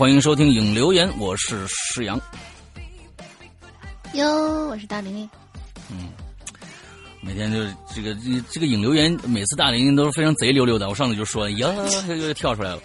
[0.00, 2.18] 欢迎收听影留言，我是施阳。
[4.14, 5.28] 哟，我是大玲玲。
[5.90, 6.08] 嗯，
[7.20, 7.58] 每天就
[7.94, 10.88] 这个这这个影留言，每次大玲玲都是非常贼溜溜的。
[10.88, 11.68] 我上次就说呀，
[12.18, 12.80] 又跳出来了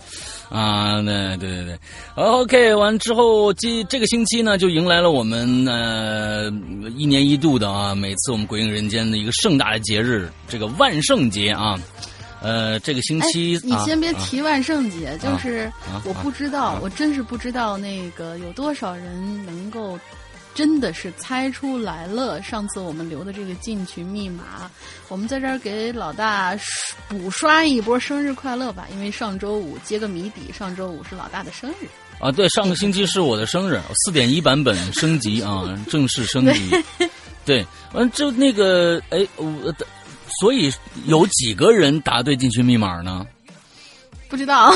[0.50, 1.02] 啊！
[1.04, 1.80] 对对对对
[2.16, 6.52] ，OK，完之后这这个星期呢，就迎来了我们呃
[6.98, 11.80] 一年一度的啊，每次我们鬼影人间的一个盛大的节日，这个万圣节啊。
[12.46, 15.72] 呃，这个星期你先别提万圣节，就是
[16.04, 20.00] 我不知道，我真是不知道那个有多少人能够。
[20.54, 22.42] 真的是猜出来了！
[22.42, 24.72] 上次我们留的这个进群密码，
[25.10, 26.58] 我们在这儿给老大
[27.10, 28.88] 补刷一波生日快乐吧！
[28.94, 31.88] 因为上周五揭个谜底，上周五是老大的生日
[32.22, 32.32] 啊！
[32.32, 36.72] 对，上个星期是我的生日，四点一版本升级啊，正式升级。
[37.44, 39.46] 对，完就那个哎，我
[40.40, 40.72] 所以
[41.06, 43.26] 有几个人答对进去密码呢？
[44.28, 44.72] 不知道。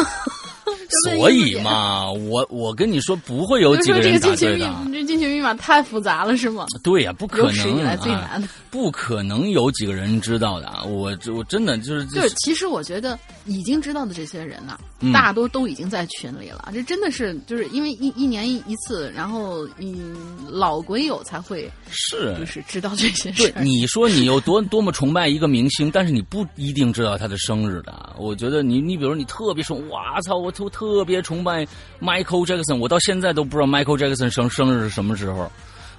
[1.17, 4.69] 所以嘛，我我跟你说，不会有几个人答对的。
[4.85, 6.65] 你这进群密码太复杂了，是吗？
[6.83, 7.49] 对呀，不可能。
[7.49, 10.83] 有史以来最难的，不可能有几个人知道的。
[10.87, 14.79] 我我真的就是就是，其实我觉得已经知道的这些人呢，
[15.13, 16.69] 大多都已经在群里了。
[16.73, 20.15] 这真的是就是因为一一年一一次，然后嗯，
[20.47, 23.49] 老鬼友才会是就是知道这些事。
[23.51, 28.15] 对，你说你有多多么崇拜一个明星，但是你不一定知道他的生日的。
[28.17, 31.65] 我觉得你你比如你特别说，哇操，我特特别崇拜
[32.01, 35.49] Michael Jackson，我到现在都不知道 Michael Jackson 生生日是什么时候。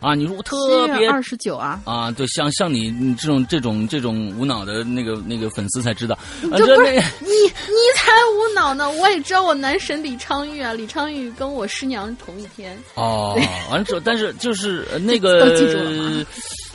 [0.01, 13.39] 啊，你说我特别二十九啊啊，对，像像你你这种这种这种无脑的那个那个粉丝才知道，这不是你你才无脑呢，我也知道我男神李昌钰啊，李昌钰跟我师娘同一天哦，
[13.71, 15.55] 完之后，但是就是那个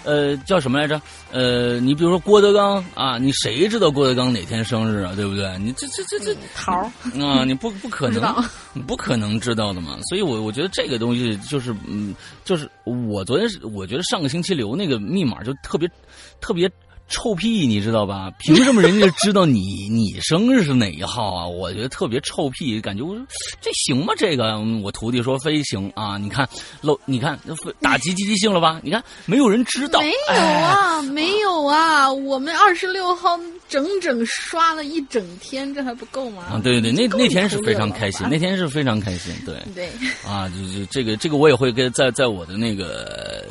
[0.05, 1.01] 呃叫什么来着？
[1.31, 5.13] 呃，你比如说郭德纲啊，你谁知道郭德纲哪天生日啊？
[5.15, 5.57] 对不对？
[5.57, 6.89] 你这这这这桃
[7.19, 8.35] 啊，你不不可能，
[8.73, 9.97] 你不可能知道的嘛。
[10.03, 15.89] 所以我我觉得这个东西就是嗯，就是我昨天是我觉得上个星期留那个密码就特别
[16.39, 16.71] 特别。
[17.07, 18.31] 臭屁，你知道吧？
[18.39, 21.45] 凭什么人家知道你你生日是哪一号啊？
[21.47, 23.23] 我觉得特别臭屁，感觉我说
[23.61, 24.13] 这行吗？
[24.17, 26.17] 这个我徒弟说非行啊！
[26.17, 26.49] 你看
[26.81, 27.39] 漏，你看
[27.79, 28.79] 打击积极性了吧？
[28.83, 32.11] 你看没有人知道，没有啊，没有啊！
[32.11, 33.39] 我们二十六号
[33.69, 36.43] 整整刷了一整天，这还不够吗？
[36.49, 39.87] 啊，对对对，那那天是非常开心，那天是非常开心，对对
[40.27, 43.45] 啊，就就这个这个我也会跟在在我的那个。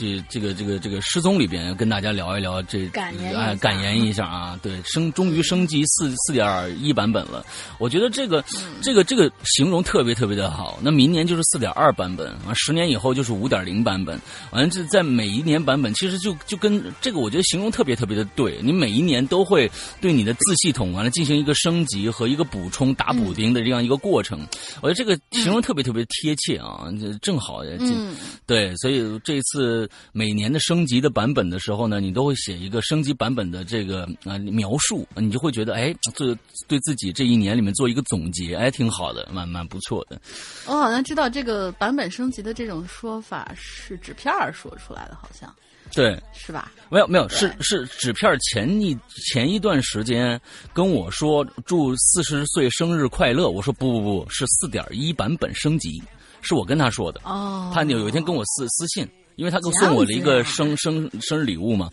[0.00, 7.44] 这这个这个这个失踪里边跟大家聊一聊这感言感言一下啊，对升终于升级四四点一版本了，
[7.78, 8.42] 我觉得这个
[8.80, 10.78] 这个这个形容特别特别的好。
[10.80, 14.16] 那明年就是四点二版本啊，十年以后就是五点零版本。
[14.52, 19.70] 完了这在每一年版本其实就就跟这个我觉得形容特别特别的对，你每一年都都会
[20.02, 24.46] 对你的自系统完了进行一个升级和一个补充、打补丁的这样一个过程。
[24.82, 26.84] 我觉得这个形容特别特别贴切啊，
[27.22, 28.14] 正好嗯，
[28.46, 36.34] 对，所以这次每年的升级的版本的时候呢，你都会写一个升级版本的这个啊描述，你就会觉得哎，这
[36.68, 40.20] 对自己这一年里面做一个总结，哎，挺好的，蛮蛮不错的。
[40.66, 45.52] 我好像知道这个版本升级的这种说法是纸片儿说出来的，好像。
[45.92, 46.70] 对，是吧？
[46.88, 48.96] 没有没有，是是纸片前一
[49.32, 50.40] 前一段时间
[50.72, 56.00] 跟我说祝四十岁生日快乐，我说不不不是四点一版本升级，
[56.42, 57.20] 是我跟他说的。
[57.24, 59.08] 哦，他有有一天跟我私私信，
[59.40, 61.88] 因为他给送我了一个生生生日礼物嘛，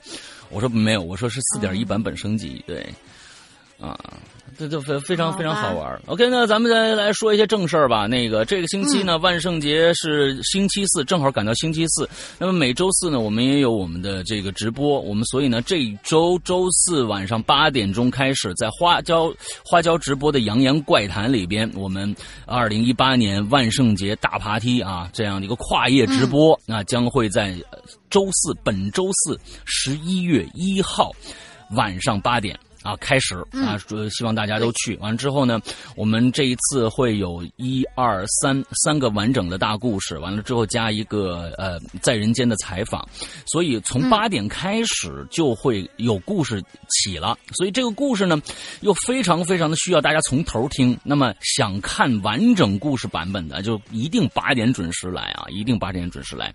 [0.49, 2.85] 我说没有，我说是四点一版本升级，对，
[3.79, 3.97] 啊。
[4.57, 6.01] 这就非非常非常好玩。
[6.07, 8.07] OK，那咱们再来说一些正事儿吧。
[8.07, 12.09] 那个这个星期呢，万圣节是星期四，正好赶到星期四。
[12.39, 14.99] 那么每周四呢，我们也有我们的这个直播。
[14.99, 19.31] 我们所以呢，这一周周四晚上八点钟开始，在花椒
[19.63, 22.15] 花椒直播的《扬言怪谈》里边，我们
[22.47, 27.53] 二零一八年万圣节大爬梯啊，这样的一个跨业直播，那将会在
[28.09, 31.11] 周四，本周四十一月一号
[31.75, 32.57] 晚上八点。
[32.87, 33.77] 啊，开始啊，
[34.09, 34.95] 希望大家都去。
[34.97, 35.59] 完了之后呢，
[35.97, 40.17] 我们这一次会有一二三三个完整的大故事。
[40.19, 43.05] 完了之后加一个呃在人间的采访，
[43.45, 47.37] 所以从八点开始就会有故事起了。
[47.51, 48.41] 所以这个故事呢，
[48.79, 50.97] 又非常非常的需要大家从头听。
[51.03, 56.53] 那么想看完整故事版本的，就一定八点准时来啊，一定八点准时来。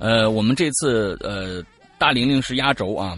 [0.00, 1.62] 呃，我们这次呃
[1.96, 3.16] 大玲玲是压轴啊。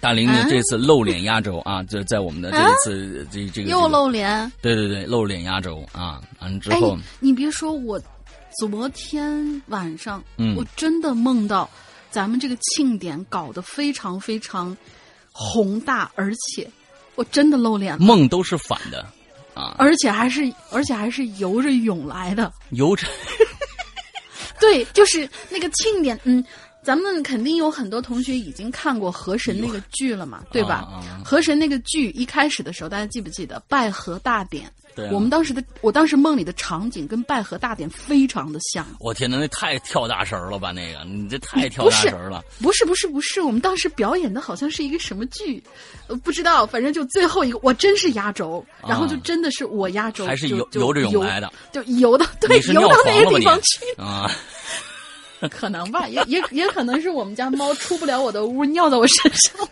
[0.00, 8.00] 大玲玲这次露脸压轴啊， 就在我们的这一次这这个又露脸，对对对，露脸压轴啊，完之后，你别说我，
[8.60, 11.68] 昨天晚上，嗯，我真的梦到
[12.10, 14.76] 咱们这个庆典搞得非常非常
[15.32, 16.70] 宏大，而且
[17.14, 19.04] 我真的露脸，梦都是反的
[19.54, 23.06] 啊，而且还是而且还是游着泳来的，游着，
[24.60, 26.44] 对，就是那个庆典，嗯。
[26.86, 30.86] 咱们肯定有很多同学已经看过《河神》那个剧了嘛，对吧？
[31.24, 34.70] 《河神》那个剧一开始的时候，大家记不记得拜河大典？
[34.94, 38.86] 对，我们当时的我当时梦里的场景跟拜河大典非常的像。
[39.00, 40.70] 我天哪，那太跳大神了吧？
[40.70, 42.40] 那个你这太跳大神了。
[42.62, 45.60] 不是不是不是，我们当时表演的好像是一个什么剧，
[46.06, 54.30] 呃，不知道，反正就最后一个，我真是压轴，然后就真的是我压轴，还是游游着泳来的，就游到对游到那个地方去啊。
[55.50, 59.68] 可能吧，也也也可能是我们家猫出不了我的屋，尿在我身上。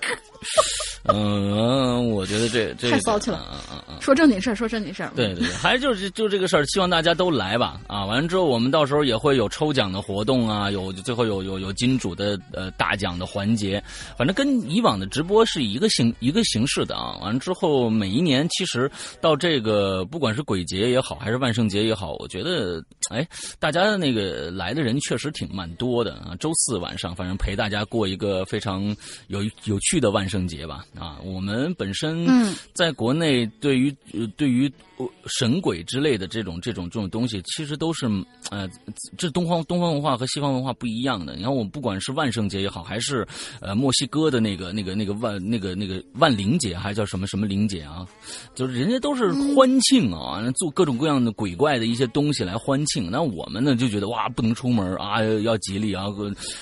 [1.06, 3.46] 嗯，我觉得这这太骚气了。
[3.52, 5.12] 嗯嗯嗯，说正经事儿，说正经事儿。
[5.14, 7.81] 对对对，还就是就这个事儿，希望大家都来吧。
[7.87, 13.82] 啊，完了之后，我们到时候也会有抽奖的活动啊，有最后有有有金主的呃大奖的环节。
[14.17, 17.19] 反正跟以往的直播是一个形一个形式的啊。
[17.20, 23.26] 完了之后，每一年其实到这个不管是鬼节也好，还是万圣节也好，我觉得哎，
[23.58, 26.35] 大家的那个来的人确实挺蛮多的啊。
[26.41, 28.96] 周四晚上，反正陪大家过一个非常
[29.26, 30.84] 有有趣的万圣节吧。
[30.98, 32.26] 啊，我们本身
[32.72, 33.94] 在国内对于
[34.36, 34.72] 对于
[35.26, 38.06] 神鬼之类的这种这种这种东西，其实都是
[38.50, 38.70] 呃，
[39.19, 41.35] 这东方东方文化和西方文化不一样的。
[41.35, 43.26] 你看，我们不管是万圣节也好，还是
[43.61, 48.06] 呃墨西哥的那个那个那个万那个那个万灵节，还叫什么什么灵节啊，
[48.55, 53.11] 就是人家都是欢庆啊，做各种各样的鬼怪的一些东西来欢庆。
[53.11, 56.05] 那我们呢就觉得哇，不能出门啊，要吉利啊，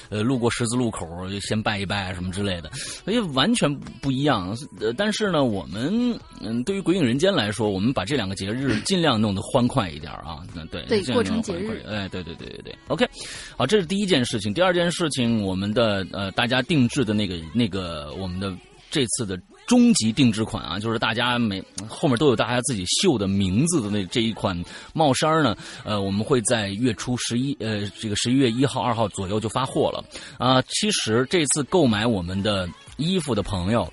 [0.09, 1.07] 呃，路过十字路口
[1.43, 2.71] 先拜一拜什么之类的，
[3.05, 3.71] 所以完全
[4.01, 4.23] 不一。
[4.23, 4.57] 样，
[4.97, 13.09] 但是呢，我们嗯，对于鬼影人间来说，我们把这两个节日 尽量弄得欢快一点啊，那对，对，过成节日，哎，对对对对对，OK，
[13.57, 14.53] 好，这是第一件事情。
[14.53, 18.55] 第二件事情，我们的呃，大家定制的那个那个，我们的
[18.91, 24.61] 这次的终极定制款啊，就是大家每后面都有大家自己绣的名字的那这一款
[24.93, 30.05] 帽衫呢，呃，我们会在月初十一呃，这个十一月一号、二号左右就发货了
[30.39, 30.63] 啊。
[30.69, 33.91] 其实这次购买我们的衣服的朋友。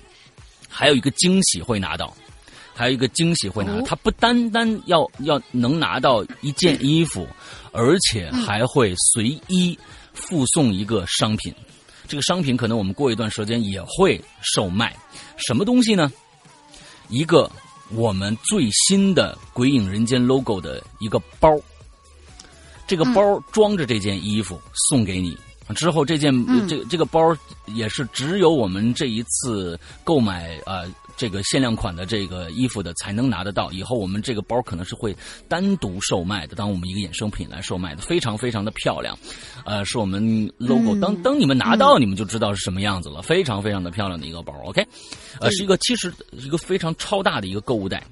[0.72, 2.16] 还有一个惊喜会拿到，
[2.80, 3.82] 还有一个惊喜会拿到。
[3.82, 7.28] 他不单单要要能拿到一件衣服，
[7.72, 9.78] 而且还会随一
[10.14, 11.54] 附送一个商品。
[12.08, 14.96] 这个商品可能我们过一段时间也会售卖。
[15.36, 16.10] 什么东西呢？
[17.10, 17.50] 一个
[17.90, 21.54] 我们最新的《鬼影人间》logo 的一个包。
[22.86, 24.58] 这个包装着这件衣服
[24.88, 25.36] 送给你。
[25.76, 26.34] 之后这件
[26.66, 27.20] 这这个包
[27.66, 30.82] 也是只有我们这一次购买啊
[31.20, 33.70] 这个限量款的这个衣服的才能拿得到。
[33.72, 35.14] 以后我们这个包可能是会
[35.48, 39.14] 单独售卖的，当我们一个衍生品来售卖的，非常非常的漂亮。
[39.66, 44.54] 呃，是我们 logo，当当你们拿到，你们就知道是什么样子了，非常非常的漂亮的一个包。
[44.64, 44.82] OK，
[45.38, 48.02] 呃，是一个其实一个非常超大的一个购物袋。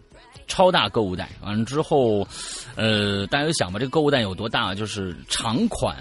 [0.47, 2.27] 超大购物袋，完了之后，
[2.75, 4.75] 呃，大家就想吧，这个购物袋有多大？
[4.75, 5.95] 就是长款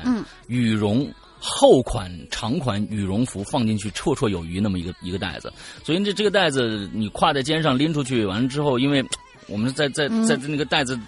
[0.48, 1.06] 羽绒、
[1.40, 5.52] 厚款长款羽绒服放进去绰绰有余那么一个一个袋子。
[5.84, 9.04] 所以这这个袋子你挎在肩上拎出去，完了之后，因为
[9.48, 11.00] 我们在在在那个袋子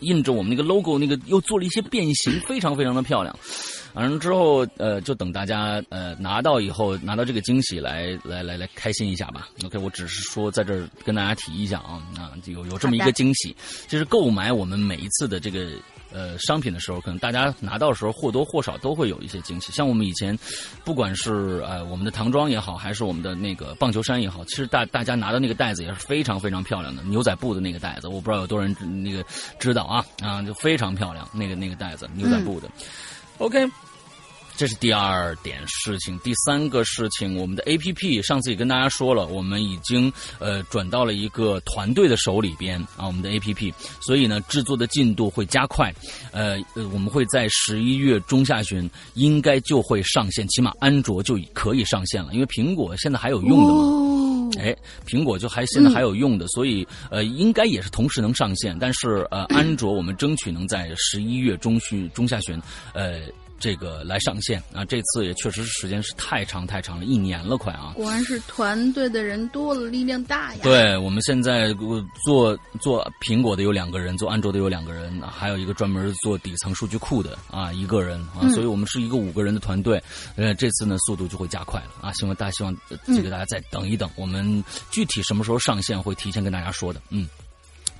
[0.00, 3.36] 印着我们那个 logo，那个又做了一些变形，非常非常的漂亮。
[3.94, 9.48] 完了之后，呃，就等大家呃拿到以后，拿到这个惊喜来来来来开心一下吧。
[9.64, 13.56] OK，我只是说在这儿跟大家提一下啊，啊，有有这么一个惊喜，
[13.88, 15.70] 就是购买我们每一次的这个
[16.12, 19.72] 呃商品的时候，可能大家拿到的时候或多或少都会有一些惊喜。
[19.72, 20.38] 像我们以前，
[20.84, 29.24] 不管是呃我们的唐装也好，还是我们的那个棒球衫也好，其实大大家拿到那个袋子也是非常非常漂亮的牛仔布的那个袋子，我不知道有多少人那个
[29.58, 32.68] 知道啊啊，就非常漂亮那个那个袋子牛仔布的。
[33.38, 33.68] OK。
[34.56, 45.94] 这是第二点事情，第三个事情，我们的 A P P 上次也跟大家说了，我们已经呃转到了一个团队的手里边啊，我们的 A P P，所以呢制作的进度会加快，
[46.32, 54.74] 呃呃，我们会在十一月中下旬应该就会上线，起码安卓就可以上线了，因为苹果现在还有用的嘛，哎，
[55.06, 62.58] 苹果就还现在还有用的，所以呃应该也是同时能上线，但是呃安卓我们争取能在十一月中旬中下旬
[62.94, 63.20] 呃。
[63.58, 67.92] 这个来上线啊，这次也确实是时间是太长太长了，一年了快啊！
[67.96, 70.60] 果然是团队的人多了，力量大呀。
[70.62, 71.74] 对，我们现在
[72.24, 80.02] 做做苹果的有两个人，做安卓的有两个人，还有一个专门做底层数据库的啊一个人啊，所以我们是一个五个人的团队。
[80.36, 87.26] 呃，这次呢速度就会加快了啊，希望大家希望这个大家再等一等，我们具体什么时候上线会提前跟大家说的，嗯。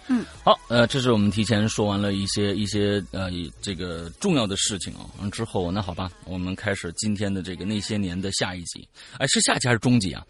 [0.09, 3.29] 嗯，好，呃，这是我们提前说完了一些一些呃
[3.61, 5.07] 这个重要的事情啊。
[5.19, 8.89] 完之后，那好吧，我们开始今天的这个那些年的下一集。
[9.19, 10.25] 哎，是下集还是中集啊？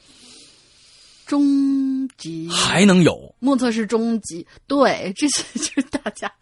[1.26, 3.34] 中集还能有？
[3.40, 6.32] 目测是中集，对，这是 就是大家。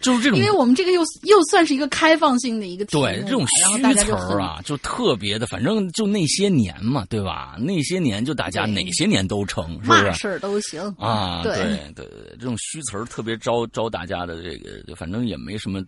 [0.00, 7.56] 就是这种，因为我们这个又又算是一个开放性的一个对这种虚词儿啊，就特别的，反正就那些年嘛，对吧？
[7.58, 10.12] 那些年就大家哪些年都成，是不是？
[10.14, 11.42] 事儿都行啊！
[11.42, 12.06] 对对对，
[12.38, 15.84] 这种虚词儿特别招招大家的这个，反正也没什么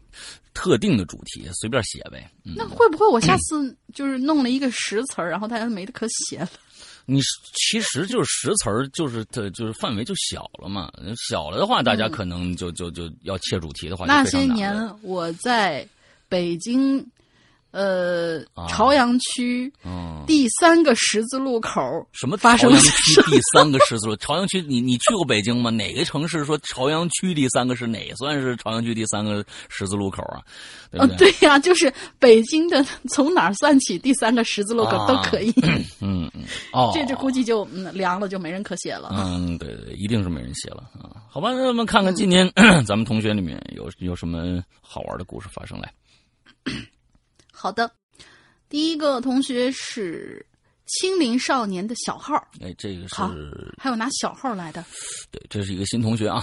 [0.53, 2.31] 特定的主题，随便写呗。
[2.43, 6.51] 那会不会我下次就是弄了一个实词儿，然后大家没得可写了？
[7.11, 7.21] 你
[7.55, 10.91] 其实就是实词儿，就是它就是范围就小了嘛。
[11.29, 15.87] 小了的话，大家可能就就就要切主题的话，那些年我在
[16.29, 17.05] 北京。
[17.71, 19.73] 呃，朝阳区
[20.27, 21.81] 第三个十字路口
[22.13, 22.37] 什么？
[22.37, 24.17] 朝阳区第三个十字路？
[24.17, 25.71] 朝阳区，你你去过北京吗？
[25.71, 30.43] 哪个城市说朝阳区第三个是哪算是朝阳区第三个十字路口啊？
[30.93, 35.55] 哦，对呀，就是北京的，从哪儿算起第三个十字路口都可以。
[36.01, 39.11] 嗯嗯，哦，这这估计就凉了，就没人可写了。
[39.13, 41.23] 嗯，对对，一定是没人写了啊。
[41.29, 42.51] 好吧，那我们看看今天
[42.85, 45.93] 咱们同学里面有有什么好玩的故事发生来。
[47.61, 47.93] 好的，
[48.71, 50.45] 第一个同学是
[50.87, 52.35] 青林少年的小号。
[52.59, 53.17] 哎，这个是
[53.77, 54.83] 还有拿小号来的。
[55.31, 56.43] 对，这是一个新同学啊。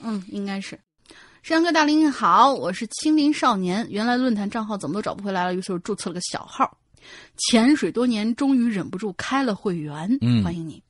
[0.00, 0.76] 嗯，应该是。
[1.44, 3.86] 山哥大林好，我是青林少年。
[3.88, 6.76] 原来论坛账号怎么都找不回来了，于是注册了个小号。
[7.36, 10.18] 潜水多年，终于忍不住开了会员。
[10.22, 10.82] 嗯，欢迎你。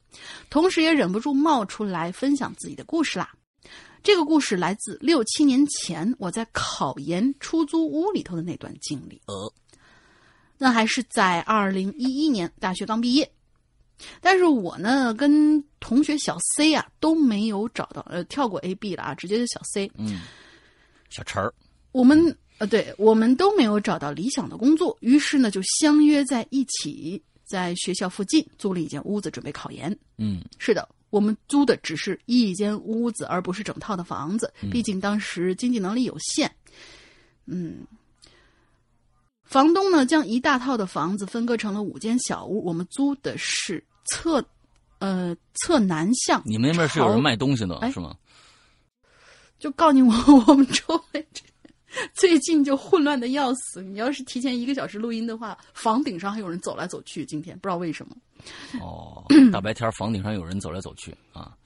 [0.49, 3.31] 同时也忍不住冒出来分享自己的故事啦。
[4.03, 9.21] 这个故事来自六七年前我在考研出租屋里头的那段经历。
[9.27, 9.53] 呃，
[10.59, 13.31] 那还是在二零一一年大学刚毕业，
[14.21, 19.91] 但是我呢跟同学小 C 啊都没有找到，呃，跳过 A B 了啊，直接就小 C。
[19.97, 20.21] 嗯，
[21.09, 21.55] 小陈儿，
[21.93, 29.97] 我们呃，对我们都没有找到理想的工作，于是呢就相约在一起，在学校附近租了一间屋子准备考研。
[30.19, 30.89] 嗯，是的。
[31.13, 34.51] 我们租的只是一间屋子，而不是整套的房子。
[34.71, 36.51] 毕竟当时经济能力有限。
[37.45, 37.87] 嗯，
[39.45, 42.65] 房东呢将一大套的房子分割成了五间小屋。
[42.65, 44.43] 我们租的是侧，
[45.01, 46.41] 呃，侧南向。
[46.47, 48.17] 你们那边是有人卖东西的，是吗？
[49.59, 50.15] 就告诉你，我
[50.49, 51.27] 我们周围
[52.15, 53.83] 最近就混乱的要死。
[53.83, 57.25] 你要是提前一个小时录音的话，房顶上还有人走来走去。
[57.27, 58.17] 今天不知道为什么。
[58.81, 61.57] 哦，大白天房顶上有人走来走去啊，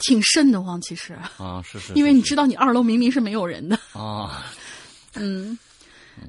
[0.00, 4.44] 挺瘆得慌，其实啊，是是， 因为你知道，你二楼明明是没有人的啊，
[5.14, 5.58] 嗯
[6.20, 6.28] 嗯，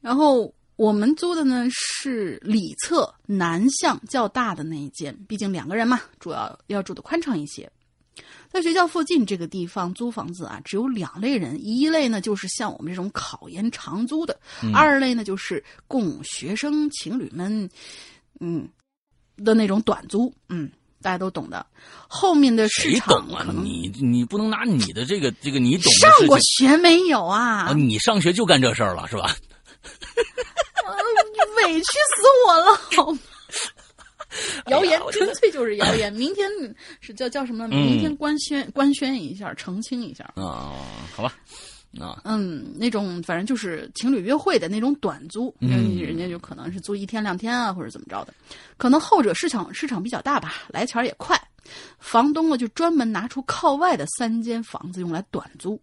[0.00, 7.70] 然后我们租的呢是里侧南向较大的那一间，毕竟两个人嘛，主要要住的宽敞一些。
[8.52, 14.38] 在学校附近这个地方租房子啊，只有两类人，一类呢就是像我们这种考研长租的，
[14.74, 17.70] 二类呢就是供学生情侣们，
[18.40, 18.68] 嗯
[19.36, 21.64] 的那种短租，嗯，大家都懂的。
[22.08, 27.72] 后面的市场可能你你不能拿你的这个这个你懂上过学没有啊？
[27.72, 29.34] 你上学就干这事儿了是吧？
[31.66, 33.18] 委屈死我了，好吗？
[34.68, 36.12] 谣言纯粹就是谣言。
[36.12, 36.48] 明天
[37.00, 37.66] 是叫叫什么？
[37.68, 40.74] 明天官宣官宣一下，澄清一下啊？
[41.14, 41.34] 好吧，
[41.98, 48.32] 啊，嗯，那种反正就是情侣约会的那种短租，嗯，人家就可能是租一天两天啊，或者怎么着的。
[48.76, 51.40] 可能后者市场市场比较大吧，来钱也快。
[51.98, 55.80] 房东呢就专门拿出靠外的三间房子用来短租。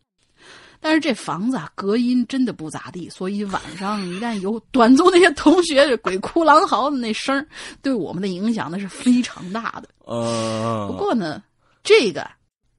[0.79, 7.46] 但是这房子啊，隔音真的不咋地，所以晚上一旦有短租那些同学鬼哭狼嚎的那声
[7.81, 9.89] 对我们的影响那是非常大的。
[10.05, 11.43] 呃，不过呢，
[11.84, 12.29] 这个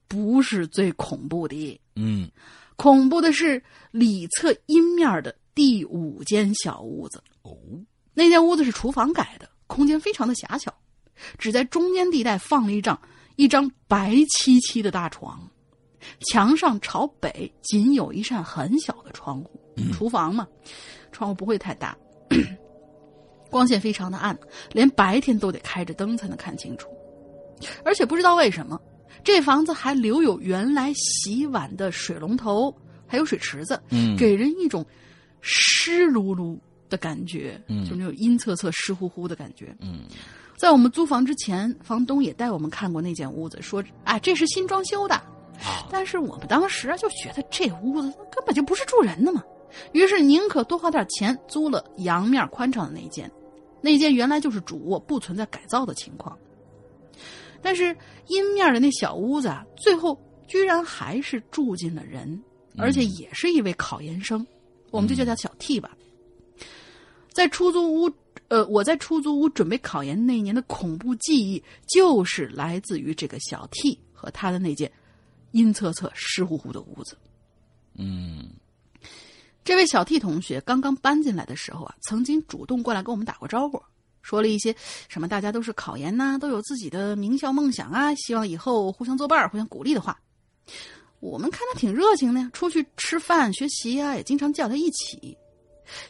[0.06, 1.80] 不是最恐怖的。
[1.96, 2.30] 嗯，
[2.76, 7.22] 恐怖的是里侧阴面的第五间小屋子。
[7.42, 7.56] 哦，
[8.14, 10.72] 那间屋子是厨房改的，空间非常的狭小，
[11.36, 12.98] 只在中间地带放了一张
[13.36, 15.50] 一张白漆漆的大床。
[16.20, 19.60] 墙上朝北，仅有一扇很小的窗户。
[19.92, 20.46] 厨房嘛，
[21.12, 21.96] 窗户不会太大，
[23.48, 24.36] 光线非常的暗，
[24.72, 26.88] 连白天都得开着灯才能看清楚。
[27.84, 28.80] 而且不知道为什么，
[29.22, 32.74] 这房子还留有原来洗碗的水龙头，
[33.06, 33.80] 还有水池子，
[34.18, 34.84] 给人一种
[35.40, 39.72] 湿漉漉的感觉，就那种阴恻恻、湿乎乎的感觉。
[40.56, 45.22] 在我们租房之前，房东也带我们看过那间屋子，说：“啊，这是新装修的。”
[45.90, 49.42] 但是我们当时就觉得这屋子根本就不是住人的嘛，
[49.92, 53.30] 于是宁可多花点钱租了阳面宽敞的那一间，
[53.80, 56.36] 那间原来就是主卧，不存在改造的情况。
[57.60, 62.40] 但是阴面的那小屋子啊，最后居然还是住进了人，
[62.76, 64.46] 而且也是一位考研生，
[64.90, 65.90] 我们就叫他小 T 吧。
[67.32, 68.10] 在出租屋，
[68.48, 74.90] 呃，我在出租屋准备考研那年的恐怖记忆，就是来自于这个小 T 和他的那间。
[75.52, 77.16] 阴恻恻、湿乎乎的屋子。
[77.94, 78.48] 嗯，
[79.64, 83.82] 这位小 T 同学刚刚搬进来的时候啊，曾经主动过来跟我们打过招呼，
[84.22, 84.74] 说了一些
[85.08, 90.20] 什么“大家都是考研呐，都有自己的名校梦想啊，希望以后互相作伴、互相鼓励”的话。
[91.20, 95.36] 我们看他挺热情的呀，出去吃饭、学习啊，也经常叫他一起。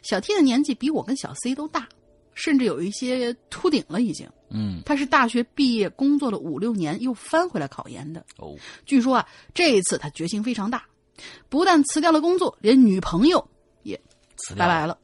[0.02, 1.88] 小 T 的年纪比我跟小 C 都大。
[2.34, 4.24] 甚至有一些秃顶了，已经。
[4.50, 8.24] 嗯，他是大学毕业，工作了五六年，又翻回来考研的。
[8.38, 8.56] 哦，
[8.86, 10.84] 据说啊，这一次他决心非常大，
[11.48, 13.46] 不但辞掉了工作，连女朋友
[13.82, 14.00] 也
[14.56, 14.98] 拜拜了，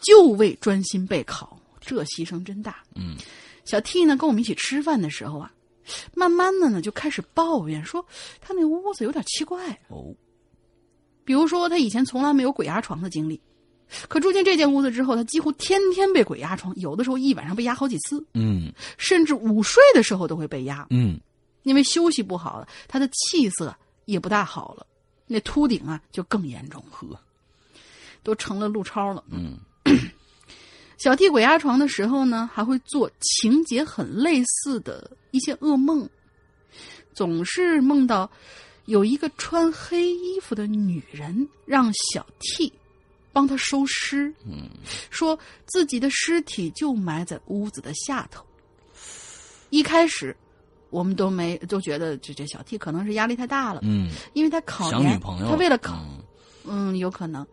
[0.00, 1.58] 就为专心备考。
[1.80, 2.82] 这牺牲真大。
[2.94, 3.16] 嗯，
[3.64, 5.52] 小 T 呢，跟我们一起吃饭的时候啊，
[6.14, 8.04] 慢慢的呢就开始抱怨说，
[8.40, 9.78] 他那屋子有点奇怪。
[9.88, 10.14] 哦，
[11.24, 13.40] 比如说他以前从来没有鬼压床的经历。
[14.08, 18.24] 可住进这间屋子之后，他几乎天天被鬼压床，有的时候一晚上被压好几次。
[18.34, 20.86] 嗯，甚至午睡的时候都会被压。
[20.90, 21.20] 嗯，
[21.62, 23.74] 因为休息不好了，他的气色
[24.06, 24.86] 也不大好了，
[25.26, 27.06] 那秃顶啊就更严重，呵，
[28.22, 29.22] 都成了陆超了。
[29.30, 29.58] 嗯，
[30.98, 36.08] 小替鬼压床的时候呢，还会做情节很类似的一些噩梦，
[37.12, 38.28] 总是梦到
[38.86, 42.72] 有一个穿黑衣服的女人让小替。
[43.34, 44.70] 帮他收尸，嗯，
[45.10, 48.42] 说自己的尸体就埋在屋子的下头。
[49.70, 50.34] 一开始，
[50.90, 55.98] 我们都没都觉得这这小 T 可能是压力太大了，嗯，因为他考研，他为了考，
[56.64, 57.44] 嗯，有可能，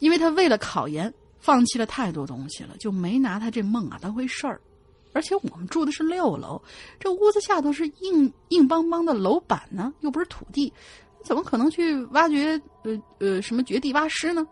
[0.00, 4.60] 因为他为了考研放弃了太多东西了，就没拿他这梦啊当回事儿。
[5.12, 6.60] 而且我们住的是六楼，
[6.98, 10.72] 这屋子下头是硬硬邦邦的楼板呢，又不是土地，
[11.24, 14.46] 怎么可能去挖掘呃呃什么掘地挖尸呢？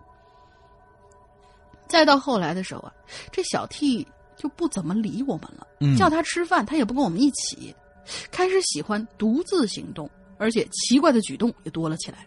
[1.88, 2.92] 再到后来的时候啊，
[3.32, 5.66] 这小 T 就不怎么理我们了。
[5.96, 7.74] 叫他吃饭，他也不跟我们一起，
[8.30, 12.26] 开始喜欢独自行动，而且奇怪的举动也多了起来。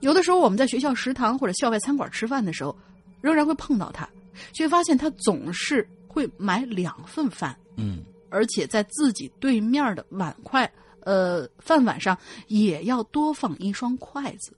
[0.00, 2.76] 有的时候我们在学校食堂或者校外餐馆吃饭的时候，
[3.20, 4.08] 仍然会碰到他，
[4.52, 12.16] 却发现他总是会买两份饭，嗯，而且在自己对面的碗筷，呃，饭碗上
[12.48, 14.52] 也要多放一双筷子。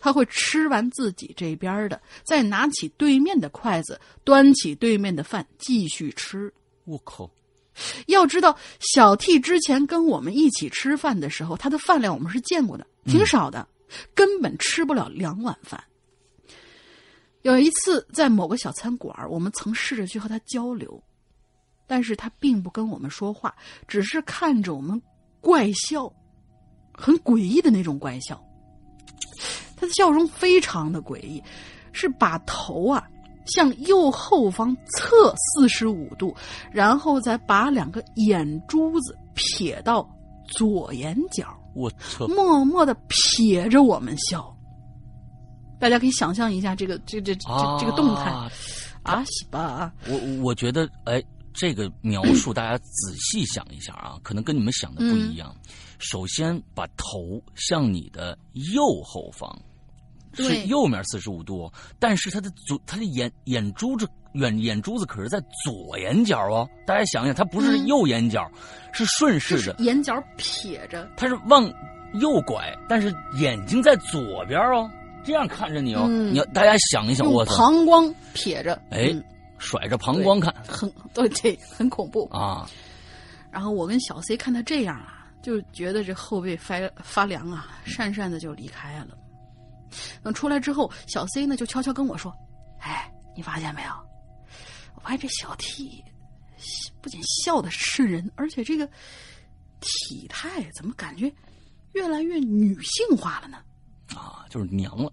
[0.00, 6.52] 他会吃完自己这边的，再拿起对面的筷子，端起对面的饭继续吃。
[6.84, 7.30] 我靠！
[8.06, 13.66] 要知道，小 T 之前跟我们一起吃饭的时候，他的饭量我们是见过的，挺少的，
[14.14, 15.82] 根本吃不了两碗饭。
[17.42, 21.02] 有一次在某个小餐馆，我们曾试着去和他交流，
[21.86, 23.54] 但是他并不跟我们说话，
[23.88, 25.00] 只是看着我们
[25.40, 26.12] 怪笑，
[26.92, 28.44] 很诡异的那种怪笑。
[29.82, 31.42] 他的笑容非常的诡异，
[31.90, 33.04] 是把头啊
[33.46, 36.32] 向右后方侧四十五度，
[36.70, 40.08] 然后再把两个眼珠子撇到
[40.46, 44.56] 左眼角，我操，默默的撇着我们笑。
[45.80, 47.48] 大家可以想象一下这个这这这
[47.80, 48.30] 这个动态
[49.02, 49.92] 啊，西吧！
[50.06, 51.20] 我我觉得，哎，
[51.52, 55.52] 这个描述大家仔细想一下啊，可能跟你们想的不一样。
[55.98, 58.38] 首先，把头向你的
[58.74, 59.60] 右后方，
[60.36, 66.68] 是右面四十五度，但是他的左他的眼眼珠子眼眼珠子可是在左眼角哦。
[66.86, 68.50] 大家想想，他不是右眼角，
[68.92, 71.64] 是顺势的，眼角撇着，他是往
[72.20, 74.90] 右拐，但是眼睛在左边哦。
[75.24, 79.14] 这样看着你哦，你要大家想一想，我，膀胱撇着，哎，
[79.56, 82.68] 甩着膀胱看，很对对，很恐怖啊。
[83.52, 89.16] 然后我跟小 C 看他这样啊，就觉得这后背发发凉啊，讪讪的就离开了。
[90.22, 92.34] 等出来之后，小 C 呢就悄悄跟我说
[92.80, 93.90] ：“哎，你发现没有？
[94.94, 96.02] 我发现这小 T
[97.00, 98.86] 不仅笑的瘆人，而且这个
[99.80, 101.32] 体态怎么感觉
[101.92, 103.58] 越来越女性化了呢？”
[104.14, 105.12] 啊，就是娘了。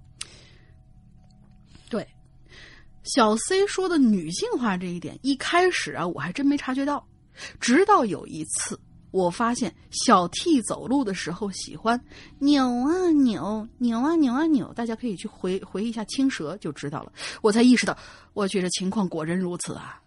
[1.89, 2.07] 对，
[3.03, 7.05] 小 C 说的女性化这一点，一开始啊，我还真没察觉到。
[7.59, 8.79] 直到有一次，
[9.11, 11.99] 我发现小 T 走路的时候喜欢
[12.39, 14.71] 扭啊扭，扭啊扭啊扭。
[14.73, 17.11] 大家可以去回回忆一下青蛇就知道了。
[17.41, 17.97] 我才意识到，
[18.33, 20.01] 我去，这情况果真如此啊！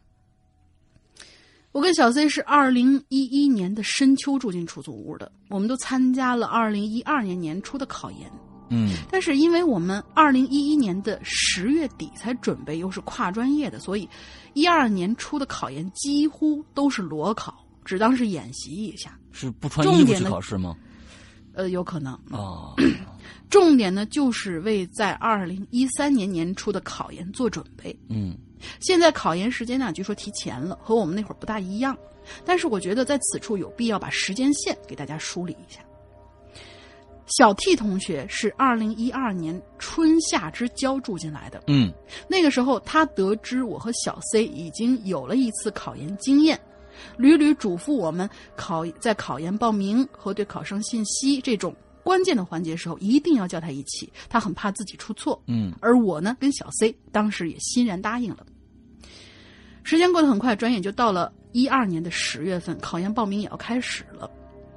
[1.73, 8.31] 我跟小 C 是二零一一年的深秋住进出租屋的，我们都参加了二零一二年年初的考研。
[8.69, 14.09] 嗯，但是因为我们二零一一年的十月底才准备，又是跨专业的，所以
[14.53, 19.18] 一二年初的考研几乎都是裸考，只当是演习一下。
[19.31, 20.77] 是不穿衣服去考试吗？
[21.55, 22.75] 呃，有可能啊。
[23.51, 27.95] 重点呢，就是为在二零一三年年初的考研做准备。
[28.09, 28.37] 嗯，
[28.81, 31.97] 现在考研时间呢，据说提前了，和我们那会儿不大一样。
[32.45, 35.81] 但是我觉得在此处有必要把时间线给大家梳理一下。
[37.27, 41.62] 小 T 同学是二零一二年春夏之交住进来的。
[41.66, 41.92] 嗯，
[42.29, 46.59] 那个时候他得知我和小 C 已经有了一次考研经验，
[47.17, 55.41] 屡屡嘱咐我们考在考研报名和对考生信息这种关键的环节时候一定要叫他一起，他很怕自己出错。
[55.47, 58.47] 嗯，而我呢，跟小 C 当时也欣然答应了。
[59.85, 64.31] 时间过得很快，转眼就到了一二年的十月份，考研报名也要开始了。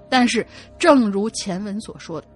[0.09, 0.45] 但是，
[0.79, 2.27] 正如前文所说的。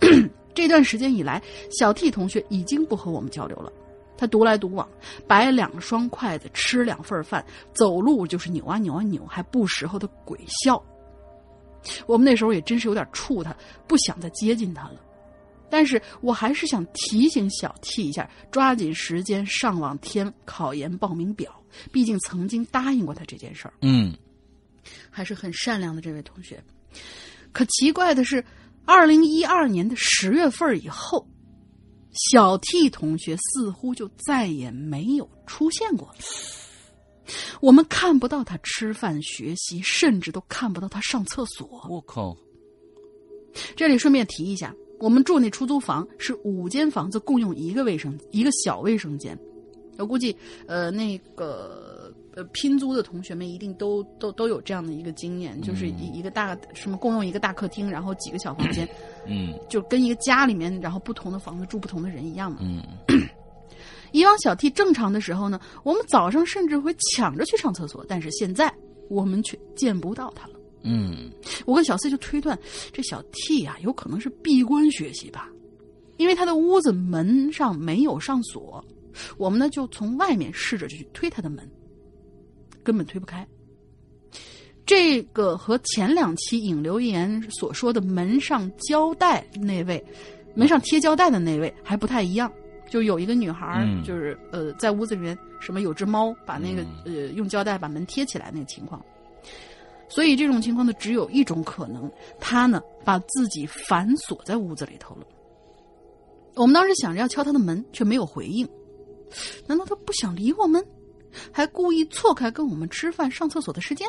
[0.54, 3.70] 这段时间以来，小 T 同学已经不和我们交流了。
[4.16, 4.88] 他独来独往，
[5.26, 10.82] 摆两双筷子，吃两份饭，走路就是扭啊扭啊扭，还不时候的鬼笑。
[12.06, 15.00] 我们那时候也真是有点怵他，不想再接近他了。
[15.68, 21.52] 但是我还是想提醒小 T 一下，抓紧时间上网填考研报名表，
[21.92, 23.74] 毕竟曾经答应过他这件事儿。
[23.82, 24.14] 嗯，
[25.10, 26.62] 还是很善良的这位同学。
[27.52, 28.44] 可奇怪的是。
[28.88, 31.26] 二零一二年的十月份以后，
[32.16, 36.14] 小 T 同学似乎就再也没有出现过了。
[37.60, 41.68] 我们看不到他吃饭、学习，甚至都看不到他上厕所。
[41.88, 42.36] 我靠！
[43.74, 49.38] 这里顺便提一下，我们住那出租房是五间房子共用一个卫生一个小卫生间。
[49.98, 51.95] 我估计，呃，那个。
[52.36, 58.86] 呃，拼租的同学们一定都都都有这样的一个经验，就是一一个大什么共用一个大客厅，然后几个小房间，
[59.26, 62.58] 嗯，就跟一个家里面，然后不同的房子住不同的人一样嘛。
[62.60, 62.82] 嗯，
[64.12, 68.70] 以往小 T 正常的时候呢，我们早上甚至会抢着去上厕所，但是现在
[69.08, 70.52] 我们却见不到他了。
[70.82, 71.30] 嗯，
[71.64, 72.58] 我跟小 C 就推断，
[72.92, 75.48] 这小 T 啊，有可能是闭关学习吧，
[76.18, 78.84] 因为他的屋子门上没有上锁，
[79.38, 81.66] 我们呢就从外面试着去推他的门。
[82.86, 83.44] 根本推不开。
[84.86, 90.02] 这个和前两期引流言所说的门上胶带那位，
[90.54, 92.50] 门上贴胶带的那位还不太一样。
[92.88, 99.04] 就有一个女孩，就是呃，在屋子里面什么有只猫，把那个呃用胶带把门贴起来那个情况。
[100.08, 105.26] 所以这种情况呢，只有一种可能，他呢把自己反锁在屋子里头了。
[106.54, 108.64] 我们当时想着要敲他的门，却没有回应。
[109.66, 110.80] 难道他不想理我们？
[111.52, 114.06] 还故意错开跟我们吃饭、上厕所的时间。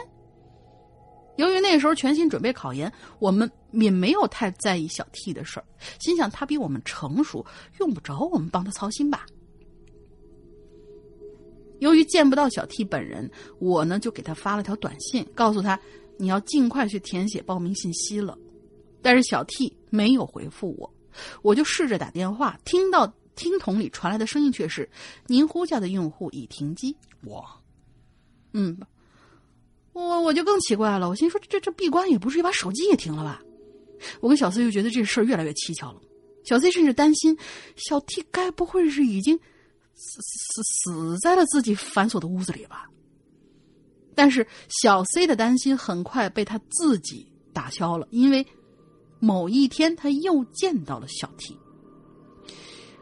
[1.38, 5.65] 由于那时候全心准备考研，我们也没有太在意小 T 的事儿，
[5.99, 7.45] 心想他比我们成熟，
[7.80, 9.25] 用不着我们帮他操心吧。
[11.80, 15.80] 由于见不到小 T 本人，我呢就给他发了条短信，告诉他
[16.17, 18.36] 你要尽快去填写报名信息了。
[19.03, 20.91] 但是小 T 没有回复我，
[21.43, 24.89] 我就试着打电话，听到听筒里传来的声音却是
[25.27, 27.45] ：“您呼叫的用户已停机。”我，
[28.53, 28.77] 嗯，
[29.93, 33.41] 我我就更奇怪了，我心说这这这闭关也不至于把手机也停了吧？
[34.21, 36.01] 我跟小 C 就觉得这事越来越蹊跷了。
[36.43, 37.38] 小 C 甚至担心
[37.75, 39.39] 小 T 该不会是已经。
[39.99, 42.88] 死死死在了自己反锁的屋子里吧。
[44.13, 48.45] 但是小 C 的担心很快被他自己打消了，因为
[49.19, 51.58] 某一天他又见到了小 T。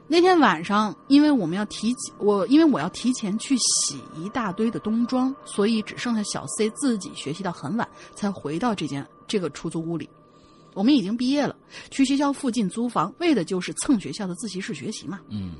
[0.07, 10.07] 那天晚上，因为我们要提我，因为我要提前去洗一大堆的冬装，所以只剩下小 C 自己学习到很晚才回到这间这个出租屋里。
[10.75, 11.55] 我们已经毕业了，
[11.89, 15.21] 去学校附近租房，为的就是蹭学校的自习室学习嘛。
[15.29, 15.55] 嗯，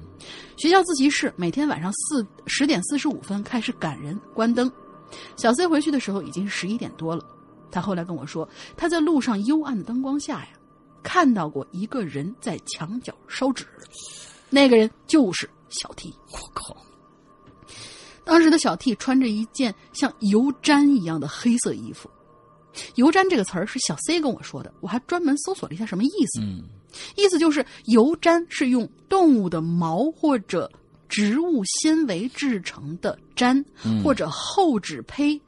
[0.57, 4.71] 学校自习室每天晚上四十点四十五分开始赶人关灯。
[5.37, 7.25] 小 C 回去的时候已经十一点多了。
[7.71, 10.49] 他后来跟我说，他在路上幽暗的灯光下呀，
[11.01, 13.65] 看到过一个人在墙角烧纸，
[14.55, 16.15] 那个人就是小 T。
[16.31, 16.77] 我靠！
[18.23, 22.09] 当时的小 T 穿着一件像油毡一样的黑色衣服。
[22.95, 26.39] 油毡这个词儿是小 C 跟我说的，我还专门搜索了一下什么意思。
[26.41, 26.63] 嗯，
[27.17, 30.71] 意思就是油毡是用动物的毛或者
[31.09, 33.63] 植物纤维制成的毡，
[34.01, 35.39] 或者厚纸胚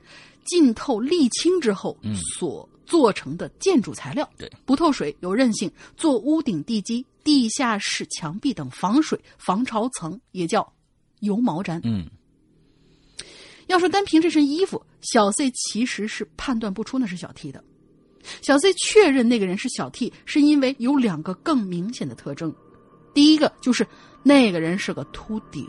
[0.45, 1.97] 浸透沥青之后
[2.37, 4.27] 所做成的建筑材料。
[4.37, 10.73] 对，不透水，有韧性，做屋顶、地基、地下室墙壁等防水防潮层，也叫
[11.19, 11.79] 油毛毡。
[11.83, 12.07] 嗯。
[13.67, 17.61] 要说单凭这身衣服，小 C 其实是判断不出那是小 T 的。
[18.41, 22.53] 小 C 确认那个人是小 T，是因为有两个更明显的特征。
[23.13, 23.85] 第一个就是
[24.23, 25.67] 那个人是个秃顶，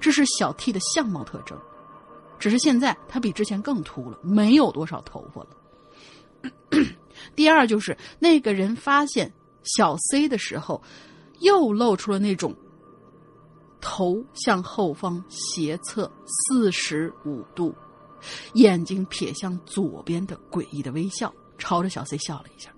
[0.00, 1.56] 这是小 T 的相貌特征。
[2.38, 5.48] 只是现在他比之前更秃了，没有多少头发了。
[7.34, 9.32] 第二就是那个人发现
[9.76, 10.82] 小 C 的时候，
[11.40, 12.54] 又露出了那种。
[13.78, 17.72] 头向后方斜侧四十五度，
[18.54, 22.68] 眼睛瞥向左边的诡异的微笑，朝着小 C 笑了一下。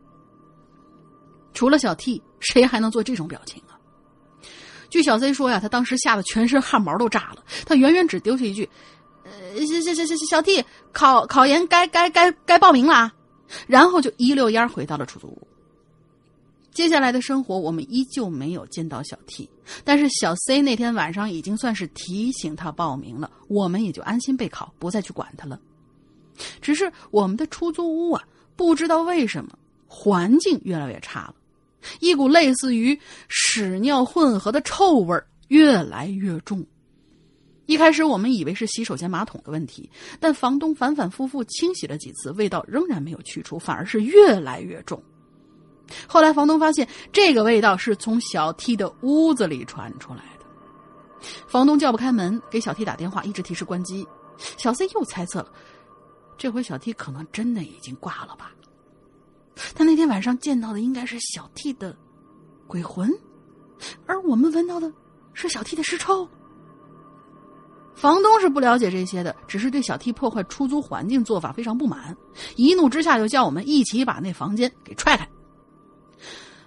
[1.54, 3.80] 除了小 T，谁还能做这种表情啊？
[4.90, 7.42] 据小 C 说呀，他当时吓得全身汗毛都炸了。
[7.64, 8.68] 他远远只丢下一句
[9.24, 13.12] ：“呃，小小小小小 T，考考研该该该该报名了。”
[13.66, 15.46] 然后就一溜烟回到了出租屋。
[16.70, 19.48] 接下来的生活，我们依旧没有见到小 T，
[19.82, 25.58] 但是小 C 那天晚上已经算是提醒他报名了，我们也就安心备考，不再去管他了。
[26.60, 28.22] 只是我们的出租屋啊，
[28.54, 29.58] 不知道为什么
[29.88, 31.34] 环境越来越差了，
[31.98, 32.96] 一股类似于
[33.28, 36.64] 屎尿混合的臭味儿越来越重。
[37.68, 45.02] 一开始我们以为是洗手间马桶的问题，但房东反反复复清洗了几次，味道仍然没有去除，反而是越来越重。
[46.06, 51.26] 后来，房东发现这个味道是从小 T 的屋子里传出来的。
[51.46, 54.08] 房东叫不开门，给小 T 打电话，一直提示关机。
[54.56, 55.52] 小 C 又猜测了，
[56.38, 58.50] 这回小 T 可能真的已经挂了吧？
[59.74, 61.94] 他那天晚上见到的应该是小 T 的
[62.66, 63.12] 鬼魂，
[64.06, 64.90] 而我们闻到的
[65.34, 66.26] 是小 T 的尸臭。
[67.98, 72.16] 房东是不了解这些的，只是对小 T 破坏出租环境做法非常不满，
[72.54, 75.28] 一怒之下就叫我们一起把那房间给踹开。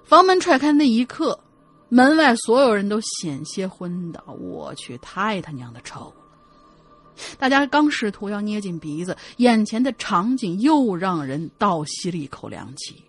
[0.03, 1.39] 房门踹开那一刻，
[1.87, 4.21] 门外所有人都险些昏倒。
[4.33, 6.15] 我去，太他娘的臭了！
[7.39, 13.01] 大家刚试图要捏紧鼻子，眼前的场景又让人倒吸了一口凉气。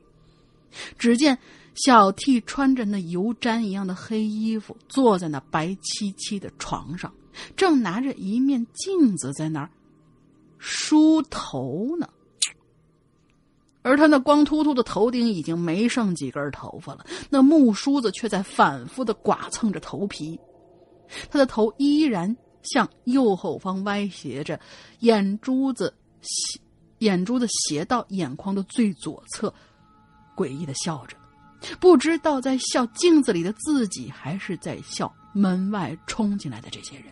[0.96, 1.36] 只见
[1.74, 7.12] 小 T 穿着那油毡一样的黑衣服，坐在那白漆漆的床上，
[7.56, 9.70] 正拿着一面镜子在那儿
[10.58, 12.08] 梳头呢。
[13.84, 20.38] 而他那光秃秃的头顶已经没剩几根头发了，那木梳子却在反复的剐蹭着头皮。
[21.28, 24.60] 他的头依然向右后方歪斜着，
[25.00, 26.60] 眼珠子斜，
[26.98, 29.52] 眼珠子斜到眼眶的最左侧，
[30.36, 31.16] 诡异的笑着，
[31.80, 37.06] 不知道在笑镜子里的自己，还是在笑门外冲进来的这些人。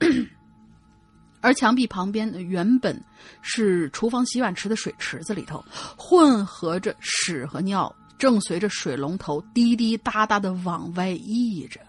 [1.40, 2.98] 而墙壁旁边原本
[3.42, 5.62] 是厨房洗碗池的水池子里头，
[5.96, 11.80] 混合着屎和尿，正随着水龙头滴滴答答的往外溢着。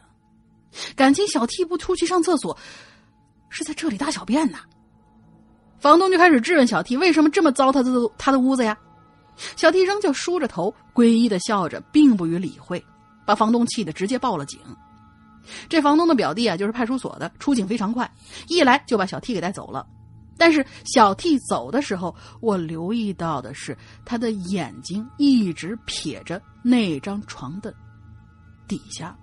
[0.96, 2.58] 感情小 T 不出去上厕所，
[3.50, 4.58] 是在这里大小便呢？
[5.80, 8.78] 房东就开始质问小 T 为什么这么糟蹋他他的屋子呀？
[9.56, 12.84] 小 T 仍旧梳着头，诡异的笑着，并不予理会，
[13.26, 14.60] 把房东气得直接报了警。
[15.70, 18.10] 这房东的表弟啊，就是派出所的，出警非常快，
[18.48, 19.86] 一来就把小 T 给带走了。
[20.38, 27.74] 但是小 T 走的时候，我留意到的是他的眼睛一直撇着那张床的
[28.68, 29.16] 底下。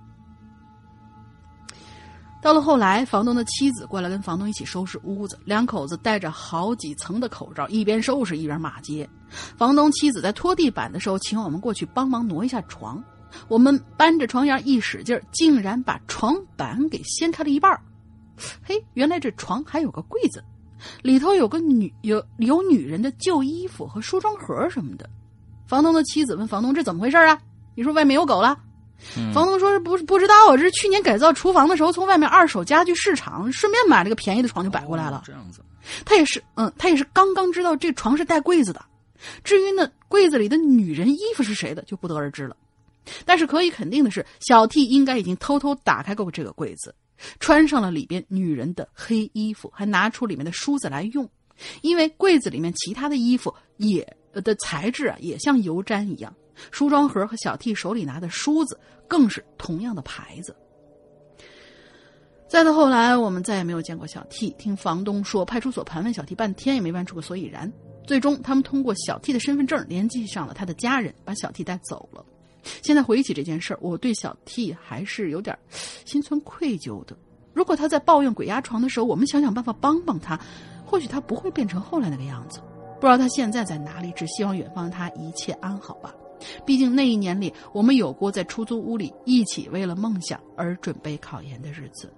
[2.41, 9.09] 到了后来，房东的妻子过来跟房东一起收拾屋子，两口子戴着好几层的口罩，一边收拾一边骂街。
[9.57, 13.01] 房东妻子在拖地板的时候，请我们过去帮忙挪一下床。
[13.49, 17.79] 我们搬着床沿一使劲，竟然把床板给掀开了一半
[18.63, 20.43] 嘿，原来这床还有个柜子，
[21.03, 25.09] 里头有个女有有女人的旧衣服和梳妆盒什么的。
[25.67, 27.39] 房东的妻子问房东：“这怎么回事啊？
[27.75, 28.59] 你说外面有狗了？”
[29.33, 35.23] 房东说：“是不不知道啊，这是去年改造厨房的时候，从外面二手家具市场顺便买了个便宜的床就摆过来了。
[35.25, 35.61] 这样子，
[36.05, 38.85] 他也是，嗯，他也是刚刚知道这床是带柜子的。
[39.43, 42.57] 至于那柜子里的女人衣服是谁的，就不得而知了。
[43.25, 46.95] 但是可以肯定的是，小 T 应该已经偷偷打开过这个柜子，
[47.41, 51.29] 穿上了里边女人的黑衣服，还拿出里面的梳子来用，
[51.81, 56.35] 因为柜子里面其他的衣服也的材质啊，也像油毡一样。”
[56.71, 60.55] 梳妆盒和小 T 手里拿的梳子更是同样的牌子。
[62.47, 64.51] 再到后来，我们再也没有见过小 T。
[64.59, 67.73] 听房东说，派出所盘问小 T 半天也没问出个所以然。
[68.07, 72.23] 最终，他们通过小 T 的身份证联系上了他的家人，把小 T 带走了。
[72.83, 75.57] 现在回忆起这件事儿，我对小 T 还是有点
[76.05, 77.17] 心存愧疚的。
[77.53, 80.41] 如果他在抱怨鬼压床的时候，我们想想办法帮帮他，
[80.87, 82.61] 或许他不会变成后来那个样子。
[83.01, 86.15] 不知道他现在在哪里，只希望远方的他一切安好吧。
[86.65, 92.13] 毕竟那一年里，我们有过在出租屋里一起为了梦想而准备考研的日子。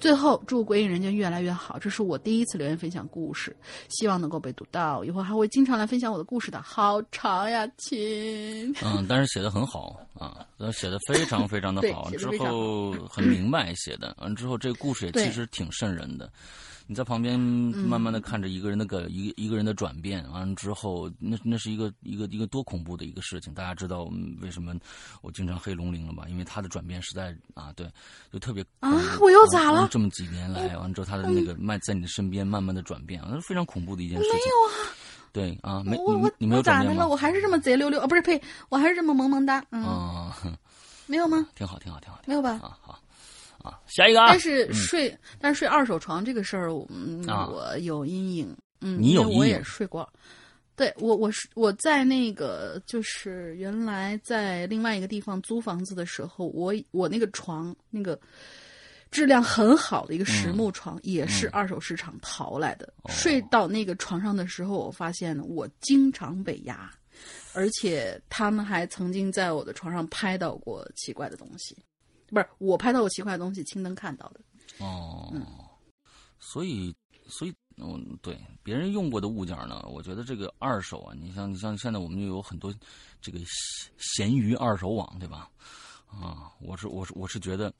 [0.00, 1.78] 最后，祝鬼影人间越来越好。
[1.78, 3.56] 这是我第一次留言分享故事，
[3.88, 5.04] 希望能够被读到。
[5.04, 6.60] 以后还会经常来分享我的故事的。
[6.62, 8.74] 好长呀，亲。
[8.82, 12.10] 嗯，但是写的很好啊，写的非常非常的好。
[12.10, 14.14] 之后很明白写的。
[14.20, 16.30] 完之后，这个故事也其实挺渗人的。
[16.86, 23.54] 你在旁边慢慢的看着一个人的个一一个人的转变，完了之后，那那是一个一个一个多恐怖的一个事情。
[23.54, 24.04] 大家知道
[24.40, 24.74] 为什么
[25.22, 26.26] 我经常黑龙鳞了吧？
[26.28, 27.90] 因为他的转变实在啊，对，
[28.30, 29.88] 就特别啊，我又咋了？
[29.90, 34.32] 这么几年来，完了之后他的那个慢在你的身边慢慢的转变，那是非常恐怖的一件事情。
[34.32, 34.76] 没有啊，
[35.32, 37.08] 对啊，没我我你没有转变了？
[37.08, 39.64] 我还是这么贼溜溜啊，不是呸，我还是这么萌萌哒。
[39.70, 40.30] 嗯，
[41.06, 41.46] 没有吗？
[41.54, 42.50] 挺好，挺好，挺好，没有吧？
[42.62, 42.98] 啊好。
[43.64, 44.28] 啊，下一个啊！
[44.28, 48.54] 但是睡，但是睡二手床这个事儿，嗯，我有阴影。
[48.82, 50.06] 嗯，你有阴影，我也睡过。
[50.76, 58.20] 对我，我是我在那个就是原来在另外一个地方租房子的时候，我我那个床那个
[59.10, 62.92] 质量很好的一个实木床，也是二手市场淘来的。
[63.08, 66.92] 睡到那个床上的时候，我发现我经常被压，
[67.54, 71.74] 而且他们还曾经在我的床上拍到过奇怪的东西。
[72.34, 74.40] 不是我拍到过奇怪的东西，青灯看到的。
[74.78, 75.32] 哦，
[76.40, 76.92] 所以，
[77.28, 82.74] 所以，嗯，对，别人用过的物件呢，我觉得这个二手啊，你像，你像现在我们就有很多
[83.20, 83.38] 这个
[83.98, 85.48] 闲鱼二手网，对吧？
[86.08, 87.70] 啊，我是，我是，我是觉得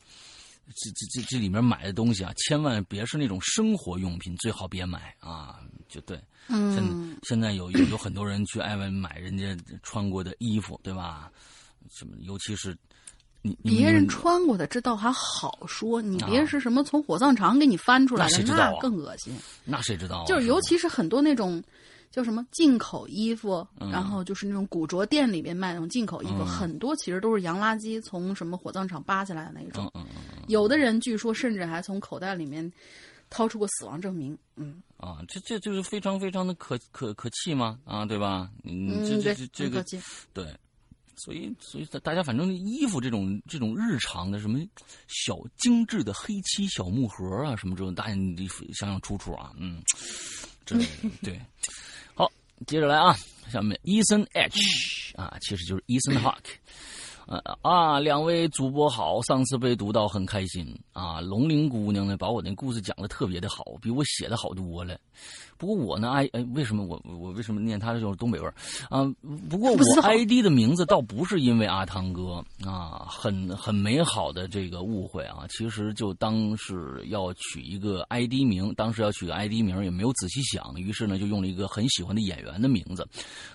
[0.67, 6.23] 这这这这里面买的东西啊，千万别是那种生活用品，最好别买啊，就对。
[6.49, 6.73] 嗯。
[6.75, 11.33] 现现在有有有很多人去爱问买人家穿过的衣服，对吧？
[11.91, 12.77] 什么，尤其是。
[13.63, 19.35] 别人穿过的这倒还好说，你别是什么从火葬场给你翻出来的，那更恶心。
[19.65, 20.25] 那谁知道？
[20.25, 21.63] 就是尤其是很多那种
[22.11, 29.93] 叫什么进口衣服，然后就是那种古着店里面卖那种进口衣服，很多其实都是洋垃圾从什么火葬场扒下来的那种。
[30.49, 32.73] 有的人据说甚至还从口袋里面
[33.29, 34.37] 掏出过死亡证明。
[34.57, 37.79] 嗯啊，这这就是非常非常的可可可气吗？
[37.85, 38.49] 啊，对吧？
[38.63, 39.85] 嗯，这这这个
[40.33, 40.47] 对。
[41.17, 44.59] 所以，所以大家反正衣服这种这种日常的什么
[45.07, 49.53] 小精致的黑漆小木盒啊，什么这种，大家你想想出处啊。
[49.59, 49.83] 嗯，
[50.65, 50.77] 这
[51.23, 51.41] 对。
[52.15, 52.31] 好，
[52.67, 53.17] 接着来啊，
[53.51, 56.45] 下面 Ethan H 啊，其实就是 Ethan Hawk。
[57.27, 58.01] 啊啊！
[58.01, 61.21] 两位主播好，上次被读到很开心啊。
[61.21, 64.99] 龙鳞姑娘呢，把我那故事讲的特别的好，比我写的好多了。
[65.57, 68.55] 不过我呢，哎哎，为什么我我为什么念他的就是东北味儿
[68.91, 69.05] 啊？
[69.49, 75.47] 不过我 ID 的名字倒不是因为阿汤哥啊，很很美好的这个误会啊。
[75.49, 83.07] 其实就当是要取一个 ID 名，当时要取个 ID 名也没有仔细想，于是呢就用了一个很喜欢的演员的名字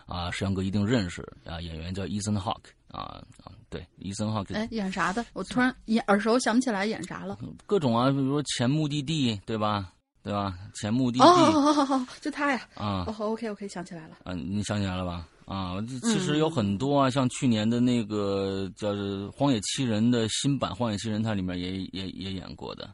[0.08, 0.32] 啊。
[0.32, 3.52] 石阳哥一定认识啊，演员叫 Ethan Hawke 啊啊。
[3.70, 5.26] 对，伊森哈，哎，演啥的？
[5.34, 7.38] 我突然眼耳熟，想不起来演啥了。
[7.66, 9.94] 各种啊，比如说前目的地，对吧？
[10.22, 10.54] 对吧？
[10.76, 11.26] 前目的地。
[11.26, 12.68] 哦，好好好，就他呀。
[12.76, 13.06] 啊。
[13.08, 14.18] 哦，OK，OK，想起来了。
[14.26, 15.28] 嗯，你想起来了吧？
[15.46, 18.94] 啊，其实有很多啊，像去年的那个叫
[19.32, 22.90] 《荒野七人》的新版《荒野七人》，它里面也也也演过的。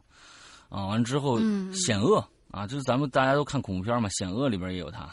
[0.70, 5.10] 啊，完之后，嗯险恶啊，就是咱们大家都看恐怖片嘛，险恶里边也有他。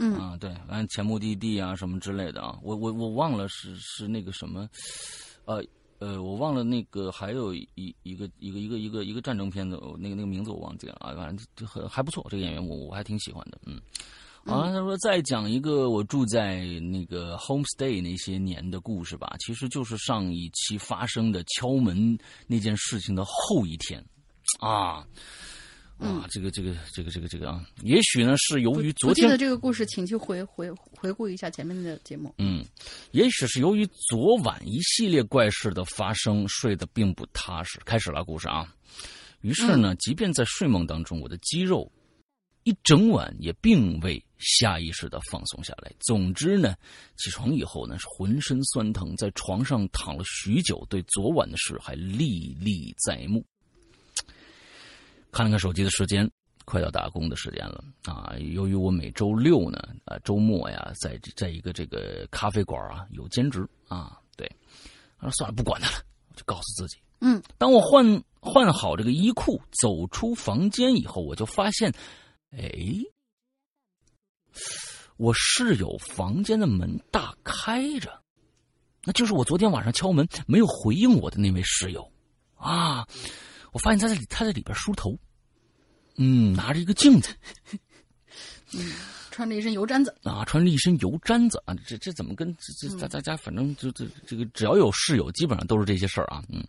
[0.00, 4.66] 嗯啊，对，完前目的地啊什么之类的啊，我我我忘了是是那个什么，
[5.44, 5.62] 呃
[5.98, 7.68] 呃，我忘了那个还有一
[8.02, 13.78] 一个一个一个一个一个战争片子，那个那个名字我忘记了啊，反正就很还不错，这个演员我我还挺喜欢的，嗯。
[14.46, 24.02] 啊，他说再讲一个我住在那个 homestay 那些年的故事吧，其实就是上一期发生的敲门那件事情的后一天，
[24.60, 25.06] 啊。
[26.00, 32.34] 啊，这个这个这个这个这个啊，也许呢是由于昨天的这个故事，请去回回回顾一下前面的节目。
[32.38, 32.64] 嗯，
[33.10, 37.78] 也许是由于昨晚一系列怪事的发生，睡得并不踏实。
[37.84, 38.74] 开始了故事啊，
[39.42, 41.90] 于是呢，即便在睡梦当中，我的肌肉
[42.64, 45.92] 一整晚也并未下意识的放松下来。
[46.00, 46.74] 总之呢，
[47.18, 53.44] 起床以后呢是浑身酸疼，在床上躺了许久，对昨晚的事还历历在目。
[55.32, 56.28] 看了看手机的时间，
[56.64, 57.84] 快到打工的时间了。
[58.04, 58.34] 啊！
[58.52, 63.66] 由于我每周六呢，啊周末呀，在在一个这个咖啡馆啊有兼职。
[63.88, 64.46] 啊，对，
[65.16, 71.92] 啊算了，不管他了，我就告诉自己，嗯，当我换换好这个衣裤，走出房间以后，我就发现，
[72.50, 72.70] 哎，
[75.16, 78.22] 我室友房间的门大开着，
[79.04, 82.10] 那就是我昨天晚上敲门没有回应我的那位室友。
[82.56, 83.06] 啊。
[83.72, 85.18] 我发现他在里，他在里边梳头，
[86.16, 87.28] 嗯，拿着一个镜子，
[88.72, 88.92] 嗯，
[89.30, 90.14] 穿着一身油毡子。
[90.22, 96.64] 啊，穿着一身油毡子啊，这这怎么跟这这大大家反正就这这个只要有室友，基本上都是这些事儿啊，嗯，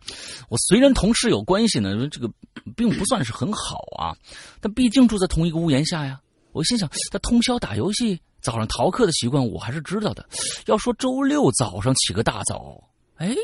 [0.48, 2.30] 我虽然同室友关系呢，这个
[2.76, 4.16] 并不算是很好啊，
[4.60, 6.20] 但毕竟住在同一个屋檐下呀，
[6.52, 10.28] 我心想他通宵打游戏，早上逃课的习惯我还是知道的，
[10.66, 12.82] 要说周六早上起个大早，
[13.16, 13.34] 哎，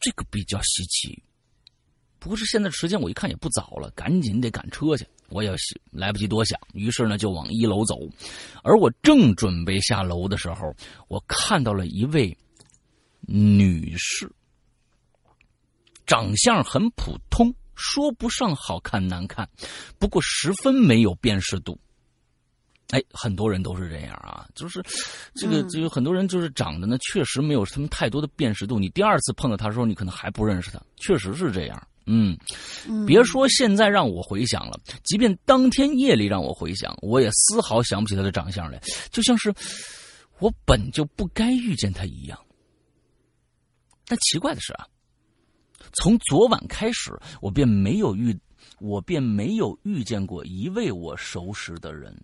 [0.00, 1.22] 这个比较稀奇。
[2.28, 5.06] 不是现在时间，我一看也不早了，赶紧得赶车去。
[5.30, 5.54] 我也
[5.90, 7.96] 来不及多想，于是呢就往一楼走。
[8.62, 10.74] 而我正准备下楼的时候，
[11.08, 12.36] 我看到了一位
[13.22, 14.30] 女士，
[16.06, 19.48] 长相很普通，说不上好看难看，
[19.98, 21.78] 不过十分没有辨识度。
[22.88, 24.82] 哎，很多人都是这样啊，就是
[25.34, 28.78] 这个，就有很多人就是长得呢，确实没有什么太多的辨识度。
[28.78, 31.87] 你第二次碰到他的时候，你可能还不认识他，确实是这样。
[32.10, 32.36] 嗯，
[33.06, 38.80] 别说现在让我回想了，即便当天夜里让我回想，我也丝毫想不起他的长相来，
[39.10, 39.52] 就像是
[40.38, 42.38] 我本就不该遇见他一样。
[44.06, 44.86] 但奇怪的是啊，
[45.92, 48.34] 从昨晚开始，我便没有遇，
[48.80, 52.16] 我便没有遇见过一位我熟识的人。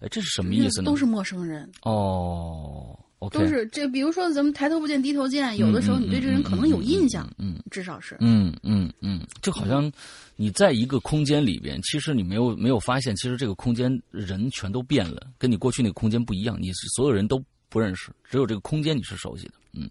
[0.00, 0.86] 哎，这是什么意思呢？
[0.86, 2.96] 都是陌生人哦。
[3.30, 9.90] 都是这，比如说咱们抬头不见低头见，有的时候你对这人可能有印象，嗯，至少是，嗯嗯嗯，就好像
[10.36, 19.88] 你在一个空间里边，其实你没有没有发现，其实这个空间人全都变了，跟你过去那个空间不一样，你是所有人都不认识，只有这个空间你是熟悉的，嗯，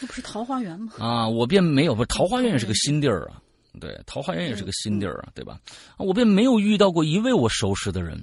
[0.00, 0.92] 那不是桃花源吗？
[0.98, 3.40] 啊，我便没有，不是桃花源也是个新地儿啊，
[3.80, 5.58] 对，桃花源也是个新地儿啊，对吧？
[5.98, 8.22] 我便没有遇到过一位我熟识的人。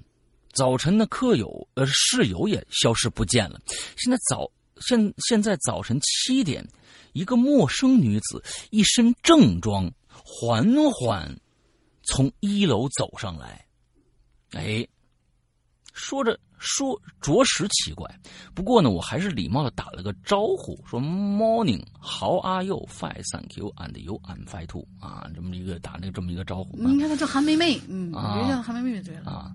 [0.54, 3.60] 早晨的客友呃室友也消失不见了。
[3.98, 4.50] 现在早
[4.80, 6.66] 现现在早晨七点，
[7.14, 11.36] 一个陌生女子一身正装，缓缓
[12.04, 13.66] 从一楼走上来。
[14.52, 14.88] 哎，
[15.94, 18.08] 说着说着实奇怪，
[18.54, 26.78] 不过呢，我还是礼貌的打了个招呼，说 “Morning，How are you？Fine，Thank you，and you？I'm fine too。”啊，这么一个打那这么一个招呼。
[26.78, 29.52] 你看她叫韩梅梅，嗯，别叫韩梅梅就对了啊。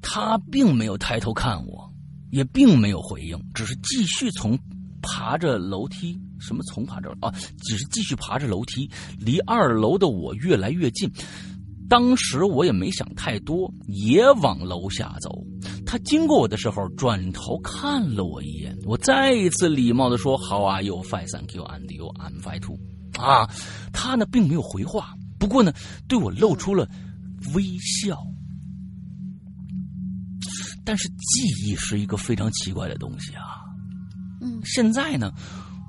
[0.00, 1.92] 他并没有抬头看我，
[2.30, 4.58] 也并没有回应，只是继续从
[5.02, 7.32] 爬着楼梯，什么从爬着啊，
[7.62, 11.10] 只是继续爬着楼梯，离二楼的我越来越近。
[11.88, 15.42] 当时我也没想太多，也往楼下走。
[15.86, 21.02] 他经过我的时候，转头看了我一眼，我再一次礼貌的说：“How are you?
[21.02, 21.64] Fine, thank you.
[21.64, 22.12] And you?
[22.18, 22.76] I'm fine too。”
[23.18, 23.48] 啊，
[23.90, 25.72] 他呢并没有回话，不过呢
[26.06, 26.86] 对我露出了
[27.54, 28.22] 微笑。
[30.88, 33.60] 但是记忆是一个非常奇怪的东西啊，
[34.40, 35.30] 嗯，现在呢，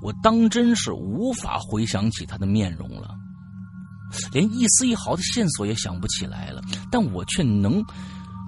[0.02, 3.16] 我当真是无法回想起他的面容了，
[4.30, 6.60] 连一丝一毫的线索也想不起来了。
[6.90, 7.82] 但我却能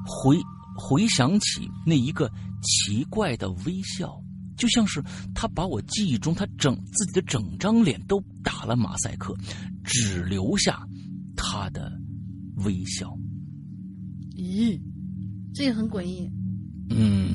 [0.05, 0.37] 回
[0.77, 2.31] 回想起那一个
[2.61, 4.23] 奇怪的微笑，
[4.55, 5.03] 就像是
[5.35, 9.35] 他把我记忆中他整自己的整张脸都打了马赛克，
[9.85, 10.87] 只留下
[11.35, 11.91] 他的
[12.57, 13.11] 微笑。
[14.37, 14.79] 咦，
[15.55, 16.31] 这也很诡异。
[16.97, 17.29] 嗯。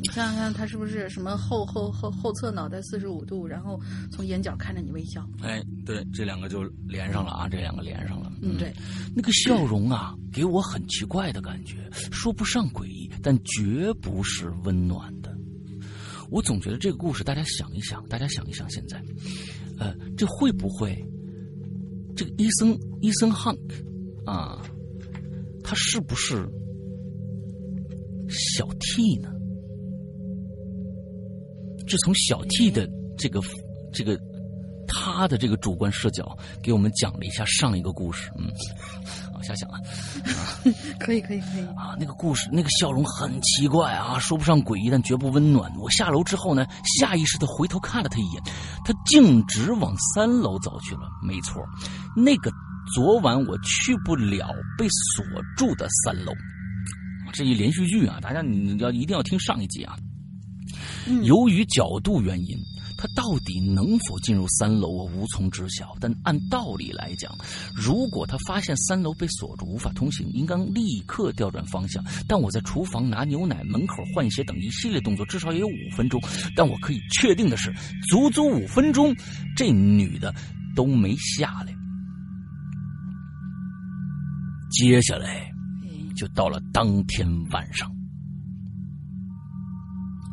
[0.00, 3.80] 你想想看，他是不是什么后后后后侧脑袋四十五度，然后
[4.12, 5.28] 从眼角看着你微笑？
[5.42, 8.32] 哎，对，这两个就连上了啊，这两个连上了。
[8.40, 8.72] 嗯，对，
[9.12, 11.78] 那个笑容啊，给我很奇怪的感觉，
[12.12, 15.36] 说不上诡异，但绝不是温暖的。
[16.30, 19.02] 我总觉得这个故事，大家想一想，大家想一想，现在，
[19.80, 20.96] 呃，这会不会
[22.14, 24.62] 这个伊森伊森汉克啊，
[25.64, 26.48] 他是不是
[28.28, 29.30] 小 T 呢？
[31.86, 33.40] 这从小 T 的这个
[33.92, 34.18] 这个
[34.86, 38.46] 他的这个主观视角给我们讲了一下上一个故事，嗯，
[39.32, 39.80] 啊，瞎想啊，
[41.00, 45.72] 可以可以可以啊，那个故事那个笑容很奇怪啊，说不上诡异，但绝不温暖。
[45.78, 46.66] 我下楼之后呢，
[46.98, 48.42] 下意识的回头看了他一眼，
[48.84, 51.08] 他径直往三楼走去了。
[51.22, 51.62] 没错，
[52.14, 52.50] 那个
[52.94, 55.24] 昨晚我去不了被锁
[55.56, 56.32] 住的三楼，
[57.32, 59.96] 这一连续剧啊，大家你要一定要听上一集啊。
[61.22, 62.56] 由于角度原因，
[62.98, 65.94] 他到底能否进入三楼，我无从知晓。
[66.00, 67.32] 但按道理来讲，
[67.74, 72.04] 如果他发现三楼被锁住，无法通行，应当立刻调转方向。
[72.26, 76.20] 但我在厨房拿牛奶、门口换鞋等一系列动作，至少也有五分钟。
[76.54, 77.72] 但我可以确定的是，
[78.10, 79.14] 足足五分钟，
[79.56, 80.34] 这女的
[80.74, 81.74] 都没下来。
[84.70, 85.47] 接下来，
[86.18, 87.90] 就到了当天晚上。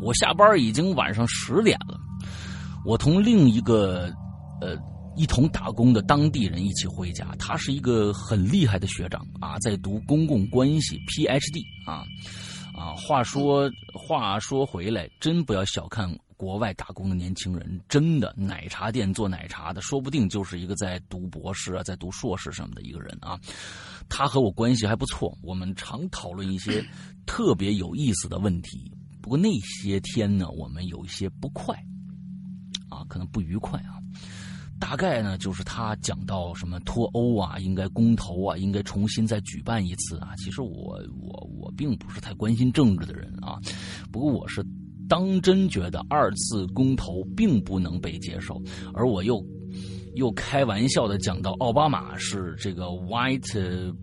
[0.03, 1.97] 我下班已经晚上十点了，
[2.85, 4.13] 我同另一个
[4.59, 4.75] 呃
[5.15, 7.33] 一同打工的当地人一起回家。
[7.39, 12.03] 他是一个很厉害的学长啊，在读公共关系 PhD 啊
[12.77, 12.93] 啊。
[12.95, 23.39] 话说话说回来，真不要小看我国外打工的年轻人，真的奶茶店做奶茶的，说不定就是一个在读博士啊，在读硕士什么的一个人啊。
[24.09, 26.85] 他和我关系还不错，我们常讨论一些
[27.25, 28.91] 特别有意思的问题。
[29.21, 31.75] 不过那些天呢，我们有一些不快，
[32.89, 33.97] 啊，可能不愉快啊。
[34.77, 40.33] 大概呢，就是他讲到什么脱欧啊，应该公投啊，应该重新再举办一次啊。
[40.37, 43.57] 其实我我我并不是太关心政治的人啊，
[44.11, 44.63] 不过我是
[45.07, 48.61] 当真觉得二次公投并不能被接受，
[48.93, 49.43] 而我又
[50.15, 53.93] 又开玩笑的讲到奥巴马是这个 white。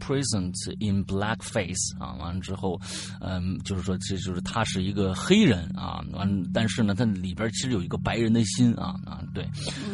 [0.00, 2.80] Present in black face 啊，完了之后，
[3.20, 9.46] 嗯，就是说，这就是他是一个黑人啊，完，但是呢，他里边其实有一个白人的心啊啊，对，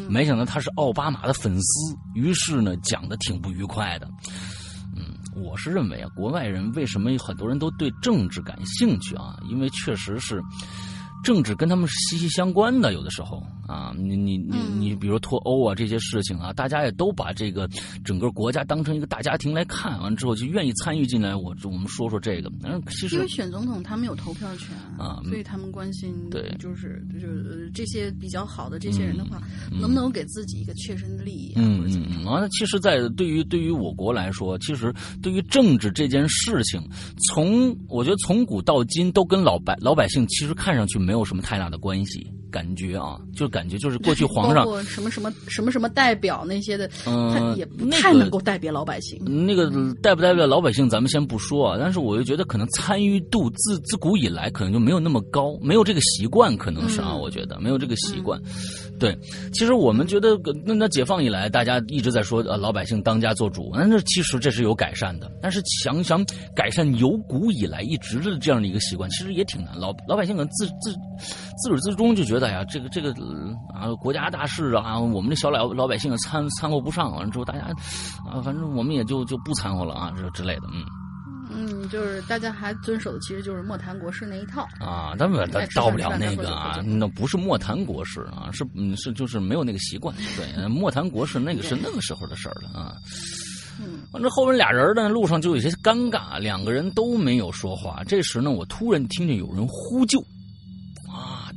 [0.09, 4.09] 没想到他是奥巴马的粉丝，于是呢，讲的挺不愉快的。
[5.35, 9.39] 我是认为啊，国外人为什么很多人都对政治感兴趣啊？
[9.49, 10.43] 因为确实是。
[11.23, 17.69] 政治跟他们是息息相关的，有的时候啊，你你你你，比如脱欧啊这些事情啊，大家也都把这个
[18.05, 21.37] 整个国家当成一个大家庭来看，完之后就愿意参与进来。
[21.37, 31.53] 我我们说说这个，嗯，其实因为选总统他们有投票权啊，所以他们关心对，就是就是这些比较好的这些人的话，能不能给自己一个切身的利益？
[31.55, 32.25] 嗯嗯嗯。
[32.25, 34.93] 完了，其实，在对于对于我国来说，其实
[35.23, 36.83] 对于政治这件事情，
[37.29, 41.12] 从我觉得从古到今都跟老百老百姓其实看上去没。
[41.13, 49.23] 没有什么太大的关系，感觉啊，就感觉就是过去皇上什么什么什么什么代表那些的，嗯，也不太能够代表老百姓。
[49.47, 51.77] 那个代不代表老百姓，咱们先不说啊。
[51.79, 57.15] 但是我就觉得，可能参与度自自古以来可能就没有那么高，没有这个习惯，可能是啊。
[57.15, 58.41] 我觉得没有这个习惯。
[59.03, 59.19] 对，
[59.53, 65.29] 其实我们觉得，那那解放以来，大家一直在说，呃，老百姓当家做主，那那其实这是有改善的。
[65.43, 66.25] 但是想想
[66.55, 69.77] 改善由古以来一直的这样的一个习惯，其实也挺难。
[69.77, 70.93] 老老百姓可能自自
[71.57, 73.11] 自始至终就觉得呀，这个这个
[73.75, 77.63] 啊，国家大事啊，我们这小老老百姓参参和不上，完了之后大家
[78.25, 81.02] 啊，反正我们也就就不掺和了啊，这之类的，嗯。
[81.51, 85.15] 嗯，就是大家还遵守的，其实就是莫谈国事那一套啊。
[85.19, 90.15] 他们到不了那个啊，那不是莫谈国事啊，是嗯是就是没有那个习惯。
[90.37, 92.97] 对，莫谈国事那个是那个时候的事儿了啊。
[93.81, 98.05] 嗯，反正后面俩人呢，路上就有些尴尬，两个人都没有说话。
[98.05, 100.21] 这时呢，我突然听见有人呼救
[101.09, 101.51] 啊，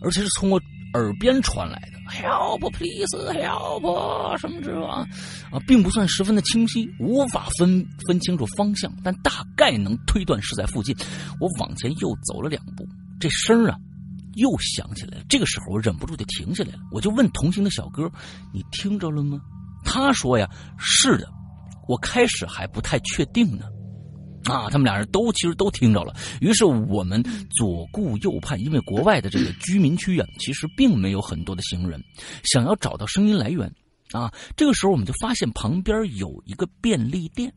[0.00, 0.60] 而且是从我
[0.94, 1.98] 耳边传来的。
[2.08, 4.38] Help, please, help！
[4.38, 5.08] 什么之王啊，
[5.52, 10.96] 啊，并不算十分的清晰，无法分分清楚方向，但大概能推断是在附近。
[11.38, 12.88] 我往前又走了两步，
[13.20, 13.76] 这声啊
[14.36, 15.24] 又响起来了。
[15.28, 18.10] 这个时候我忍不住就停下来了，我就问同行的小哥
[18.54, 19.38] ：“你听着了吗？”
[19.84, 21.28] 他说：“呀，是的。”
[21.88, 23.64] 我开始还不太确定呢。
[24.48, 26.14] 啊，他们俩人都其实都听着了。
[26.40, 32.02] 于是我们左顾右盼，因为国外的这个居民区啊， 其实并没有很多的行人。
[32.44, 33.70] 想要找到声音来源，
[34.12, 37.52] 啊，这个时候我们就发现旁边有一个便利店，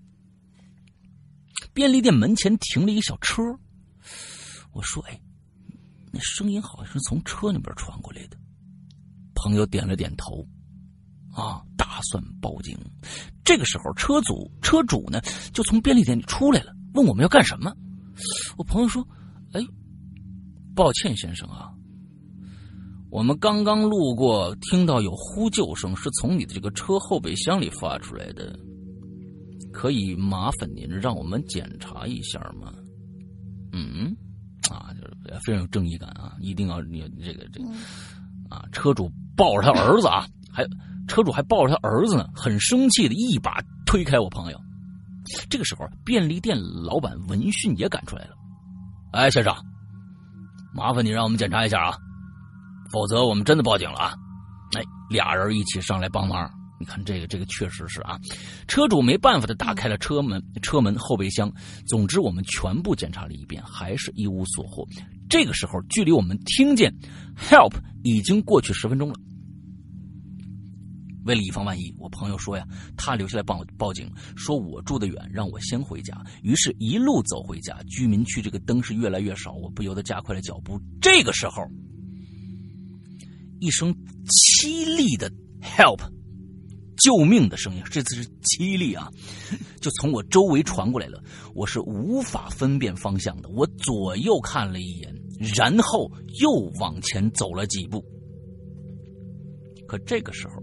[1.73, 3.41] 便利店门前停了一个小车。
[4.73, 5.19] 我说：“哎，
[6.11, 8.37] 那声音好像是从车那边传过来的。”
[9.35, 10.47] 朋友点了点头，
[11.33, 12.77] 啊，打算报警。
[13.43, 15.19] 这个时候，车主车主呢
[15.51, 17.71] 就从便利店里出来了，问我们要干什么。
[18.57, 19.05] 我朋友说
[19.53, 19.61] ：“哎，
[20.75, 21.69] 抱歉，先生啊。”
[23.11, 28.57] 我们刚刚路过，听到有呼救声，是从你的这个车后备箱里发出来的。
[29.73, 32.73] 可以麻烦您让我们检查一下吗？
[33.71, 34.15] 嗯，
[34.69, 37.69] 啊，就是非常有正义感啊，一定要你这个这个，
[38.49, 40.65] 啊，车主抱着他儿子啊，还
[41.07, 44.61] 车主还抱着他儿子呢，很生气的一把推开我朋友。
[45.49, 48.31] 这个时候，便利店老板闻讯也赶出来了。
[49.11, 49.53] 哎，先生，
[50.73, 51.97] 麻烦你让我们检查一下啊。
[52.91, 54.13] 否则我们真的报警了啊！
[54.75, 56.49] 哎，俩人一起上来帮忙。
[56.77, 58.19] 你看这个，这个确实是啊。
[58.67, 61.49] 车主没办法的打开了车门，车门后备箱。
[61.87, 64.85] 总之，我们全部检查了一遍，还是一无所获。
[65.29, 66.93] 这个时候，距离我们听见
[67.37, 67.73] “help”
[68.03, 69.15] 已经过去十分钟了。
[71.25, 72.65] 为了以防万一，我朋友说呀，
[72.97, 76.15] 他留下来帮我报警，说我住得远，让我先回家。
[76.43, 77.81] 于是，一路走回家。
[77.83, 80.79] 居民区这个灯是越来越少，我不由得加快了脚步。
[81.01, 81.63] 这个时候。
[83.59, 83.93] 一声
[84.25, 85.99] 凄厉的 “help”，
[86.97, 89.07] 救命的声音，这次是凄厉啊！
[89.79, 91.23] 就从我周围传过来了。
[91.53, 95.15] 我是无法分辨方向的，我左右看了一眼，
[95.55, 96.11] 然后
[96.41, 98.03] 又往前走了几步。
[99.87, 100.55] 可这个时候，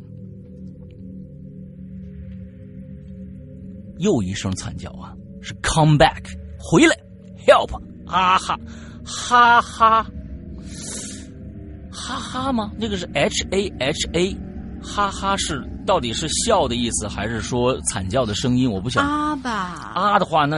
[3.98, 5.12] 又一声惨叫啊！
[5.42, 6.24] 是 “come back”，
[6.58, 6.96] 回来
[7.46, 8.58] ，“help”，啊哈，
[9.04, 10.06] 哈哈。
[11.90, 12.72] 哈哈吗？
[12.78, 14.36] 那个是 H A H A，
[14.82, 18.70] 哈哈是到底是笑的意思，还是说惨叫的声音？
[18.70, 19.06] 我不晓得。
[19.06, 19.92] 啊吧。
[19.94, 20.56] 啊的话，那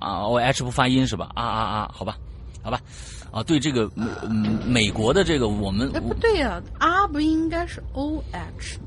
[0.00, 1.30] 啊，我 H 不发音是吧？
[1.34, 2.16] 啊啊啊，好吧，
[2.62, 2.80] 好吧。
[3.30, 5.90] 啊，对这个嗯美国的这个我们。
[5.94, 8.78] 哎，不对呀，啊不应该是 O H。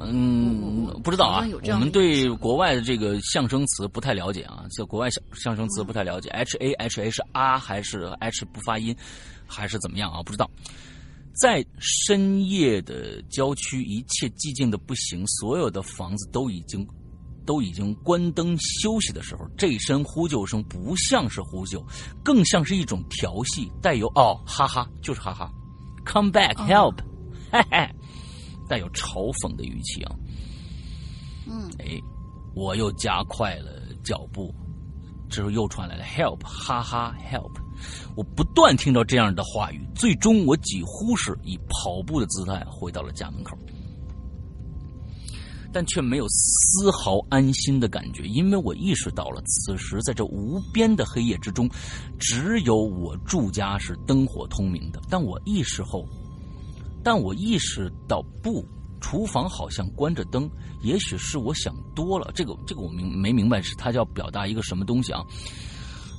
[0.00, 1.46] 嗯，不知道啊。
[1.72, 6.28] 我们对国外的这个象声词不太了解啊，就国外象象声词不太了解。
[6.30, 8.94] H A H A 是啊还是 H 不发音，
[9.46, 10.22] 还是怎么样啊？
[10.22, 10.50] 不知道。
[11.38, 16.86] 在深夜的郊区，一切寂静的不行，所有的房子都已经
[17.44, 21.84] 都已经关灯休息的时候，这声呼救声不像是呼救，
[22.24, 25.52] 更像是一种调戏，带有哦哈哈，就是哈哈
[26.06, 26.96] ，come back help，
[27.52, 27.94] 嘿嘿，
[28.68, 30.14] 带有嘲讽的语气啊。
[31.48, 32.00] 嗯，哎，
[32.54, 34.54] 我又加快了脚步，
[35.28, 37.52] 之后又传来了 help，哈哈 help。
[38.16, 43.56] 我不断听到这样的话语，最终我几乎是以跑步的姿态回到了家门口，
[45.72, 51.68] 但却没有丝毫安心的感觉，因为我意识到了，此时在这无边的黑夜之中，
[52.18, 54.98] 只有我住家是灯火通明的。
[55.10, 56.08] 但我意识后，
[57.06, 58.66] 但我意识到不，
[59.00, 60.50] 厨房好像关着灯，
[60.82, 62.32] 也许是我想多了。
[62.34, 65.22] 这个这个我明没明白，是他要表达一个什么东西啊？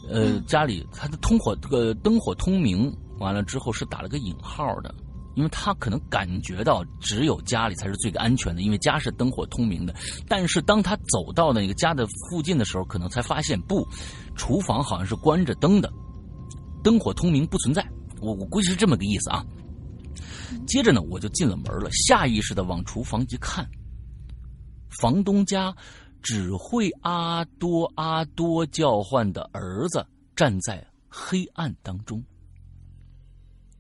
[0.09, 4.95] 呃，家里他的通火这个灯火通明，完了之后是打了个引号的，
[5.35, 9.93] 因为他可能感觉到只有家里才是最安全的，因为家是灯火通明的。
[10.25, 13.85] 但是当他走到那个家的附近的时候，可能才发现不，
[14.37, 15.91] 厨房好像是关着灯的，
[16.81, 17.85] 灯火通明不存在。
[18.21, 19.45] 我我估计是这么个意思啊。
[20.67, 23.69] 接着呢，我就进了门了，下意识的往厨房一看，
[24.89, 25.75] 房东家。
[26.23, 32.21] 只会阿多阿多叫唤的儿子站在黑暗当中。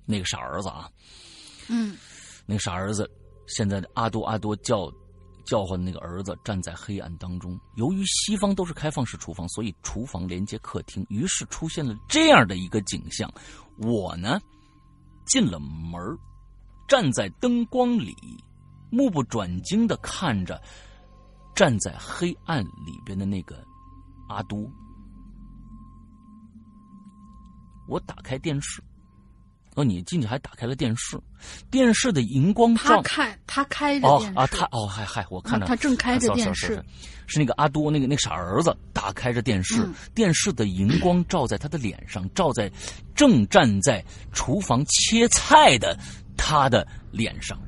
[0.05, 0.89] 那个傻儿子啊，
[1.67, 1.97] 嗯，
[2.45, 3.09] 那个傻儿子
[3.47, 4.89] 现在的阿多阿多叫
[5.45, 7.59] 叫唤的那个儿子站在黑暗当中。
[7.75, 13.29] 由于西方都是开放式厨房，所以厨房连接客厅，于是出现了这样的一个景象。
[13.77, 14.39] 我呢
[15.25, 15.99] 进了门
[16.87, 18.15] 站在灯光里，
[18.89, 20.61] 目不转睛的看着。
[21.55, 23.57] 站在黑暗里边的那个
[24.29, 24.71] 阿多，
[27.87, 28.79] 我打开电视。
[29.73, 31.19] 哦，你进去还打开了电视，
[31.71, 32.83] 电视的荧光照。
[32.97, 34.37] 他看，他开着电视。
[34.37, 36.83] 哦啊，他哦，嗨嗨，我看着他正开着电视，
[37.25, 42.71] 是那个阿多，那个那个傻儿子打开着电视，电视的荧光照在他的脸上，照在
[43.15, 45.97] 正站在厨房切菜的
[46.37, 47.59] 他的脸上。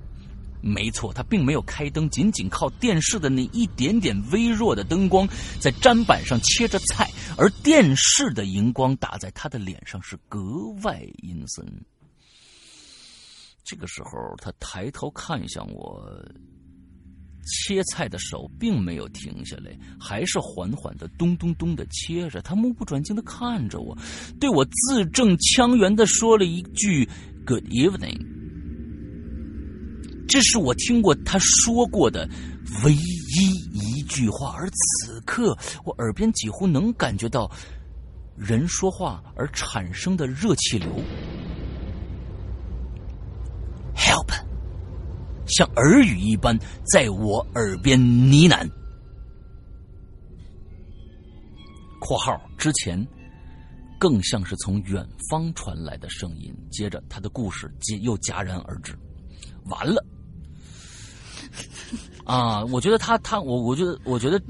[0.62, 5.26] 没错，他并没有开灯，仅仅靠电视的那一点点微弱的灯光，
[5.58, 11.66] 在砧板上切着菜，而电视的荧光打在他的脸上是格外阴森。
[13.64, 14.10] 这个时候，
[14.42, 16.12] 他抬头看向我，
[17.46, 22.42] 切菜的手并没有停下来，还是缓缓的咚咚咚的切着。
[22.42, 23.98] 他目不转睛的看着我，
[24.42, 27.08] 对我字正腔圆的说了一句
[27.46, 28.39] “Good evening”。
[30.30, 32.30] 这是我听过他说过的
[32.86, 37.50] 唯一一句话，而此刻我耳边几乎能感觉到
[38.38, 40.88] 人说话而产生的热气流。
[43.96, 44.32] Help！
[45.48, 46.56] 像耳语一般
[46.94, 48.70] 在我耳边呢喃。
[52.00, 53.04] （括号之前
[54.00, 56.56] 更像是从远方传来的声音）。
[56.72, 58.94] 接着他的故事接又戛然而止。
[59.66, 60.06] 完了。
[62.26, 64.42] 啊，我觉得他他我我觉得我觉得，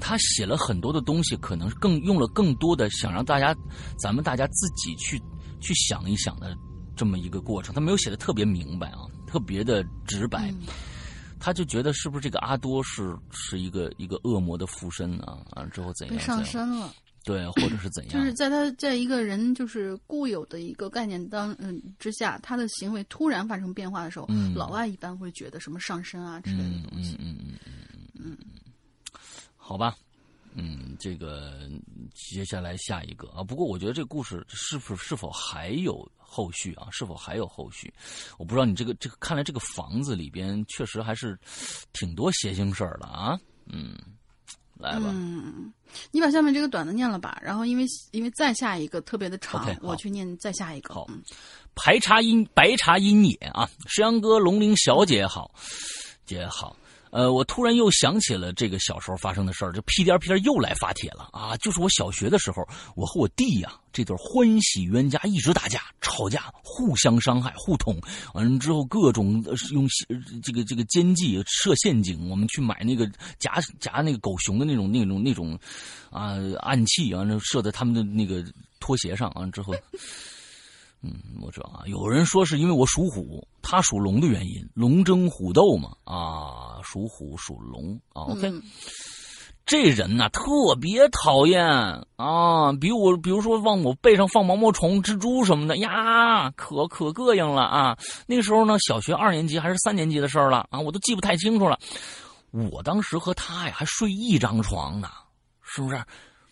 [0.00, 3.54] 他写了很多的东西，可能更用了更多的想让大家，
[3.98, 5.20] 咱们大家自己去
[5.60, 6.56] 去想一想的
[6.94, 7.74] 这么一个过程。
[7.74, 10.54] 他没有写的特别明白啊，特别的直白。
[11.38, 15.38] 他就觉得是不是这个阿多是是一个一个恶魔的附身啊？
[15.50, 16.18] 啊，之后怎样？
[16.18, 16.90] 上身了。
[17.26, 18.12] 对，或者是怎样？
[18.12, 27.16] 就是在他在一个人就是固有的一个概念当嗯之下，他的行为突然发生变化的时候，老外一般会觉得什么上身啊之类的东西。
[27.18, 28.38] 嗯嗯嗯嗯嗯，
[29.56, 29.96] 好吧，
[30.54, 31.68] 嗯，这个
[32.14, 33.42] 接下来下一个啊。
[33.42, 36.86] 不过我觉得这个故事是否是否还有后续啊？
[36.92, 37.92] 是否还有后续？
[38.38, 41.36] 我不知道你这个这个看来这个房子里边确实还是
[41.92, 43.36] 挺多邪性事儿的啊。
[43.66, 43.98] 嗯。
[44.78, 45.72] 来吧，嗯，
[46.10, 50.94] 你把下面这个短的念了吧，然后因为因为再下一个特别的长，我去念再下一个。
[50.94, 51.06] 好，
[51.74, 55.50] 排茶阴白茶阴也啊，石阳哥龙鳞小姐好，
[56.24, 56.76] 姐好。
[57.16, 61.56] 呃，我突然又想起了这个小时候发生的事儿，就屁颠屁颠又来发帖了啊！
[61.56, 62.62] 就是我小学的时候，
[62.94, 67.98] 我和我弟呀这对欢喜冤家一直打架、吵架，互相伤害、互捅，
[68.34, 69.42] 完了之后各种
[69.72, 69.88] 用
[70.42, 75.58] 这个这个奸计设陷阱，我们去买那个夹夹那个狗熊的那种那种那种
[76.10, 78.44] 啊暗器啊，射在他们的那个
[78.78, 79.74] 拖鞋上啊之后。
[81.06, 81.86] 嗯，我知道啊。
[81.86, 85.90] 有人说是因为我属虎，他属龙的原因，龙争虎斗嘛。
[86.04, 88.22] 啊，属虎属龙啊。
[88.32, 88.52] OK，
[89.64, 90.42] 这人呢特
[90.80, 91.64] 别讨厌
[92.16, 97.98] 啊，比我比如说往我背上放毛毛虫、蜘蛛什么的呀，可可膈应了啊。
[98.26, 101.78] 那时候呢，小学二年级还是三年级的事儿了啊，我都记不太清楚了。
[102.70, 105.08] 我当时和他呀还睡一张床呢，
[105.62, 106.02] 是不是？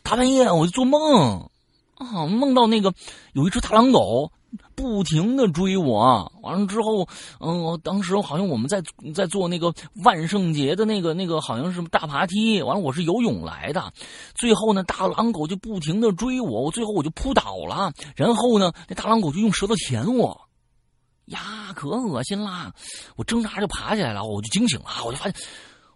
[0.03, 1.49] 大半夜我就做梦
[1.95, 2.93] 啊，梦到那个
[3.33, 4.31] 有一只大狼狗。
[4.75, 7.09] 不停的追我，完了之后，
[7.41, 8.83] 嗯，当时好像我们在
[9.15, 9.73] 在做那个
[10.05, 13.93] 万圣节的那个那个好像是大爬梯，完了我是游泳来的，
[14.35, 20.41] 最后呢，大狼狗就不停的追我，我最后我就扑倒了，然后呢，那大狼狗就用舌头舔我，
[21.27, 22.73] 呀，可恶心啦！
[23.17, 25.35] 我挣扎着爬起来了，我就惊醒了，我就发现，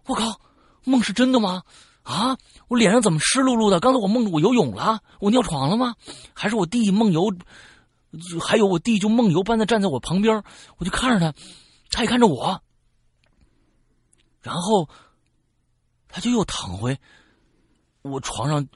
[0.07, 0.39] 我靠，
[0.83, 1.61] 梦是真的吗？
[2.01, 2.35] 啊，
[2.69, 3.79] 我脸上怎么湿漉漉的？
[3.79, 5.93] 刚才我梦着我游泳了，我尿床了吗？
[6.33, 7.31] 还是我弟弟梦游？
[8.11, 10.43] 就还有我弟就梦游般的站在我旁边，
[10.77, 11.37] 我就看着他，
[11.91, 12.59] 他也看着我，
[14.41, 14.89] 然后
[16.07, 16.99] 他就又躺回
[18.01, 18.67] 我床上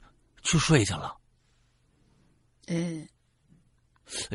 [0.44, 1.16] 去睡去了。
[2.68, 3.08] 嗯，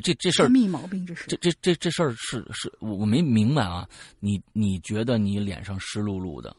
[0.03, 3.87] 这这事儿密毛病，这是这这这这事儿是是我我没明白啊。
[4.19, 6.53] 你你觉得你脸上湿漉漉的，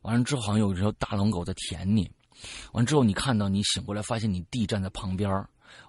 [0.00, 2.10] 完了之后好像有一条大狼狗在舔你，
[2.72, 5.30] 完了之后你看到你醒过来发现你弟站在旁边，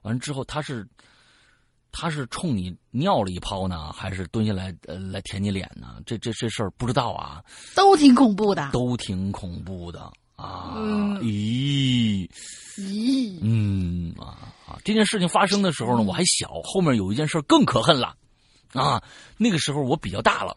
[0.02, 0.86] 完了之后他是。
[2.00, 5.96] 他是冲你尿了一泡呢，还是蹲下来呃来舔你脸呢？
[6.06, 7.44] 这这这事儿不知道啊，
[7.76, 10.76] 都挺恐怖的，都挺恐怖的啊！
[11.22, 12.30] 咦
[12.78, 14.78] 咦嗯啊啊！
[14.84, 18.16] 这件事情发生的时候呢，我还小，后面有一件事更可恨了
[18.74, 19.02] 啊！
[19.38, 20.56] 那个时候我比较大了，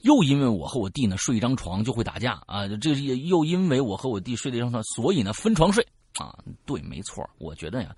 [0.00, 5.86] 又因为我和我弟呢睡一张床就会打架啊，这又因为我和我弟睡一张床，所以呢分床睡。
[6.18, 7.96] 啊，对，没错，我觉得呀，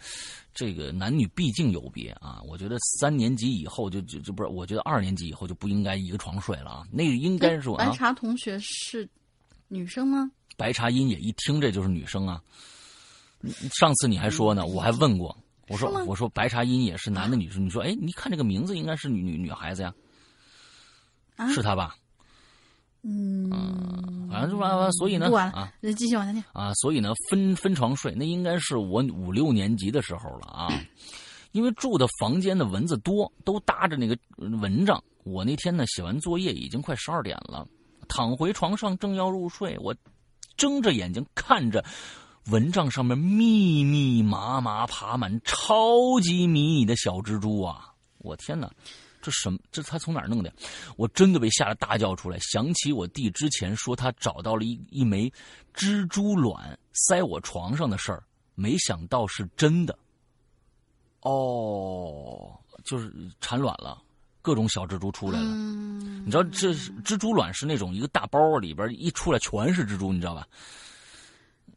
[0.55, 2.41] 这个男女毕竟有别啊。
[2.47, 6.87] 我觉得三年级以后就就就不是，我觉得二年级以后就不应该一个床睡了啊。
[6.91, 9.09] 那个应该是白茶同学是
[9.69, 10.31] 女生吗？
[10.57, 12.41] 白茶音也一听这就是女生啊。
[13.75, 15.37] 上次你还说呢，我还问过，
[15.69, 19.93] 我说我说白茶音也是男的女生，你说哎，你看这个名字应该是女女女孩子呀，
[21.49, 21.97] 是他吧？
[23.07, 23.51] 嗯，
[24.31, 30.69] 反正就完完，所以呢，不管了啊，那继续往下念啊，所以呢，分分床睡，那应该是我五六年级的时候了啊，
[31.53, 35.03] 因为住的房间的蚊子多，都搭着那个蚊帐。
[35.23, 37.67] 我那天呢，写完作业已经快十二点了，
[38.09, 39.95] 躺回床上正要入睡，我
[40.57, 41.85] 睁着眼睛看着
[42.47, 47.93] 蚊帐上面密密麻麻爬满超级迷你的小蜘蛛啊！
[48.19, 48.71] 我天哪！
[49.25, 49.59] 这什么？
[49.73, 50.53] 这他从哪儿弄的？
[50.99, 55.33] 我真的被吓得大叫出来，想起我弟之前说他找到了一一枚
[55.75, 58.23] 蜘蛛卵塞我床上的事儿，
[58.55, 59.99] 没想到是真的。
[61.23, 62.53] 哦，
[62.85, 63.11] 就是
[63.41, 64.03] 产卵了，
[64.43, 65.47] 各种小蜘蛛出来了。
[65.47, 70.47] 你知道这蜘蛛卵是那种一个大包里边一出来全是蜘蛛，你知道吧？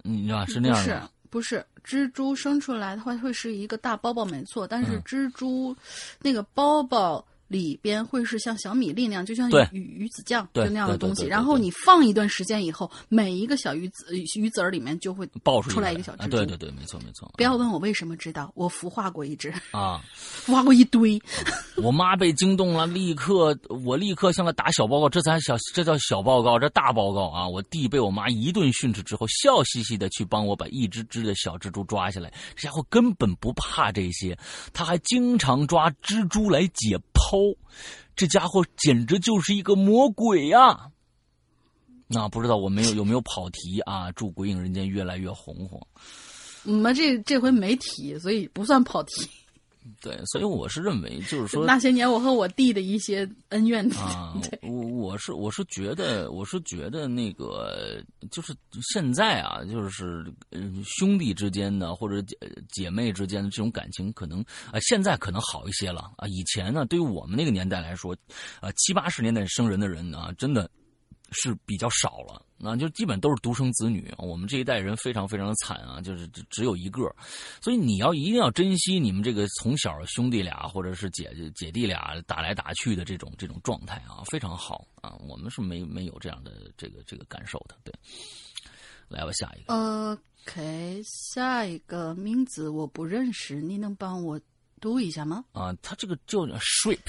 [0.04, 1.10] 你知道是那样的。
[1.30, 4.66] 不是蜘蛛生出来的话会是一个大包包，没错。
[4.68, 5.74] 但是蜘蛛
[6.20, 7.26] 那个包包。
[7.48, 11.26] 里边会是像小米粒那样，就像鱼鱼子酱就那样的东西。
[11.26, 16.30] 然后你放一段时间以后，每一个小鱼子鱼子儿里面就会爆出来一个小蜘蛛。
[16.30, 17.32] 对对对，没错没错。
[17.38, 20.02] 不要问我为什么知道，我孵化过一只啊，
[20.46, 21.22] 孵化过一堆。
[21.78, 27.48] 我妈被惊动了，立刻我立刻向她打小报告，这才小这叫小报告，这大报告啊！
[27.48, 32.32] 我弟被我妈一顿训斥之后，笑嘻嘻的去帮我把一只只的小蜘蛛抓下来。
[32.56, 34.38] 这家伙根本不怕这些，
[34.74, 37.58] 他还经常抓蜘蛛来解偷。
[38.16, 40.92] 这家伙简直就是一个魔鬼呀！
[42.08, 44.10] 那不知道我没有有没有跑题啊？
[44.14, 45.86] 祝《鬼影人间》越来越红火。
[46.64, 49.30] 我们这这回没提，所以不算跑题。
[50.02, 54.34] 对，所以我是认为，就是说那些年我和我弟的一些恩怨啊，
[54.64, 58.56] 我我是我是觉得，我是觉得那个就是
[58.94, 60.26] 现在啊，就是
[60.86, 62.38] 兄弟之间的或者姐
[62.70, 66.28] 姐妹之间的这种感情，可能啊现在可能好一些了啊。
[66.28, 68.16] 以前呢，对于我们那个年代来说，
[68.62, 70.70] 啊七八十年代生人的人啊，真的。
[71.32, 74.14] 是比较少了，那就基本都是独生子女。
[74.18, 77.04] 我们这一代人非常非常的惨啊，就是只有一个，
[77.62, 85.16] 所以你要一定要珍惜你们这个从小兄弟俩或者是姐姐姐弟俩打来打去的这种这种状态啊，非常好啊。
[85.28, 87.76] 我们是没没有这样的这个这个感受的。
[87.84, 87.94] 对，
[89.08, 89.74] 来吧，下一个。
[89.74, 94.40] OK，下一个名字我不认识，你能帮我
[94.82, 95.46] 读一下吗？
[95.52, 97.00] 啊，他这个叫 Shrip，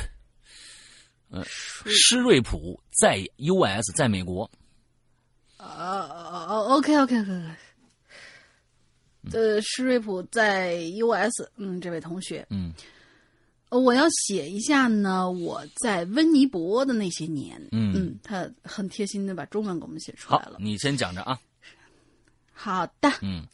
[1.30, 3.92] 呃，施瑞普在 U.S.
[3.92, 4.51] 在美国。
[5.59, 7.42] 啊，OK，OK，OK。
[9.32, 11.50] 呃，施瑞普在 U.S.
[11.56, 12.72] 嗯，这位同学，嗯，
[13.68, 20.56] 我要写一下呢，我在温尼伯的那些年，嗯嗯，他很贴心的把中文给我们写出来了。
[20.59, 21.38] 你先讲着啊。
[22.52, 23.44] 好的，嗯，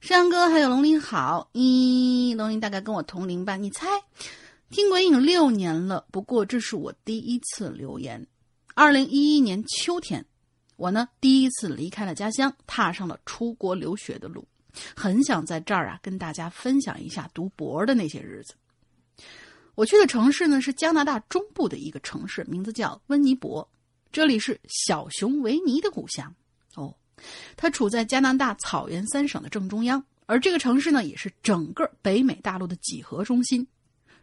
[0.00, 3.56] 山哥还有龙鳞好，咦，龙鳞大概跟我同龄吧？
[3.56, 3.86] 你猜？
[4.70, 8.26] 听鬼影六年了，不过这是我第一次留言。
[8.74, 10.24] 二零一一年秋天，
[10.80, 14.48] 我呢第一次离开了家乡，踏上了出国留学的路。
[14.96, 18.54] 很想在这儿啊跟大家分享一下读博的那些日子。
[19.74, 23.68] 我去的城市呢是加拿大中部的一个城市，名字叫温尼伯。
[24.10, 26.34] 这里是小熊维尼的故乡
[26.76, 26.96] 哦。
[27.58, 33.66] 它处在加拿大草原三省的正中央，而这个城市呢也是整个北美大陆的几何中心。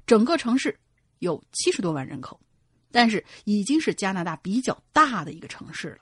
[0.08, 0.76] 整个城市
[1.20, 2.40] 有七十多万人口，
[2.92, 6.00] 但是已经是加拿大比较大的一个城市了。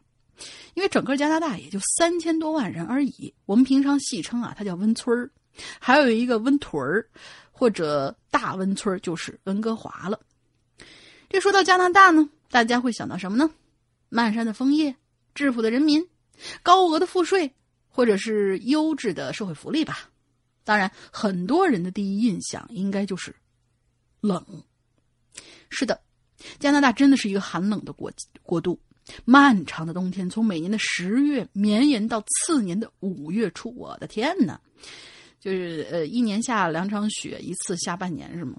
[0.73, 5.31] 因为整个加拿大也就三千多万人而已，我们平常戏称啊，它叫温村儿。
[5.79, 7.09] 还有一个温屯儿，
[7.51, 10.19] 或者大温村儿就是温哥华了。
[11.29, 13.49] 这说到加拿大呢，大家会想到什么呢？
[14.09, 14.95] 漫山的枫叶，
[15.33, 16.05] 质朴的人民，
[16.61, 17.53] 高额的赋税，
[17.87, 20.09] 或者是优质的社会福利吧。
[20.63, 23.33] 当然，很多人的第一印象应该就是。
[24.21, 24.43] 冷，
[25.69, 26.01] 是的，
[26.57, 28.11] 加拿大真的是一个寒冷的国
[28.41, 28.79] 国度。
[29.23, 34.59] 漫长的冬天从每年的十月绵延到次年的五月初，我的天哪！
[35.39, 38.55] 就是呃，一年下两场雪，一次下半年，是吗？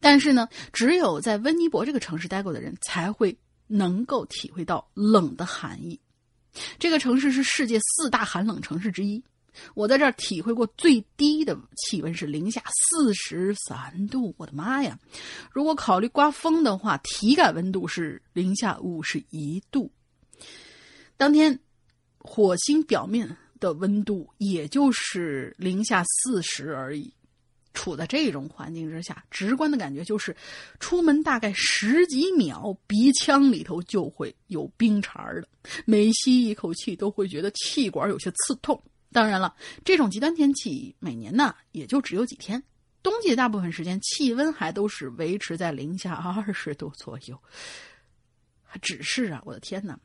[0.00, 6.00] 但是呢，只有在温尼伯这个城市待过的人才会能够体会到冷的含义。
[6.78, 9.22] 这个城市是世界四大寒冷城市之一。
[9.74, 14.98] 我在这儿体会过最低的气温是零下四十三度，我的妈呀！
[15.52, 19.90] 如果考虑刮风的话，体感温度是零下五十一度。
[21.16, 21.58] 当天，
[22.18, 27.12] 火星表面的温度也就是零下四十而已。
[27.72, 30.36] 处在这种环境之下，直观的感觉就是，
[30.80, 35.46] 出门大概十几秒，鼻腔里头就会有冰碴儿了，
[35.86, 38.82] 每吸一口气都会觉得气管有些刺痛。
[39.12, 42.62] 当然了，这种极端天气每年呢也就只有几天，
[43.02, 47.36] 冬季的大部分时间气温还都是维持在零下二十度左右，
[48.80, 49.98] 只是啊，我的天哪！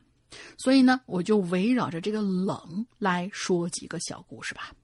[0.58, 4.74] 所以呢，我就围绕着这个冷来说几个小故事吧。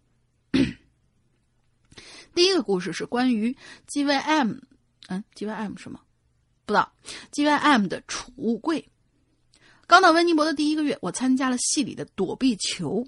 [2.32, 3.54] 第一个故事是关于
[3.88, 4.60] GYM，
[5.08, 6.00] 嗯，GYM 什么？
[6.64, 6.92] 不知道
[7.32, 8.88] ，GYM 的储物柜。
[9.88, 13.04] 刚到温尼伯的第一个月，我参加了系里的躲避球。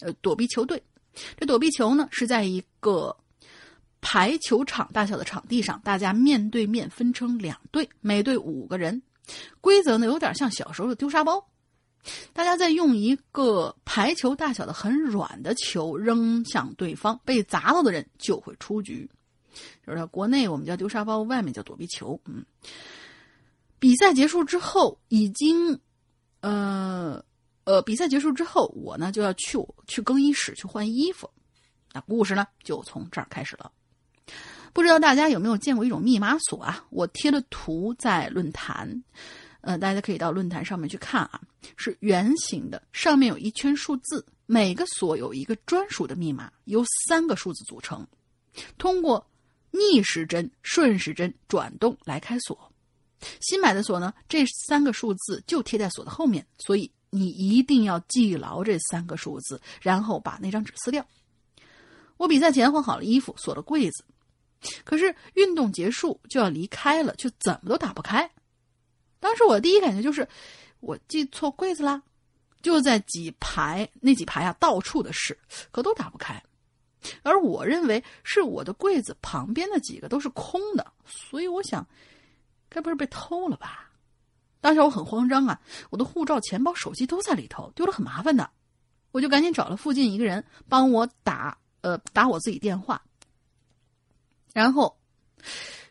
[0.00, 0.82] 呃，躲避球队，
[1.38, 3.16] 这躲避球呢是在一个
[4.00, 9.02] 排球场大小的场地上，大家面对面分成两队，每队五个人。
[9.60, 11.44] 规则呢有点像小时候的丢沙包，
[12.32, 19.10] 大家在用一个排球大小的很软的球扔向对方，被砸到的人就会出局。
[19.86, 22.20] 就是国内我们叫丢沙包，外面叫躲避球。
[22.26, 22.44] 嗯，
[23.78, 25.80] 比赛结束之后，已经，
[26.40, 27.24] 呃
[27.66, 29.58] 呃，比赛结束之后，我呢就要去
[29.88, 31.28] 去更衣室去换衣服。
[31.92, 33.70] 那故事呢就从这儿开始了。
[34.72, 36.84] 不知道大家有没有见过一种密码锁啊？
[36.90, 39.02] 我贴了图在论坛，
[39.62, 41.40] 呃，大家可以到论坛上面去看啊。
[41.76, 48.06] 是圆形的，上面有一圈数字，每个锁有一个专属的密码，由三个数字组成。
[48.78, 49.26] 通过
[49.72, 52.72] 逆时针、顺时针转动来开锁。
[53.40, 61.04] 新买的锁呢，这三个数字就贴在锁的后面，所以你一定要记牢这三个数字，然后把那张纸撕掉。
[62.18, 64.04] 我比赛前换好了衣服，锁了柜子。
[64.84, 68.30] 可是运动结束就要离开了，却怎么都打不开。
[69.18, 70.28] 当时我第一感觉就是，
[70.80, 72.02] 我记错柜子啦。
[72.62, 75.38] 就在几排那几排啊，到处的是，
[75.70, 76.42] 可都打不开。
[77.22, 81.86] 而我认为是我的柜子旁边的几个都是空的，所以我想，
[82.68, 83.85] 该不是被偷了吧？
[84.60, 88.50] 当时我很慌张啊，我的护照、钱包、手机都在里头，丢了很麻烦的。
[89.12, 93.00] 我就赶紧找了附近一个人帮我打，呃，打我自己电话。
[94.52, 94.98] 然后，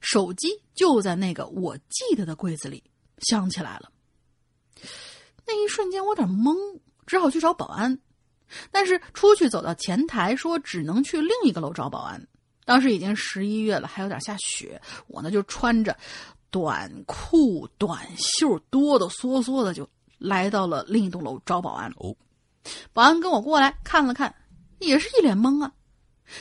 [0.02, 2.84] 手机就在那个我记得的柜子里，
[3.20, 3.92] 响起来了。
[5.48, 6.56] 那一瞬间我有点懵，
[7.06, 7.98] 只好去找保安。
[8.72, 12.28] 但是出去走到前台，说只能去另一个楼找保安。
[12.64, 15.96] 当时已经十一月了，还有点下雪，我呢就穿着
[16.56, 19.86] 短裤、短袖，哆哆嗦嗦的就
[20.18, 21.92] 来到了另一栋楼找保安。
[21.98, 22.16] 哦，
[22.94, 24.34] 保安跟我过来看了看，
[24.80, 25.70] 也是一脸懵啊。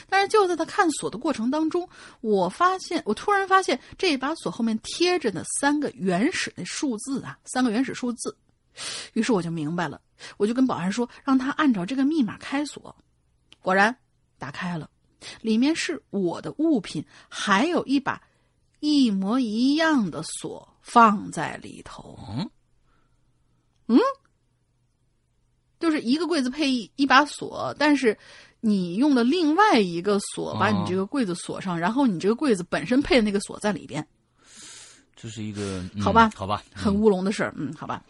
[0.08, 1.88] 但是就在他看锁的过程当中，
[2.20, 8.36] 我发现，我突然发现这把锁后面贴着的三个原始的数字啊，三个原始数字。
[9.14, 10.00] 于是我就明白了，
[10.36, 12.94] 我就跟保安说，让他按照这个密码开锁。
[13.60, 13.92] 果然
[14.38, 14.88] 打开了，
[15.40, 18.22] 里面是我的物品，还有一把
[18.85, 22.18] 一模一样的锁放在里头。
[22.28, 22.51] 嗯，
[23.87, 23.99] 嗯，
[25.80, 28.16] 就是一个柜子配一一把锁，但是。
[28.66, 34.09] 你用了另外一个锁把你这个柜子锁上，然后你这个柜子本身配的那个锁在里边，
[35.16, 36.30] 这是一个好吧？
[36.34, 38.02] 好吧，很乌龙的事儿，嗯，好吧。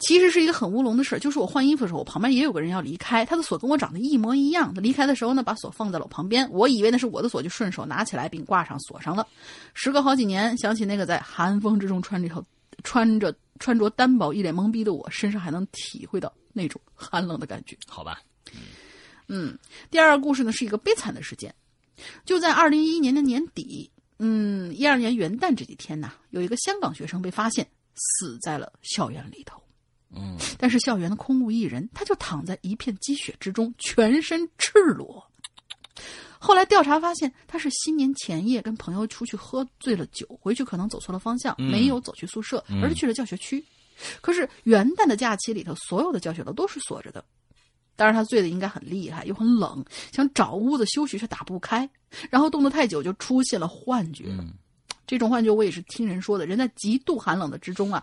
[0.00, 4.72] 其实是一个很乌龙的事儿，就是我换衣服的时候，我旁边也有个人要离开，他的锁跟我长得一模一样。
[4.74, 9.26] 他离开的时候呢，把锁放在了我旁边，我以为那是我的锁，就顺手拿起来并挂上锁上了。
[9.74, 12.44] 时隔好几年，想起那个在寒风之中穿这条
[12.84, 17.76] 穿着穿着单薄、一脸懵逼的我，身上还能体会到那种寒冷的感觉。
[17.86, 18.20] 好吧。
[19.26, 19.58] 嗯，
[19.90, 21.54] 第二个故事呢是一个悲惨的事件，
[22.24, 29.62] 就在二零一一年的年底，嗯，一二年元旦这几天呢，有一个香港学生被发现死在了校园里头，
[30.14, 35.24] 嗯，但是校园的空无一人，他就躺在一片积雪之中，全身赤裸。
[36.40, 43.64] 后来调查发现，他是新年前夜跟朋友出去喝醉了酒，回去可能走错了方向，没有走去宿舍，而是去了教学区。
[44.20, 47.24] 可是元旦的假期里头，所有的教学楼都是锁着的。
[47.98, 51.90] 当然，他醉的应该很厉害，又很冷，想找屋子休息却打不开，
[52.30, 54.26] 然后冻得太久就出现了幻觉。
[55.04, 58.00] 这种幻觉我也是听人说的，人在极度寒冷的之中啊，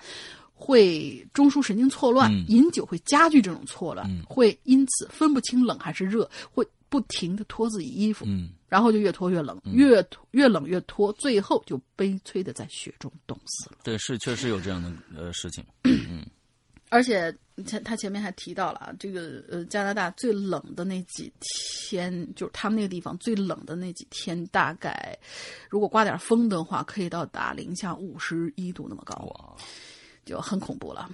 [0.53, 8.25] 会中枢神经错乱，饮酒会加剧这种错乱，会因此分不清冷还是热，会不停的脱自己衣服，
[8.67, 13.77] 然后就越脱越冷，越越冷越脱，最后就悲催的在雪中冻死了。
[13.81, 15.63] 对，是确实有这样的呃事情。
[16.89, 25.17] 而且前他前面还提到了啊，这个呃加拿大最冷的那几天，就是他们那个地方最冷的那几天，大概
[25.69, 29.57] 如果刮点风的话，可以到达零下五十一度那么高，
[30.25, 31.09] 就很恐怖了。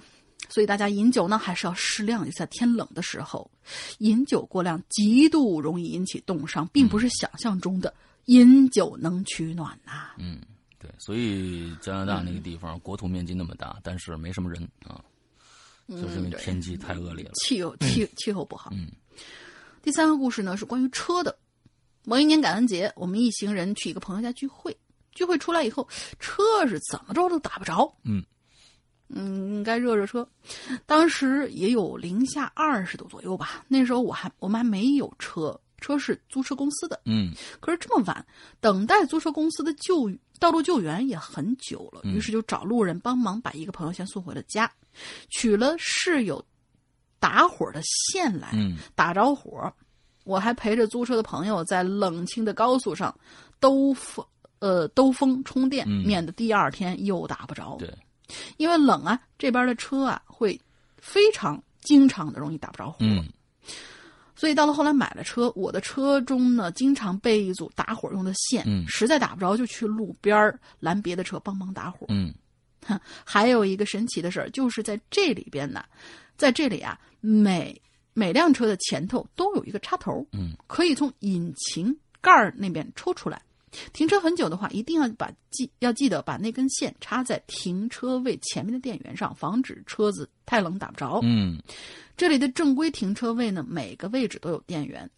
[0.48, 3.50] 所以大家饮酒呢还是要适量，在天冷的时候，
[3.98, 7.92] 饮酒过量极度容易引起冻伤，并不是想象中的
[8.26, 10.10] 饮酒能取暖呐。
[10.18, 10.38] 嗯，
[10.78, 15.02] 对，所以加拿大那个地方国土面积那么大，但是没什么人啊。
[16.00, 18.70] 就是因为天气太恶劣了，气候气气候不好。
[18.72, 18.88] 嗯，
[19.82, 21.36] 第三个故事呢是关于车的。
[22.04, 24.76] 某一年感恩节，我们一行人去一个朋友家聚会，
[25.12, 25.86] 聚会出来以后，
[26.18, 27.92] 车是怎么着都打不着。
[28.02, 28.24] 嗯
[29.14, 30.26] 嗯，应该热热车。
[30.86, 33.64] 当时也有零下二十度左右吧。
[33.68, 37.00] 那时候我还我们还没有车，车是租车公司的。
[37.04, 38.26] 嗯，可是这么晚，
[38.58, 44.68] 等待租车公司的救道路救援也很久了，于是就找路人帮忙把一个朋友先送回了家。
[45.30, 46.44] 取了室友
[47.18, 48.50] 打火的线来，
[48.94, 49.72] 打着火，
[50.24, 53.14] 我还陪着租车的朋友在冷清的高速上
[53.60, 54.24] 兜风
[54.58, 57.76] 呃兜风充电，免得第二天又打不着。
[57.78, 57.92] 对，
[58.56, 60.60] 因为冷啊，这边的车啊会
[60.98, 62.96] 非常经常的容易打不着火。
[63.00, 63.28] 嗯。
[64.34, 72.06] 所以到了后来买了车，我的车中呢经常备一组打火用的线，实在打不着就去路边拦别的车帮忙打火。
[72.08, 72.34] 嗯，
[73.24, 75.84] 还有一个神奇的事儿，就是在这里边呢，
[76.36, 77.80] 在这里啊，每
[78.14, 83.40] 每辆车的前头都有一个插头，嗯，可以从引擎盖儿那边抽出来。
[83.94, 91.20] 停车很久的话，一定要把记要记得把那根线插在停车位前面的电源上，防止车子太冷打不着。
[91.22, 91.58] 嗯。
[92.14, 95.10] 这里的正规停车位呢，每个位置都有电源。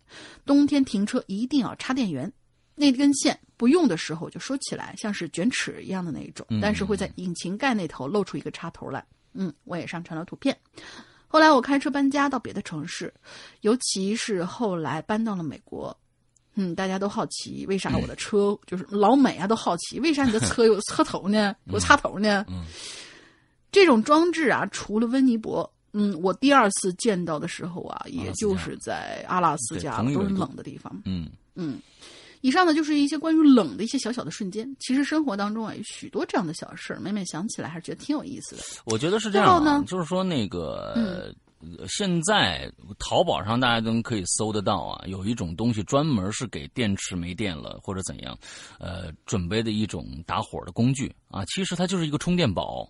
[0.47, 2.33] 冬天停车一定要插电源，
[2.75, 6.47] 那根线不用的时候就收起来，像是卷尺一样的那种。
[6.61, 9.05] 但是会在引擎盖那头露出一个插头来。
[9.33, 10.57] 嗯，我也上传了图片。
[11.27, 13.13] 后来我开车搬家到别的城市，
[13.63, 15.97] 尤其是后来搬到了美国。
[16.55, 22.45] 嗯，大家都好奇为啥我的车就是老美啊，都好奇为啥你的车有车头呢， 有插头呢？
[22.49, 22.65] 嗯，
[23.73, 25.69] 这种装置啊，除了温尼伯。
[25.97, 30.93] 嗯，我第二次见到的时候啊，也就是在阿拉斯加，都是冷的地方。
[31.05, 31.81] 嗯嗯，
[32.45, 34.71] 以上呢就是一些关于冷的一些小小的瞬间。
[34.79, 38.63] 其实生活当中啊，有许多这样的小事儿，每每想起来还是觉得挺有意思的。
[38.85, 41.35] 我觉得是这样呢，就是说那个
[41.89, 48.39] 现在淘宝上大家都可以搜得到啊，有一种东西专门是给电池没电了或者怎样，
[48.79, 51.43] 呃，准备的一种打火的工具啊。
[51.47, 52.87] 其实它就是一个充电宝。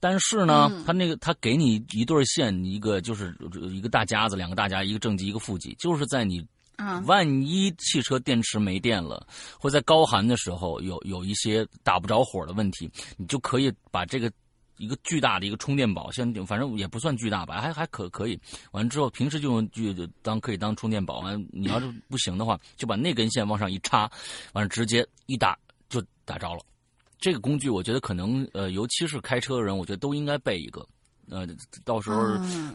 [0.00, 3.34] 但是呢，它那个它给你一对线，一个就是
[3.70, 6.44] 一个大夹子，两个大夹，一个正极，一个负极，就是在你
[7.06, 9.26] 万一汽车电池没电了，
[9.58, 14.30] 或在高寒的时候有有一些打不着火的问题，你就可以把这个
[14.78, 18.38] 一个巨大的一个充电宝，像反正也不算巨大吧，还还可可以。
[18.72, 21.20] 完了之后，平时就用就当可以当充电宝。
[21.20, 24.10] 完，你要是不行的话，就把那根线往上一插，
[24.52, 25.56] 完了直接一打
[25.88, 26.60] 就打着了。
[27.20, 30.86] 这个工具，我觉得可能呃，尤其是开车的人，我觉得都应该备一个，
[31.30, 31.46] 呃，
[31.84, 32.20] 到时候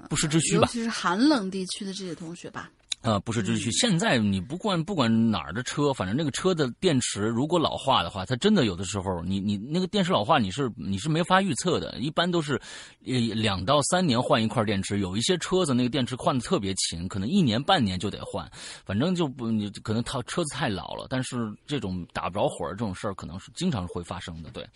[0.09, 0.61] 不时之需吧。
[0.61, 2.71] 尤其是寒冷地区的这些同学吧。
[3.01, 3.71] 啊，不是秩序。
[3.71, 11.97] 现在你不管不管哪儿的车，反正那个车的电池如果老化的话，它真的有的时候，你你那个电池老化，你是你是没法预测的。
[11.97, 12.59] 一般都是，
[13.05, 14.99] 呃，两到三年换一块电池。
[14.99, 18.45] 有一些车子那个电池换的特别勤，可能一年半年就得换。
[18.83, 24.49] 反正就不你可能它车子太老了，但是这种打不着火这种事儿，可能是经常会发生的。
[24.51, 24.67] 对，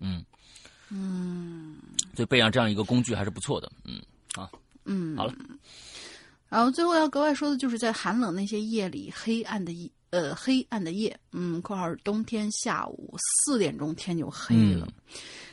[0.00, 0.24] 嗯
[0.90, 1.76] 嗯，
[2.16, 3.70] 所以备上这样一个工具还是不错的。
[3.84, 4.02] 嗯，
[4.34, 4.50] 啊，
[4.86, 5.32] 嗯，好了。
[6.48, 14.86] 然后最后要格外说的就是在寒冷那些夜里，黑暗的夜，呃，黑暗的夜，嗯，括号冬天下午四点钟天就黑了，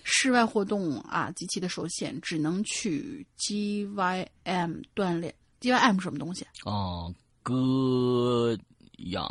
[0.03, 5.33] 室外活动啊极其的受限，只能去 GYM 锻炼。
[5.59, 6.45] GYM 什么东西？
[6.65, 7.13] 哦，
[7.43, 8.57] 歌
[9.11, 9.27] 养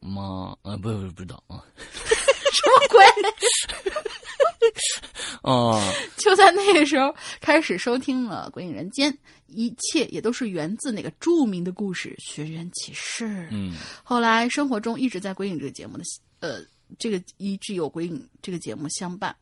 [0.00, 0.56] 吗？
[0.62, 3.04] 呃，不不不知道啊， 什么鬼？
[5.42, 5.80] 哦，
[6.16, 9.12] 就在那个时候开始收听了《鬼影人间》，
[9.52, 13.24] 一切也都是源自那个著名的故事《寻人启事》。
[13.50, 16.04] 嗯，后来生活中一直在《鬼影》这个节目的
[16.40, 16.64] 呃。
[16.98, 19.34] 这个一直有鬼影这个节目相伴，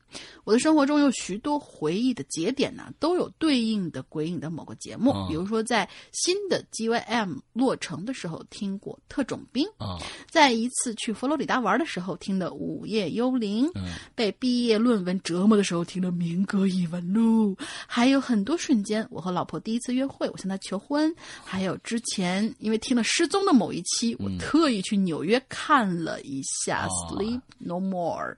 [0.45, 5.13] 我的生活中有许多回忆的节点呢，都有对应的鬼影的某个节目。
[5.29, 9.99] 比如说，在新的 GYM 落成的时候听过《特种兵》啊，
[10.29, 17.55] 在一次去佛罗里达玩的时候听的《午夜幽灵》，嗯，被毕业论文折磨的时候听的《民歌异闻录》，
[17.87, 27.41] 还有很多瞬间，我和老婆第一次约会，我向她求婚，还有之前因为听了失踪的某一期，我特意去纽约看了一下 Sleep。
[27.63, 28.37] No more，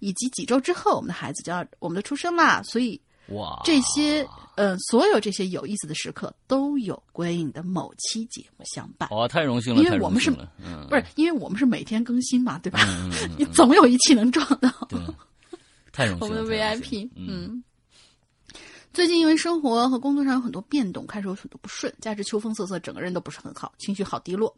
[0.00, 9.08] 以及几周之后，我们的孩子就要我们的出生啦，所以哇，这些嗯，所有这些有意思的时刻都有归影的某期节目相伴。
[9.10, 10.30] 哇，太荣幸了，因为我们是，
[10.62, 12.80] 嗯，不是因为我们是每天更新嘛，对吧？
[12.86, 14.70] 嗯你总有一期能撞到，
[15.92, 17.62] 太荣幸了，我们的 VIP，嗯。
[18.98, 24.52] 最近因为生活和工作上有很多变动，开始有很多不顺，加之秋风瑟瑟，整个人都不是很好，情绪好低落。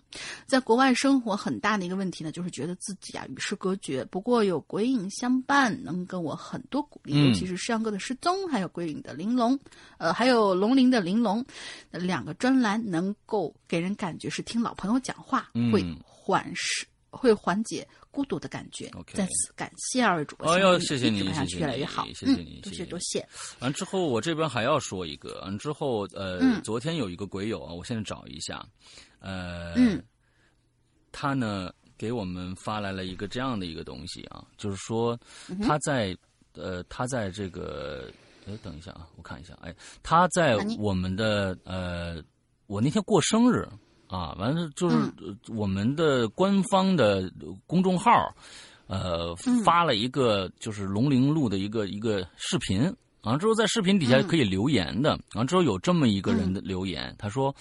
[0.47, 4.03] 在国外生活很大的一个问题呢，就是觉得自己啊与世隔绝。
[4.07, 9.61] 不过有鬼影相伴，能跟我很多鼓励，尤其是山哥的失踪，还有鬼影的玲珑，
[9.99, 11.45] 呃，还有龙鳞的玲珑，
[11.91, 16.87] 两个专栏能够给人感觉是听老朋友讲话，会缓释。
[17.13, 18.91] 会缓解孤独的感觉。
[19.13, 23.27] 再次感谢二位主播，哎呦，谢谢你，谢谢，越来越好，谢谢你，多谢多谢。
[23.61, 28.65] 完之后，我这边还要说一个，完之后，呃，昨天有一个鬼友啊，我现在找一下，
[29.21, 29.75] 呃，
[31.13, 35.19] 他呢给我们发来了一个这样的一个东西啊，就是说
[35.63, 36.17] 他在
[36.55, 38.11] 呃他在这个，
[38.47, 42.23] 哎，等一下啊，我看一下，哎，他在我们的呃，
[42.67, 43.69] 我那天过生日。
[44.11, 44.97] 啊，完了就是
[45.49, 47.33] 我们的官方的
[47.67, 48.11] 公众号，
[48.89, 49.35] 呃，
[49.65, 52.83] 发了一个就是龙陵路的一个一个视频，
[53.23, 57.55] 完了之后在视频底下可以留言的，完了之后有这么一个人的留言，他说。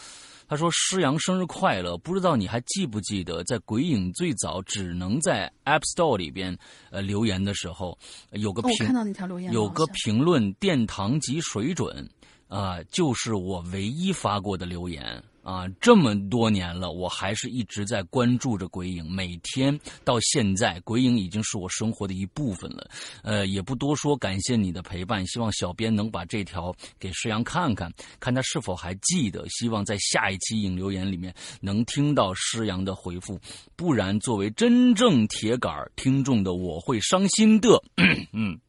[0.52, 1.96] 他说：“施阳生日快乐！
[2.00, 6.58] 不知道你还记不记得，在鬼影最早只能在 App Store 里边
[6.90, 7.96] 呃留言的时候，
[8.32, 12.10] 有个评有个评论殿堂级水准
[12.48, 19.10] 啊，就是我唯一发过的留言。”啊，这么多年了，我还是一直在关注着鬼影。
[19.12, 22.90] 每天到现在，鬼影已经是我生活的一部分了。
[23.24, 25.26] 呃，也不多说，感谢你的陪伴。
[25.26, 29.46] 希望小编能把这条给施阳看看，看他是否还记得。
[29.50, 33.40] 希望在下一期影留言里面能听到施阳的回复，
[33.76, 37.82] 不然作为真正铁杆听众的我会伤心的。
[38.34, 38.60] 嗯。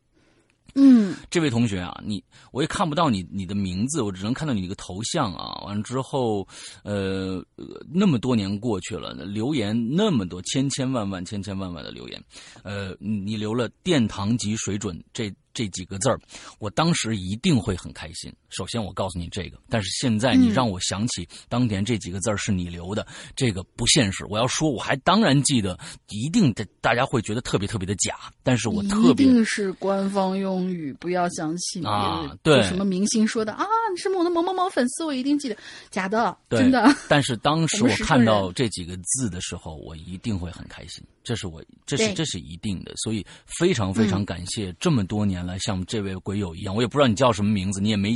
[0.74, 2.22] 嗯，这位同学啊，你
[2.52, 5.62] 我也看不到你你的名字，我只能看到你一个头像啊。
[5.66, 6.46] 完了之后，
[6.82, 7.44] 呃，
[7.92, 12.22] 那么多年过去了，留言那么多，千千万万、千千万万的留言，
[12.62, 15.32] 呃，你留了殿堂级水准这。
[15.52, 16.18] 这几个字儿，
[16.58, 18.32] 我当时一定会很开心。
[18.48, 24.24] 首先，我告诉你这个，但是现在你让我想起当年这几个字儿是你留的，这个不现实。
[24.26, 25.78] 我要说，我还当然记得，
[26.08, 28.14] 一定的大家会觉得特别特别的假。
[28.42, 32.36] 但是我特别一定是官方用语，不要相信啊！
[32.42, 33.64] 对，什么明星说的啊？
[33.92, 35.56] 你是我的某某某粉丝，我一定记得，
[35.90, 36.94] 假的，真的。
[37.08, 41.02] 但是当时我看到这几个字的时候，我一定会很开心。
[41.22, 42.92] 这是我，这是这是一定的。
[42.96, 45.39] 所以非常非常感谢这么多年。
[45.44, 48.14] 来像这位鬼友一样，我也不知道你叫什么名字，你也没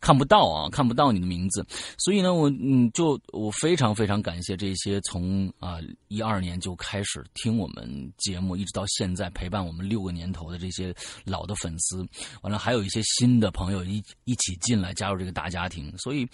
[0.00, 1.64] 看不到啊，看不到你的名字。
[1.98, 5.78] 所以呢，我嗯，就我非常非常感谢这些从啊
[6.08, 10.94] 一二年就开始听我们节目，一直到现在陪伴我们六个年头的这些
[11.24, 12.06] 老的粉丝。
[12.42, 15.92] 完了，还有一些新的朋友一一起进来加入这个大家庭。
[15.98, 16.26] 所以，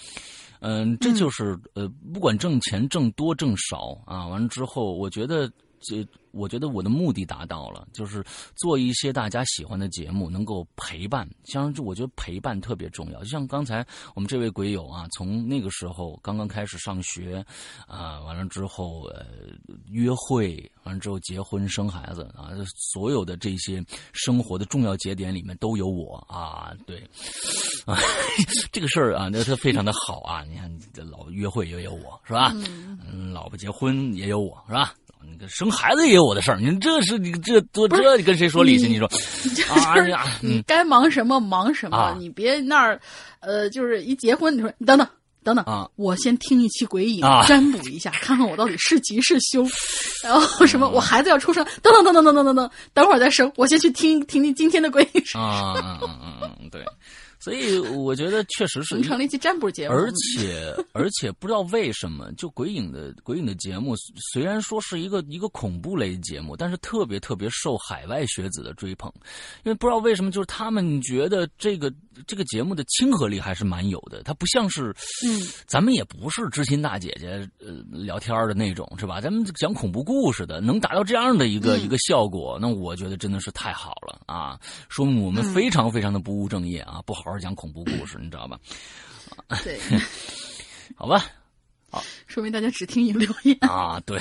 [0.61, 5.51] 嗯，这就是呃，不管挣钱挣多挣少啊，完了之后，我觉得
[5.83, 6.07] 这。
[6.33, 8.25] 我觉得我的目的达到了，就是
[8.57, 11.29] 做一些大家喜欢的节目，能够陪伴。
[11.45, 13.19] 像我觉得陪伴特别重要。
[13.19, 17.45] 就像刚才我们这位鬼友啊，从那个时候刚刚开始上学，
[17.87, 19.27] 啊，完了之后呃
[19.91, 23.85] 约会，完了之后结婚生孩子啊，所有的这些
[24.15, 26.73] 生活的重要节点里面都有我啊。
[26.87, 26.97] 对，
[27.85, 27.99] 啊，
[28.73, 30.43] 这个事儿啊，那是非常的好啊。
[30.45, 30.81] 你看，
[31.11, 32.55] 老约会也有我是吧？
[32.55, 34.95] 嗯，老婆结婚也有我是吧？
[35.49, 38.89] 生孩子也有我的事儿，你这是你这多这你跟谁说理去？
[38.89, 39.07] 你说，
[39.75, 43.01] 啊呀，你该忙什么忙什么，你别那儿，
[43.41, 45.07] 呃，就是一结婚，你说你等等
[45.45, 49.69] 等等啊，我先听一期鬼影占卜一下，看看我到底是吉是凶，
[50.23, 56.85] 然后什么我孩子要出生，等等等等等等等等，等会儿再生，我先去听听听今天的鬼影啊，嗯嗯嗯，对。
[57.43, 63.97] 所以我觉得确实是成立一期占卜节目，而且而且不知道为什么，就鬼影的鬼影的节目，
[64.33, 69.13] 虽然说是一个一个恐怖类节目，但是特别特别受海外学子的追捧，
[69.65, 71.93] 因为不知道为什么，就是他们觉得这个
[72.27, 74.95] 这个节目的亲和力还是蛮有的，它不像是，
[75.27, 79.21] 嗯，咱们也不是知心大姐姐呃聊天的那种，是吧？
[79.21, 84.59] 咱们讲恐怖故事的，能达到这样的一个一个效果，那我觉得真的是太好了啊！
[84.89, 87.39] 说明我们非常非常的不务正业啊，不好好。
[87.43, 88.57] 讲恐怖故事，你知道吧？
[89.65, 89.77] 对，
[90.95, 91.25] 好吧，
[91.91, 93.99] 好，说明大家只听影留言啊。
[94.07, 94.21] 对，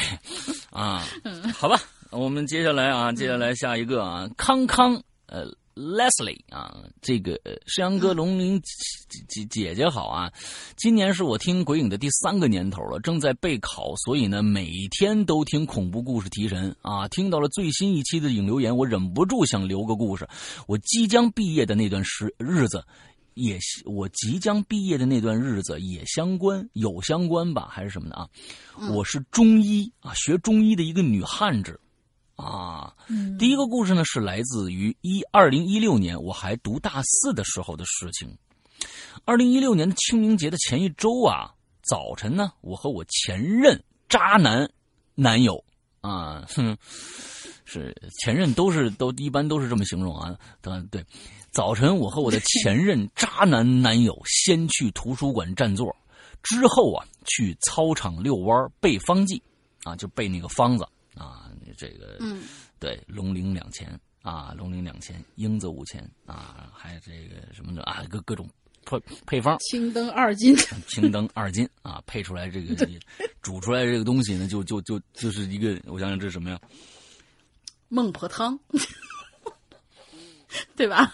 [0.71, 1.05] 啊，
[1.53, 1.79] 好吧，
[2.09, 5.45] 我们接下来啊，接下来下一个啊，康康，呃
[5.75, 8.61] ，Leslie 啊，这个山羊哥龙鳞
[9.27, 10.31] 姐姐姐好啊，
[10.77, 17.07] 今年是我听鬼影的第三个年头了，正在备考，所以呢，每天都听恐怖故事提神啊。
[17.07, 20.27] 听到了最新一期的影留言，我忍不住想留个故事。
[20.67, 22.83] 我即将毕业的那段时日子。
[23.33, 28.27] 也，我即将毕业的那段日子也相关，有相关吧，还是什么的啊？
[28.93, 31.79] 我是中医啊，学中医的一个女汉子
[32.41, 32.93] 啊。
[33.37, 38.37] 第一个故事呢，是来自于一二零一六年，我还读大四的时候的事情。
[39.25, 41.53] 二零一六年的清明节的前一周啊，
[41.83, 44.67] 早晨呢，我和我前任渣男
[45.13, 45.63] 男友
[46.01, 46.75] 啊，哼，
[47.63, 51.05] 是前任都是都一般都是这么形容啊，对对。
[51.51, 55.93] 早晨，我和我的前任渣男男友先去图书馆占座，
[56.41, 59.43] 之后啊，去操场遛弯背方剂，
[59.83, 61.40] 啊，就背那个方子啊，
[61.81, 62.43] 这个，嗯，
[62.79, 68.47] 对，龙鳞两钱啊，龙鳞两钱，英子五钱啊，还有这个什么的啊，各各种
[68.85, 70.55] 配配方，青灯二斤，
[70.87, 72.75] 青灯二斤啊，配出来这个
[73.41, 76.59] 煮出来这个东西呢，就就就就是一个，我想想这是什么呀？
[77.89, 78.59] 孟婆汤，
[80.77, 81.11] 对吧？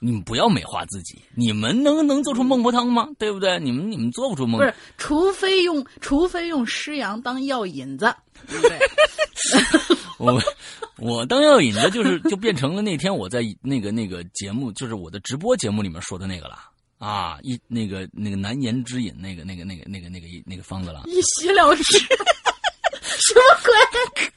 [0.00, 3.08] 你们不要美化自己，你们能能做出孟婆汤吗？
[3.18, 3.58] 对不对？
[3.60, 8.14] 你们你们做不出孟不是，除非用除非用尸羊当药引子，
[8.48, 8.78] 对不对？
[10.24, 10.42] 我
[10.98, 16.58] 我当药引子就是就变成了那天我在那个那个节目，就是我的直播节目里面说的那个了
[16.98, 21.82] 啊，一那个那个难言之隐，那个那个那个那个那个那个方子了，一洗了之，
[23.00, 24.32] 什么鬼？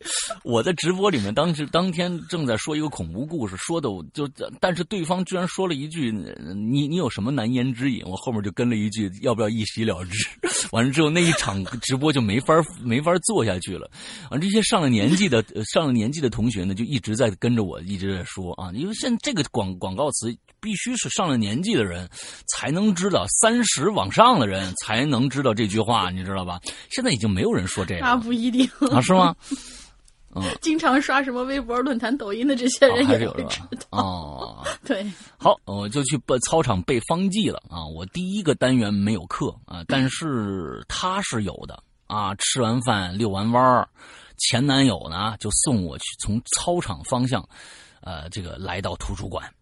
[0.44, 4.28] 我在直播里面，当时当天正在说一个恐怖故事，说的我就，
[4.60, 6.12] 但是对方居然说了一句
[6.70, 10.28] ：“你你有什么难言之隐？”我后面就跟了一句：“要不要一洗了之？”
[10.72, 13.90] 完了之后，那一场直播就没法没法做下去了。
[14.30, 22.08] 完，这些上了年纪的上了年纪的同学呢，就一直在跟着我一直在说啊，因为现在这个广广告词必须是上了年纪的人
[22.48, 26.60] 才能知道，三十往上的人才能知道这句话，你知道吧？
[26.90, 29.34] 现在已经没有人说这个，那不一定啊，是吗？
[30.60, 33.60] 经常刷什么微博、论坛、抖音的这些人也有知
[33.90, 34.66] 道哦。
[34.84, 35.04] 对，
[35.36, 37.84] 好，我就去背操场背方剂了啊！
[37.86, 42.34] 我第一个单元没有课啊，但是他是有的啊。
[42.36, 43.88] 吃完饭遛完弯儿，
[44.36, 47.46] 前男友呢就送我去从操场方向，
[48.02, 49.52] 呃，这个来到图书馆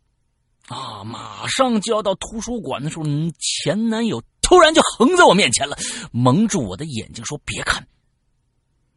[0.69, 1.03] 啊。
[1.05, 3.05] 马上就要到图书馆的时候，
[3.39, 5.77] 前男友突然就横在我面前了，
[6.13, 7.87] 蒙住我的眼睛说：“别看，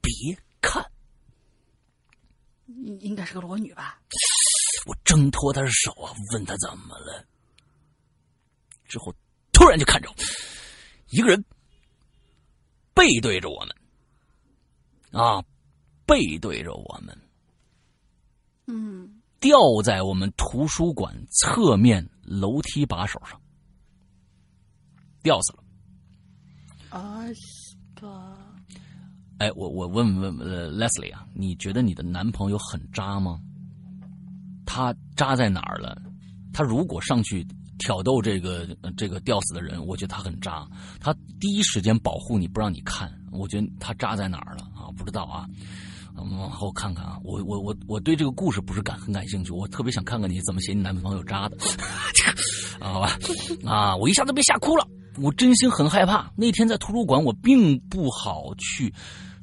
[0.02, 0.12] 别
[0.62, 0.86] 看。”
[3.02, 4.02] 应该是个裸女吧？
[4.86, 7.26] 我挣脱她的手啊，问她怎么了。
[8.88, 9.14] 之后
[9.52, 10.10] 突然就看着
[11.10, 11.44] 一个人
[12.94, 13.76] 背对着我们，
[15.22, 15.44] 啊，
[16.06, 17.16] 背对着我们，
[18.68, 23.40] 嗯，吊在我们图书馆侧面楼梯把手上，
[25.22, 25.64] 吊死了。
[26.90, 27.34] 啊，吧。
[29.40, 33.40] 哎，我我问问呃，Leslie 啊，你觉得你的男朋友很渣吗？
[34.66, 35.98] 他渣在哪儿了？
[36.54, 37.48] 他如果上去
[37.78, 38.68] 挑逗这个
[38.98, 40.68] 这个吊死的人，我觉得他很渣。
[41.00, 44.92] 他第一时间保护你不让你看，我觉得他渣在哪儿了啊？
[44.98, 45.48] 不知道啊，
[46.18, 47.18] 我们往后看看啊。
[47.24, 51.58] 我我我我对这个故事不是感很感兴趣，我特别想看看你怎么写你男朋友渣的。
[52.82, 53.18] 好吧，
[53.66, 54.86] 啊，我一下子被吓哭了，
[55.18, 56.30] 我真心很害怕。
[56.36, 58.94] 那天在图书馆，我并不好去。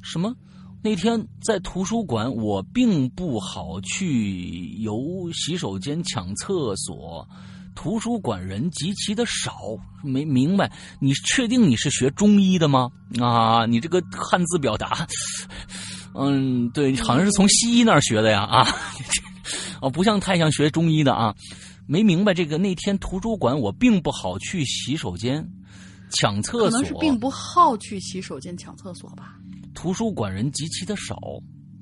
[0.01, 0.35] 什么？
[0.83, 7.27] 那天在图书馆，我并不好去游洗手间抢厕所。
[7.75, 10.71] 图书馆人极其的少，没明白？
[10.99, 12.89] 你确定你是学中医的吗？
[13.19, 15.07] 啊，你这个汉字表达，
[16.15, 18.67] 嗯，对，好像是从西医那儿学的呀，啊，
[19.81, 21.35] 哦，不像太像学中医的啊。
[21.85, 22.57] 没明白这个。
[22.57, 25.47] 那天图书馆我并不好去洗手间
[26.11, 29.35] 抢厕所，可能是并不好去洗手间抢厕所吧。
[29.77, 31.15] 图书馆人极其的少，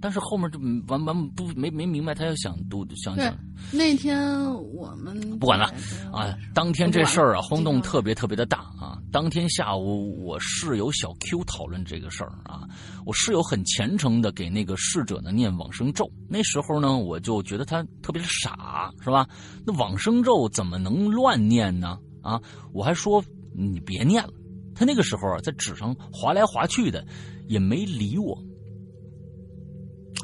[0.02, 0.60] 但是后面就
[0.90, 3.34] 完完不没没明白，他要想读想想。
[3.72, 5.66] 那天我们不管了
[6.12, 6.38] 啊！
[6.54, 9.00] 当天这事儿啊，轰动特别特别的大啊！
[9.14, 12.68] 当天下午，我室友小 Q 讨论这个事儿啊，
[13.06, 16.12] 我室友很虔诚的给那个逝者呢念往生咒。
[16.30, 19.26] 那时候呢，我就觉得他特别的傻，是吧？
[19.66, 21.98] 那往生咒怎么能乱念呢？
[22.22, 22.42] 啊！
[22.74, 23.24] 我还说
[23.56, 24.34] 你别念了。
[24.76, 27.02] 他那个时候啊，在纸上划来划去的。
[27.48, 28.38] 也没理我，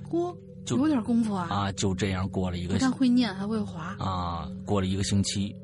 [0.10, 0.36] 嚯，
[0.68, 1.48] 有点功夫啊！
[1.50, 4.48] 啊，就这样过了一个，不但会念还会滑啊！
[4.66, 5.56] 过了一个星期，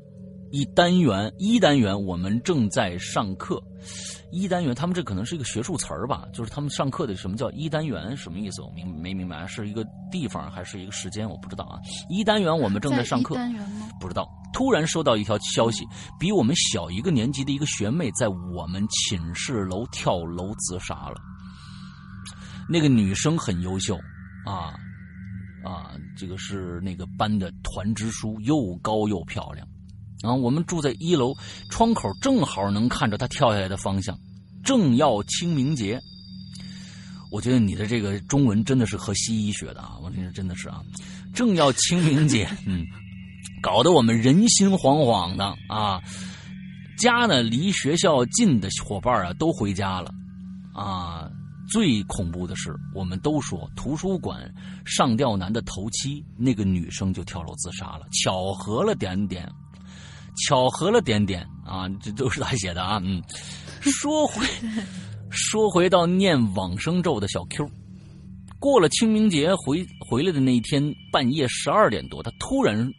[0.50, 3.62] 一单元一单元我们正在上课，
[4.30, 6.26] 一单元他们这可能是一个学术词儿吧？
[6.32, 8.16] 就是他们上课的什么叫一单元？
[8.16, 8.62] 什么意思？
[8.62, 9.46] 我明没明白？
[9.46, 11.28] 是一个地方还是一个时间？
[11.28, 11.78] 我不知道啊！
[12.08, 13.88] 一单元我们正在上课，单元吗？
[14.00, 14.28] 不知道。
[14.52, 15.84] 突然收到一条消息，
[16.18, 21.16] 比我们小一个年级的一个学妹在我们寝室楼跳楼自杀了。
[22.70, 23.98] 那个女生很优秀，
[24.44, 24.78] 啊，
[25.64, 29.66] 啊，这个是那个班的团支书，又高又漂亮，
[30.22, 31.34] 然啊，我们住在一楼，
[31.70, 34.18] 窗口正好能看着她跳下来的方向，
[34.62, 35.98] 正要清明节。
[37.30, 40.82] 我觉得你的这个中文真的是和西医学的啊，我觉得真的是啊，
[41.34, 42.84] 正要清明节，嗯，
[43.62, 46.02] 搞得我们人心惶惶的啊，
[46.98, 50.12] 家呢离学校近的伙伴啊都回家了，
[50.74, 51.30] 啊。
[51.70, 54.52] 最恐怖的是，我们都说图书馆
[54.84, 58.06] 上吊男的头七，那个女生就跳楼自杀了。
[58.12, 59.46] 巧合了点点，
[60.46, 61.88] 巧合了点点啊！
[62.02, 63.00] 这都是他写的啊。
[63.04, 63.22] 嗯，
[63.80, 64.46] 说回
[65.30, 67.70] 说回到念往生咒的小 Q，
[68.58, 70.82] 过了清明节回回来的那一天
[71.12, 72.90] 半夜十二点多，他突然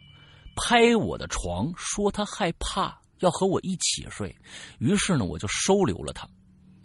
[0.54, 4.34] 拍我的床，说他害怕，要和我一起睡。
[4.78, 6.28] 于是呢，我就收留了他。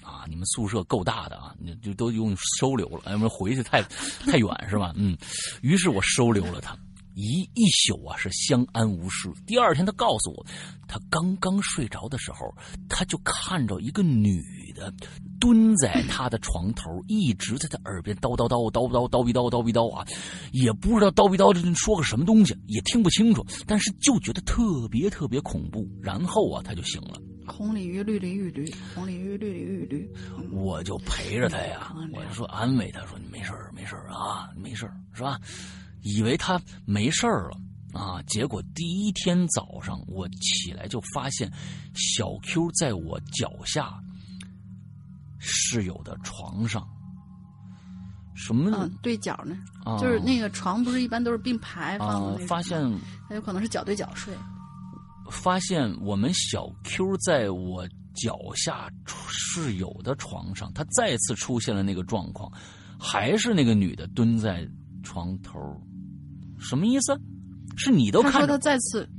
[0.06, 3.82] 啊，你们宿舍够大的啊，你就都用收留了，要不然回去太
[4.26, 4.94] 太远是吧？
[4.96, 5.18] 嗯，
[5.62, 6.78] 于是我收留了他，
[7.16, 9.30] 一一宿啊是相安无事。
[9.48, 10.46] 第二天他告诉我，
[10.88, 12.54] 他刚刚睡着的时候，
[12.88, 14.44] 他就看着一个女
[14.76, 14.94] 的
[15.40, 20.06] 蹲在他的床头，一直在他耳边叨叨叨叨叨叨叨叨叨啊，
[20.52, 25.88] 也不知道叨逼叨说个什么东西，也听不清楚，但是就觉得特别特别恐怖。
[26.02, 27.20] 然后啊，他就醒了。
[27.46, 30.10] 红鲤鱼，绿鲤鱼，驴红鲤鱼，绿鲤鱼，驴。
[30.52, 35.40] 我就陪着他呀，我就说安慰他说你没事没事啊，没事是吧？
[36.02, 37.58] 以为他没事了
[37.94, 41.52] 啊，结果第一天早上我起来就发现
[41.94, 43.94] 小 Q 在我脚下
[45.40, 46.88] 室友的床上，
[48.36, 48.70] 什么？
[48.76, 49.58] 嗯，对角呢？
[50.00, 52.82] 就是那个床不是一般都是并排放的发现
[53.30, 54.34] 他有可能是脚对脚睡。
[55.30, 62.52] 发现我们小 Q 在我脚下室友的床上，他再次出现了那个状况，
[63.00, 64.68] 还是那个女的蹲在
[65.04, 65.60] 床头，
[66.58, 67.20] 什么意思？
[67.76, 68.32] 是你都看？
[68.32, 69.10] 他说他再次。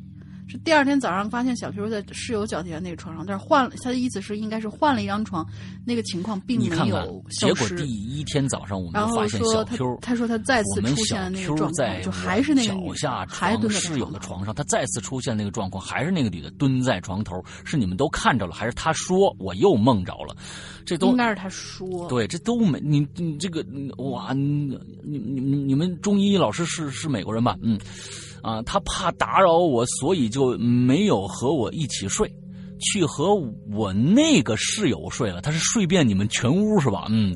[0.48, 5.44] 是第二天早上发现小 Q 在室友脚底下那个床上，但是换了他的意思是应该是换了一张床，
[5.85, 7.68] 那个情况并没有消失。
[7.68, 20.36] 结果第一天早上我们发现小 Q，他说他再次出现了那个状况，就还是那个脚下床室友的床上，他再次出现那个状况，还是那个女的蹲在床头，是你们都看着了，还是他说我又梦着了？
[20.85, 22.09] 这都应该是他说。
[22.09, 23.66] 对，这都没你你这个
[23.97, 27.59] 哇，你你你你们中医老师是是美国人吧？
[27.62, 27.77] 嗯。
[28.47, 32.32] 啊，他怕打扰我，所以就没有和我一起睡，
[32.78, 33.35] 去和
[33.74, 35.40] 我那个室友睡了。
[35.40, 37.06] 他是睡遍你们全屋是吧？
[37.09, 37.35] 嗯，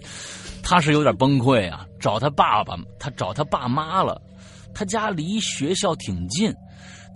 [0.62, 4.22] 他是有点崩溃啊，找他爸爸，他找他爸妈了。
[4.72, 6.54] 他家离学校挺近，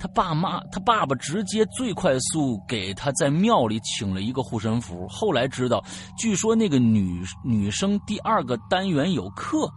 [0.00, 5.06] 他爸妈，他爸爸直接最快速给他在庙里请了一个护身符。
[5.08, 5.80] 后来知道，
[6.18, 9.70] 据说那个女女生第二个单元有课。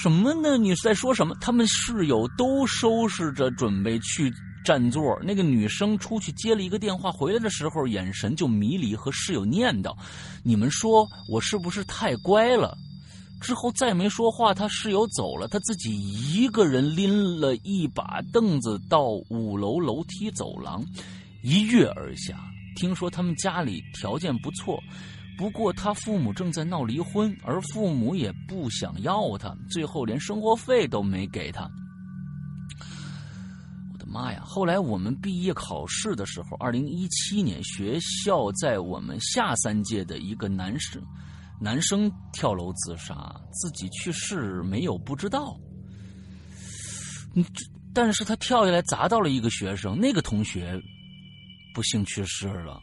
[0.00, 0.56] 什么呢？
[0.56, 1.34] 你在说什么？
[1.40, 4.32] 他们室友都收拾着准备去
[4.64, 5.18] 占座。
[5.24, 9.92] 那个女生出去接了一个电话，回来的时候眼神就迷离，和室友念叨
[10.44, 12.78] ：“你们说我是不是太乖了？”
[13.42, 14.54] 之后再没说话。
[14.54, 16.00] 他室友走了，他自己
[16.32, 20.80] 一个人拎了一把凳子到五楼楼梯走廊，
[21.42, 22.38] 一跃而下。
[22.76, 24.80] 听说他们家里条件不错。
[25.38, 31.70] 不过他父母正在闹离婚，而父母也不想要他，最后连生活费都没给他。
[33.92, 34.42] 我的妈呀！
[34.44, 41.00] 后来我们毕业考试的时候，二零一七年，学校在我们下三届的一个男生，
[41.60, 45.56] 男生跳楼自杀，自己去世没有不知道。
[47.94, 50.76] 但是他跳下来砸到了一个学生，那个同学
[51.72, 52.82] 不幸去世了。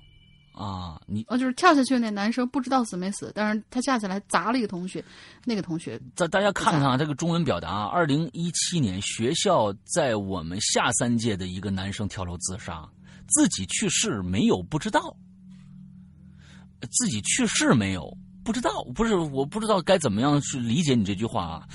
[0.55, 5.03] 啊，你哦，就是跳下去那男生不知道死没死，但是他架起来砸了一个同学，
[5.43, 5.99] 那个同学。
[6.15, 12.87] 大大家看看啊，这个中文表达，二零一七年学校在我们下三届的一个男生跳楼自杀，
[13.27, 15.15] 自己去世没有不知道，
[16.89, 21.67] 自己去世没有不知道，不是我不知道该怎么样去理解你这句话啊。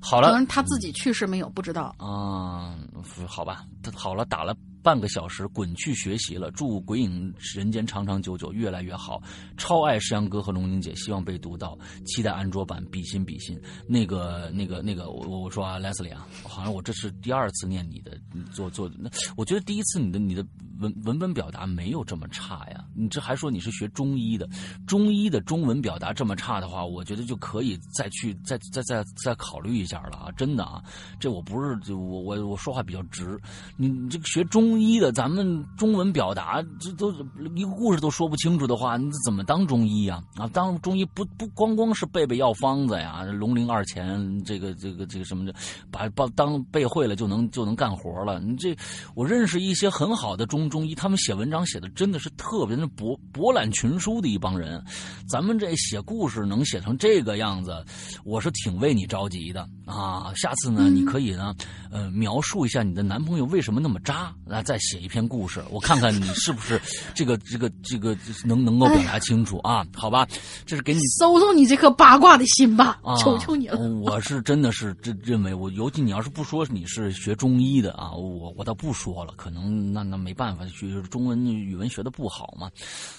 [0.00, 2.78] 好了，可能他自己去世没有不知道啊，
[3.26, 4.56] 好吧，他好了打了。
[4.82, 6.50] 半个小时，滚去学习了。
[6.52, 9.22] 祝鬼影人间长长久久，越来越好。
[9.56, 11.78] 超爱石阳哥和龙宁姐，希望被读到。
[12.06, 13.60] 期待安卓版，比心比心。
[13.86, 18.18] 那个、那个、那个，我我说啊，Leslie 啊，好像我这是第二次念你的，
[18.52, 20.42] 做做那，我觉得第一次你的你的
[20.78, 22.82] 文文本表达没有这么差呀。
[22.94, 24.48] 你这还说你是学中医的，
[24.86, 30.32] 中医的中文表达这么差的话，我觉得就可以再去再再再再考虑一下了啊！
[30.38, 30.82] 真的啊，
[31.18, 33.38] 这我不是就我我我说话比较直，
[33.76, 34.69] 你这个学中。
[34.70, 37.10] 中医的，咱们中文表达这都
[37.56, 40.22] 一个故事都说不清楚的话，你怎么当中医呀？
[40.36, 45.52] 啊，当中医不不光光是背背药方子呀，龙陵二钱这个这个这个什么的，
[45.90, 48.38] 把把当背会了就能就能干活了。
[48.38, 48.76] 你这
[49.16, 54.80] 我认识一些很好的中中医，他们写文章写的真的是特别的博博览群书的一帮人。
[55.28, 57.84] 咱们这写故事能写成这个样子，
[58.24, 60.32] 我是挺为你着急的啊。
[60.36, 61.52] 下次呢，你可以呢，
[61.90, 64.59] 呃，描述一下你的男朋友为什么那么渣来。
[64.62, 66.80] 再写一篇故事，我看看你是不是
[67.14, 69.86] 这个这个这个能能够表达清楚啊？
[69.94, 70.26] 好吧，
[70.66, 73.78] 这是给你搜搜你这颗八卦的心吧，求求你了。
[74.00, 82.70] 我是真的是这认为，我尤其你要是不说你是学中医的啊，我我倒不说了，可能那那没办法，学中文语文学的不好嘛。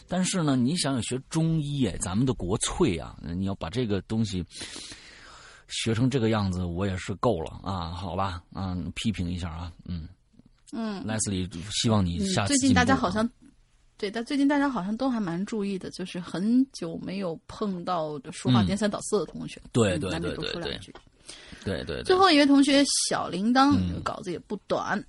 [0.08, 4.44] 但是呢，你想想学中医哎，咱们的国粹啊，你要把这个东西
[5.68, 7.90] 学成这个样子，我也是够了啊。
[7.90, 10.08] 好吧，嗯，批评一下啊，嗯。
[10.72, 12.58] 嗯，莱斯利，希望你下次。
[12.58, 13.30] 最近大家好像，
[13.98, 19.62] 对，但最近大家好像都还蛮注意的，就是很久没有碰到说话颠三倒四的同学。
[19.72, 20.80] 对对对对对。
[21.64, 22.02] 对对。
[22.04, 25.02] 最后一位同学小铃铛稿子也不短，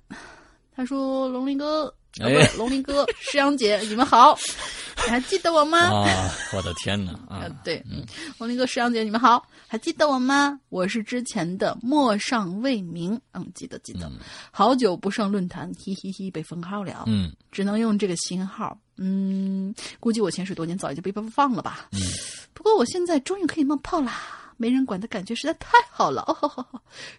[0.75, 4.37] 他说：“龙鳞哥，哎，龙林哥， 诗阳姐，你们好，
[5.05, 7.13] 你还记得我吗？”啊，我的天哪！
[7.27, 7.83] 啊，对，
[8.37, 10.59] 龙林哥，诗阳姐，你们好，还记得我吗？
[10.69, 14.11] 我是之前的陌上未名，嗯，记得记得，
[14.51, 18.77] 好久不上论坛， 嘿嘿嘿，被封号了，嗯，只能用这个新号。
[18.97, 21.87] 嗯，估计我潜水多年，早已经被放了吧。
[21.93, 21.99] 嗯，
[22.53, 26.21] 不过我现在终于可以冒泡啦，没人管的感觉实在太好了。
[26.41, 26.65] 哦，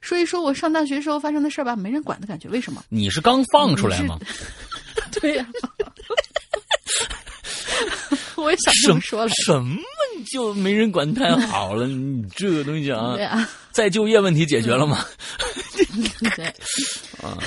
[0.01, 2.83] 说一说我上大学时候发生的事儿吧，没人管的感觉，为什么？
[2.89, 4.19] 你是刚放出来吗？
[5.21, 5.47] 对呀。
[8.37, 9.29] 我也想这么说了。
[9.45, 9.77] 什么
[10.31, 11.87] 就没人管太好了？
[11.87, 15.05] 你这个东西啊， 对啊，再就业问题解决了吗？
[16.37, 16.47] 对
[17.23, 17.39] 啊。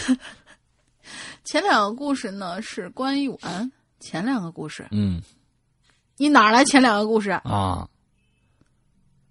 [1.45, 3.39] 前两个故事呢是关于我。
[3.99, 5.22] 前两个故事，嗯，
[6.18, 7.88] 你哪来前两个故事啊？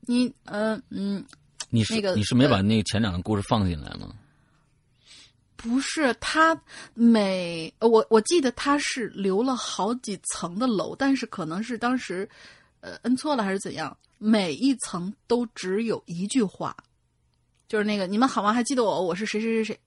[0.06, 1.24] 你，呃嗯，
[1.68, 4.14] 你是那个你是没把那个前两个故事放进来吗？
[5.56, 6.58] 不是，他
[6.94, 12.28] 每我我记得他是留了好几层的楼，但是可能是当时
[12.80, 16.76] 呃摁错了还是怎样，每一层都只有一句话，
[17.68, 18.52] 就是那个你们好吗？
[18.52, 19.02] 还记得我？
[19.02, 19.80] 我是谁谁谁谁。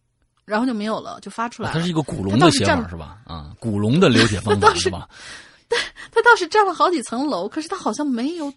[0.46, 1.76] 然后就没有了，就发出来了。
[1.76, 3.22] 它是一个古龙的写法是吧？
[3.28, 5.08] 啊，古龙的留解 方法是吧？
[5.70, 5.78] 对，
[6.12, 8.52] 他倒是占了好几层楼，可是他好像没有。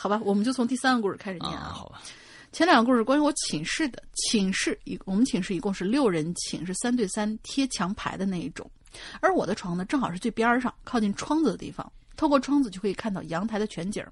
[0.00, 1.74] 好吧，我们就从第三个故事开始念啊。
[1.74, 2.00] 好吧。
[2.52, 8.68] 前两个故事关于我寝室的，寝室一我们寝室一共是六人寝，是三对三贴墙排的那一种。
[9.20, 14.02] 而我的床呢，正好是最边上，靠近窗子的地方，透过窗子就可以看到阳台的全景。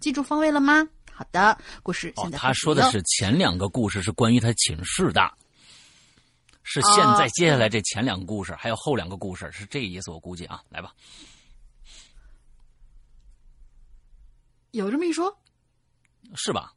[0.00, 0.86] 记住方位了吗？
[1.12, 5.22] 好的，故事现在他说的是前两个故事是关于他寝室的。
[6.64, 10.92] 是现在接下来这前两个故事，还有后两个故事，是这个意思，我估计啊，来吧。
[14.72, 15.36] 有这么一说，
[16.34, 16.72] 是吧？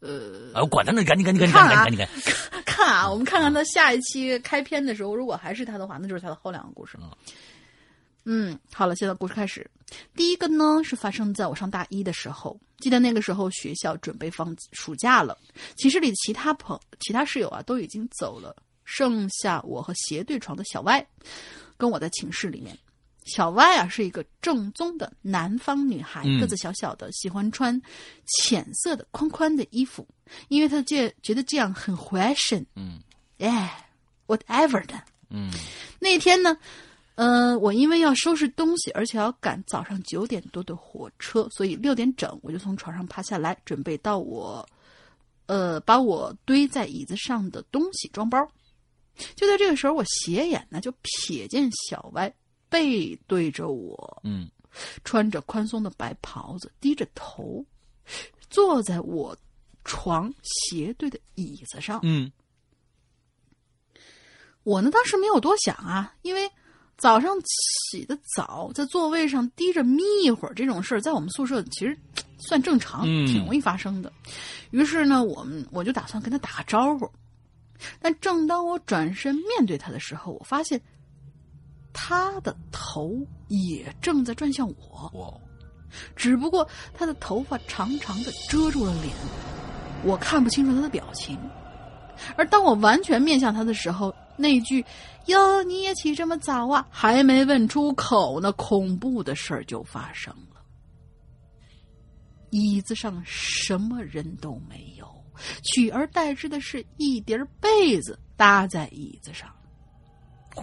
[0.00, 3.10] 呃，管他呢，赶紧赶紧赶紧赶紧赶紧赶紧 看啊！
[3.10, 7.16] 我们看看他下一期开篇的时候，如果还是他的话，那就是他的后两个故事了。
[8.24, 9.70] 嗯，好了，现在故事开始。
[10.14, 12.58] 第一个呢，是发生在我上大一的时候。
[12.78, 15.36] 记得那个时候学校准备放暑假了，
[15.76, 18.56] 寝室里其他朋、其他室友啊都已经走了，
[18.86, 21.06] 剩下我和斜对床的小歪，
[21.76, 22.74] 跟我在寝室里面。
[23.30, 27.80] 小歪啊是一个正宗的南方女孩，个子小小的，喜欢穿
[28.26, 30.06] 浅色的宽宽的衣服，
[30.48, 32.64] 因为她觉觉得这样很 fashion。
[32.76, 33.00] 嗯，
[33.38, 33.88] 哎
[34.26, 35.02] ，whatever 的。
[35.30, 35.50] 嗯，
[35.98, 36.56] 那天呢。
[37.16, 44.66] 呃，我因为要收拾东西，而且要赶早上九点多的火车，所以六点整我就从床上爬下来，准备到我，
[45.44, 48.38] 呃，把我堆在椅子上的东西装包。
[49.34, 52.32] 就在这个时候，我斜眼呢就瞥见小歪
[52.70, 54.48] 背对着我，嗯，
[55.04, 57.62] 穿着宽松的白袍子，低着头，
[58.48, 59.36] 坐在我
[59.84, 62.00] 床斜对的椅子上。
[62.02, 62.32] 嗯，
[64.62, 66.50] 我呢当时没有多想啊，因为。
[67.00, 71.98] 早上起的早，在座位上低着眯一会儿，这种事儿在我们宿舍其实
[72.36, 74.12] 算正常，挺容易发生的。
[74.70, 77.10] 于是呢，我们我就打算跟他打个招呼。
[78.02, 80.78] 但正当我转身面对他的时候，我发现
[81.92, 83.16] 他的头
[83.48, 85.40] 也正在转向我。
[86.14, 89.12] 只不过他的头发长长的遮住了脸，
[90.04, 91.38] 我看不清楚他的表情。
[92.36, 94.84] 而当我完全面向他的时候，那句
[95.26, 100.60] “哟，你也起这么早啊”还没问出口呢，恐怖的事儿就发生了。
[102.50, 105.06] 椅子上什么人都没有，
[105.62, 109.48] 取而代之的是一叠被子搭在椅子上。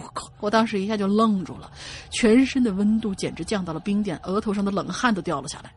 [0.02, 0.30] 我靠！
[0.40, 1.70] 我当时一下就愣住了，
[2.10, 5.74] 全身的温度简直降到了冰点，额头上的冷汗都掉了下来。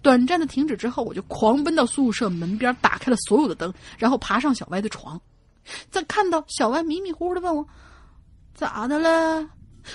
[0.00, 5.20] 短暂的停止之后，我就狂奔到宿舍门边，打开了所有的灯，然后爬上小歪的床。
[5.90, 7.66] 在看到小歪迷迷糊糊的问我
[8.54, 9.46] ：“咋的了？”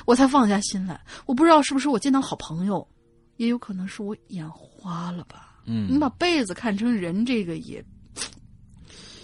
[0.06, 1.02] 我才放下心来。
[1.26, 2.88] 我不知道是不是我见到好朋友，
[3.38, 5.60] 也有可能是我眼花了吧。
[5.66, 7.84] 嗯，你把被子看成人，这个也……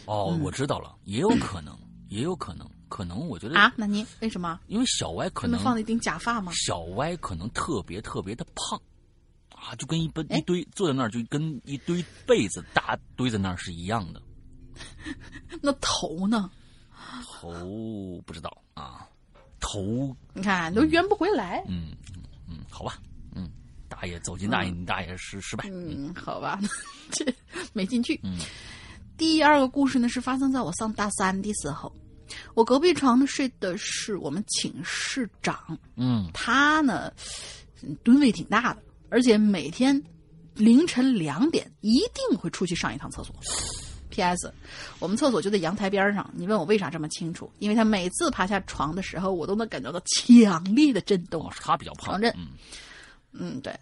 [0.06, 1.78] 哦，我知道了，也有可能，
[2.08, 4.60] 也有可能，可能我觉得啊，那您为什么？
[4.68, 6.52] 因为小歪可能放了一顶假发吗？
[6.56, 8.80] 小歪可能特别特别的胖。
[9.50, 14.22] 啊，就跟一般一堆坐在那儿，就跟一堆被子大堆在那儿是一样的。
[15.62, 16.50] 那头呢？
[17.42, 19.08] 头不知道啊，
[19.60, 21.64] 头你看都圆不回来。
[21.68, 21.92] 嗯
[22.48, 23.00] 嗯，好吧，
[23.36, 23.50] 嗯，
[23.90, 25.68] 大爷走进大爷，你大爷失失败。
[25.72, 26.60] 嗯，好吧，
[27.12, 27.26] 这
[27.74, 28.20] 没进去。
[28.24, 28.38] 嗯，
[29.18, 31.92] 第二个故事呢是发生在我上大三的时候，
[32.54, 35.78] 我隔壁床呢睡的是我们寝室长。
[35.96, 37.12] 嗯，他呢
[38.04, 38.82] 吨位挺大的。
[39.10, 40.02] 而且每天
[40.54, 43.34] 凌晨两点一定会出去上一趟厕所。
[44.10, 44.52] P.S.
[45.00, 46.28] 我们厕所就在阳台边上。
[46.36, 47.52] 你问我为啥这么清楚？
[47.60, 51.52] 因为他每次爬下床的时候，我都能感觉到强烈的震动。
[51.52, 52.20] 是他比较胖。
[52.20, 52.36] 震。
[53.32, 53.78] 嗯，对。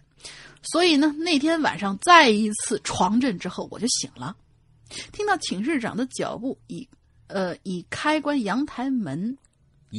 [0.62, 4.36] 所以呢，那天晚上再一次床震之后，我就醒了，
[5.10, 6.86] 听到寝室长的脚步以
[7.26, 9.36] 呃以开关阳台门，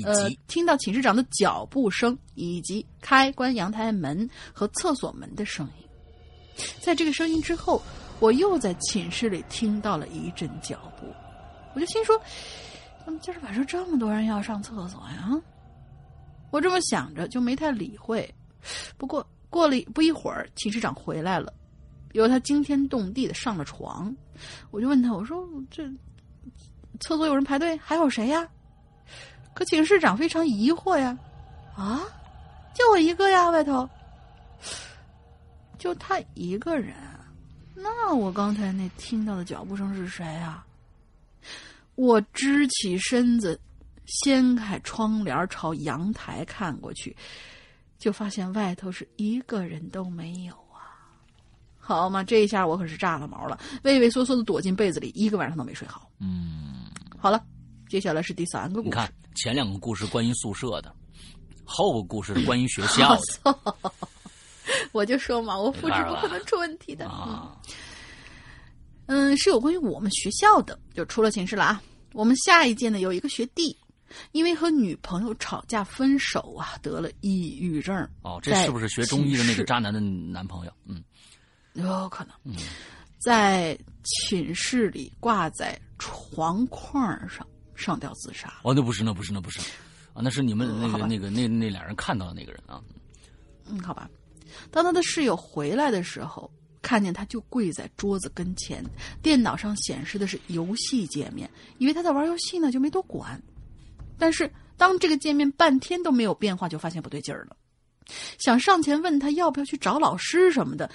[0.06, 6.66] 呃听到寝室长的脚步声以及开关阳台门和厕所门的声音。
[6.82, 7.82] 在这个声音之后。
[8.20, 11.06] 我又在寝室里听到了一阵脚步，
[11.76, 12.20] 我就心说
[13.06, 15.40] ：“怎么今儿晚上这么多人要上厕所呀？”
[16.50, 18.28] 我这么想着，就没太理会。
[18.98, 21.54] 不过过了不一会儿，寝室长回来了，
[22.14, 24.12] 由他惊天动地的上了床。
[24.72, 25.88] 我就问他：“我说这
[27.00, 28.48] 厕所有人排队，还有谁呀？”
[29.54, 31.18] 可寝室长非常疑惑呀
[31.76, 32.02] ：“啊，
[32.74, 33.90] 就我一个呀，外头
[35.78, 36.96] 就他一个人。”
[37.80, 40.66] 那我刚才那听到的脚步声是谁啊？
[41.94, 43.60] 我支起身子，
[44.06, 47.16] 掀开窗帘朝阳台看过去，
[47.98, 50.98] 就发现外头是一个人都没有啊！
[51.80, 56.10] 好嘛，这一下我可是炸了毛了，畏畏缩缩的躲进被子里，一个晚上都没睡好。
[56.20, 56.87] 嗯，
[57.18, 57.44] 好了，
[57.90, 58.86] 接下来是第三个故事。
[58.86, 60.94] 你看，前两个故事关于宿舍的，
[61.66, 63.60] 后个故事是关于学校的。
[64.92, 67.10] 我就说嘛，我复制不可能出问题的。
[69.08, 71.82] 嗯，是有关于我们学校的，就出了寝室了啊。
[72.14, 73.76] 我们下一届呢有一个学弟，
[74.34, 77.96] 因为和女朋友吵架分手啊，得了抑郁症。
[78.22, 80.72] 哦，这是不是学中医的那个渣男的男朋友？
[80.86, 81.04] 嗯，
[81.74, 82.34] 有可能。
[82.44, 82.56] 嗯，
[83.18, 87.46] 在寝室里挂在床框上
[87.76, 88.54] 上吊自杀。
[88.64, 89.60] 哦，那不是，那不是，那不是
[90.14, 92.82] 啊，那是你们那个那个那那俩人看到的那个人啊。
[93.66, 94.10] 嗯，好吧。
[94.72, 96.50] 当他的室友回来的时候，
[96.82, 98.84] 看见他就跪在桌子跟前，
[99.22, 103.42] 电脑上显示的是游戏界面，以为他在玩游戏呢，就没多管。
[104.18, 107.58] 但是当这个界面半天都没有变化，就发现不对劲儿了，
[108.40, 110.90] 想上前问他要不要去找老师什么的。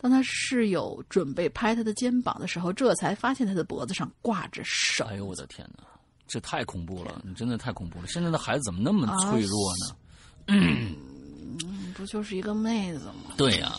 [0.00, 5.06] 当他室友准备拍他的肩膀的时候，这才发现他的脖子上挂着绳。
[5.08, 5.84] 哎呦我的天哪，
[6.26, 7.20] 这太恐怖了！
[7.22, 8.06] 你真的太恐怖了！
[8.06, 9.96] 现在的孩子怎么那么脆弱呢？
[10.46, 10.96] 嗯，
[11.94, 13.34] 不就是一个妹子吗？
[13.36, 13.72] 对呀。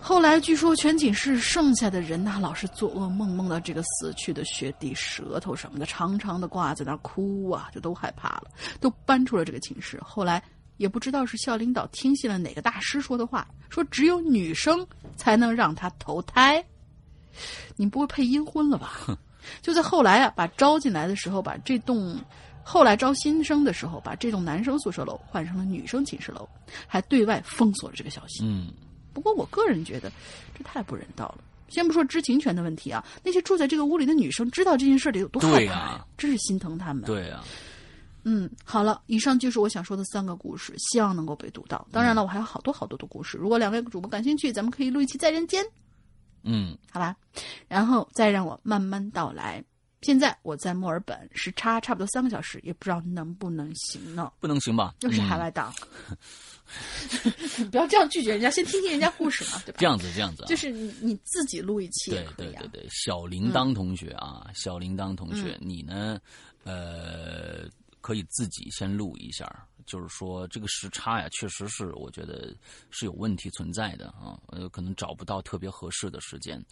[0.00, 8.50] 后来据说全寝室剩下的人呐，老是做噩梦，梦到这个死去的学弟舌头什么的长长的挂在那哭啊，就都害怕了，
[8.80, 9.98] 都搬出了这个寝室。
[10.04, 10.42] 后来
[10.76, 14.86] 也不知道是校领导听信了哪个大师说的话，说只有女生
[15.16, 16.64] 才能让他投胎。
[17.76, 19.18] 你不会配阴婚了吧？
[19.60, 22.18] 就在后来啊，把招进来的时候，把这栋。
[22.66, 26.48] 后来招新生的时候，把这栋男生宿舍楼换成了女生寝室楼，
[26.86, 28.42] 还对外封锁了这个消息。
[28.42, 28.72] 嗯，
[29.12, 30.10] 不过我个人觉得
[30.56, 31.44] 这太不人道了。
[31.68, 37.04] 先不说知情权的问题啊，那些住在这个屋里的女生知道这件事得有多害怕，真是心疼他们。
[37.04, 37.42] 对呀，
[38.24, 41.86] 嗯，好了，以上就是我想说的三个故事，希望能够被读到。
[41.92, 45.64] 当然了，我还有好多好多的故事，如果两位主播感兴趣，咱们可以录一期在人间。
[46.42, 47.16] 嗯，好吧，
[47.68, 49.62] 然后再让我慢慢道来。
[50.02, 54.30] 现在我在墨尔本，时差差不多三个小时，也不知道能不能行呢？
[54.38, 54.94] 不能行吧？
[55.00, 55.72] 又是海外党，
[57.72, 59.78] 不要这样拒绝人家，先听听人家故事嘛，对吧？
[59.78, 62.86] 这样子，这样子，就是你你自己录一期，对对对对。
[62.90, 66.20] 小铃铛同学啊，小铃铛同学，你呢？
[66.64, 67.66] 呃，
[68.04, 69.46] 可以自己先录一下，
[69.86, 72.54] 就是说这个时差呀，确实是我觉得
[72.90, 76.62] 是有问题存在的啊，呃，可能找不到特别合适的时间，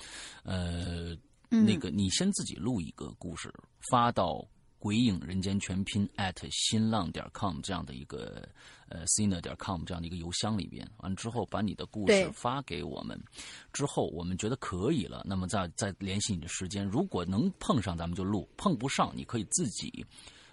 [0.43, 1.17] 呃。
[1.55, 3.53] 那个，你先自己录一个故事，
[3.91, 4.43] 发到
[4.81, 6.09] “鬼影人间全拼”@
[6.51, 8.49] 新浪点 com 这样的一个
[8.89, 10.91] 呃 c i n a 点 com 这样的一个邮箱里边。
[11.03, 13.23] 完之后，把你的故事发给我们，
[13.71, 16.87] 之后我们觉得可以了，那么再再联系你的时间。
[16.87, 20.03] 如果能碰上，咱们就录；碰不上，你可以自己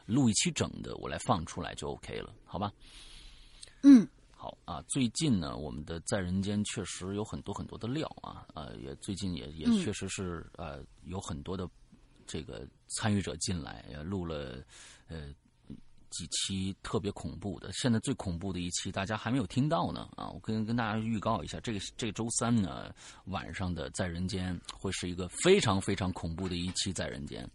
[0.09, 2.71] 录一期整的，我来放出来就 OK 了，好吧？
[3.83, 4.07] 嗯。
[4.41, 11.69] 好啊，最近呢，我们的在人间确实有很多很多的料啊，呃，也最近也也确实是呃有很多的
[12.25, 14.63] 这个参与者进来，也录了
[15.09, 15.27] 呃
[16.09, 17.69] 几期特别恐怖的。
[17.73, 22.95] 现在最恐怖的一期大家还没有听到呢啊，我跟跟大家预告一下，这个这周三呢
[23.25, 27.45] 晚上的在人间会是一个非常非常恐怖的一期在人间。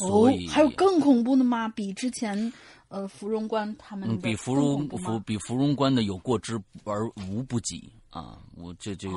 [0.00, 1.68] 哦，还有更恐怖的吗？
[1.68, 2.52] 比之前。
[2.88, 8.38] 呃，芙蓉关他们比芙蓉芙比芙蓉关的有过之而无不及啊！
[8.54, 9.16] 我这这个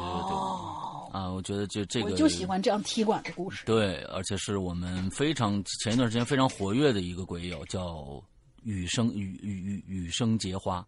[1.12, 3.64] 啊，我觉得就这个我就喜欢这样踢馆的故事。
[3.68, 8.20] 对，而且是我们非常前一段时间非常活跃的一个鬼友，叫
[8.64, 10.84] 雨生雨雨雨雨生结花。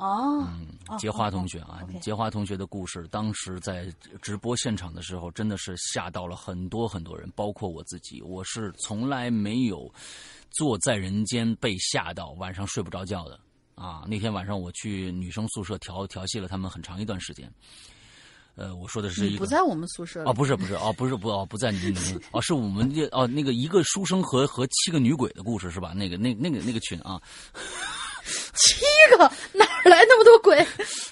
[0.00, 8.22] 哦，嗯，杰花同学啊，杰花同学的故事，当时在直播现场的时候，真的是吓到了很多很多人，包括我自己。
[8.22, 9.92] 我是从来没有
[10.50, 13.38] 坐在人间被吓到，晚上睡不着觉的
[13.74, 14.04] 啊。
[14.08, 17.52] 那天晚上我去女生宿舍调调戏了他们很长一段时间。
[18.56, 25.92] 呃，我说的是一个不在我们宿舍哦，不是不是哦，不是不哦不在你们哦，是我们这哦那个一个书生和和七个女鬼的故事是吧？
[25.94, 27.20] 那个那那个那个群啊。
[28.60, 28.84] 七
[29.16, 30.66] 个哪来那么多鬼？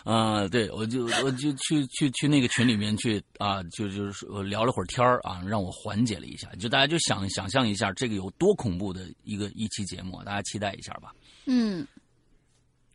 [0.04, 6.48] 啊，对，我就我就去去去那个群里面去啊，就就是聊了会儿天儿啊，让我缓解了一下。
[6.56, 11.14] 就大家就想想象一下，这个有多恐怖的一个一期节目，大家期待一下吧。
[11.46, 11.86] 嗯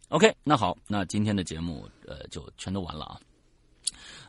[0.09, 3.19] ，OK，那好，那今天的节目呃就全都完了啊。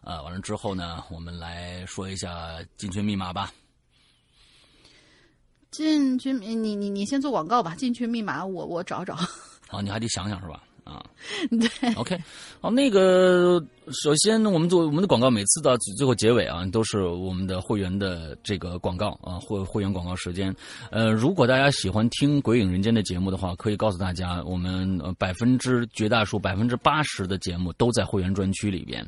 [0.02, 3.52] 呃，完了之后呢，我们来说一下进群密码吧。
[5.70, 7.74] 进群，你你你先做广告吧。
[7.74, 9.18] 进群密码，我我找找。
[9.68, 10.62] 好，你还得想想是吧？
[10.84, 11.02] 啊，
[11.48, 12.14] 对，OK，
[12.60, 13.58] 好，那个
[13.90, 20.54] 首先呢，我们做我们的广告，每次到最后结尾啊，都是我们的会员的这个广告啊，会会员广告时间。
[20.90, 29.02] 呃，如果大家喜欢听《鬼影人间》的节目的话，可以告诉大家，我们百分之绝大数百分之八十的节目都在会员专区里边。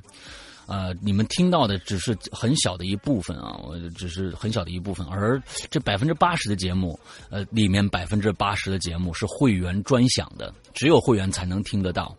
[0.66, 5.40] 呃，你们听到的只是很小的一部分啊，我只是很小的一部分，而
[5.70, 6.98] 这百分之八十的节目，
[7.30, 12.16] 呃，里面百分之八十的节目是会员专享的，只有会员才能听得到，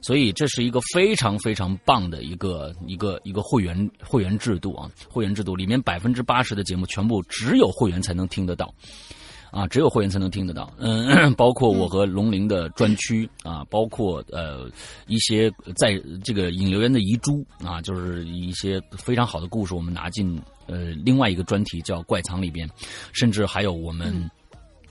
[0.00, 8.74] 所以这是一个非常非常棒的一个一个一个会员会员制度啊，会员制度里面百分之八十的节目全部只有会员才能听得到。
[9.50, 10.72] 啊，只有会员才能听得到。
[10.78, 14.70] 嗯， 包括我和龙鳞的专区啊，包括呃
[15.06, 22.68] 一些在这个引流员的遗珠啊，就是一些非常好的故事，我们拿进呃另外一个专题叫怪藏里边，
[23.12, 24.30] 甚至还有我们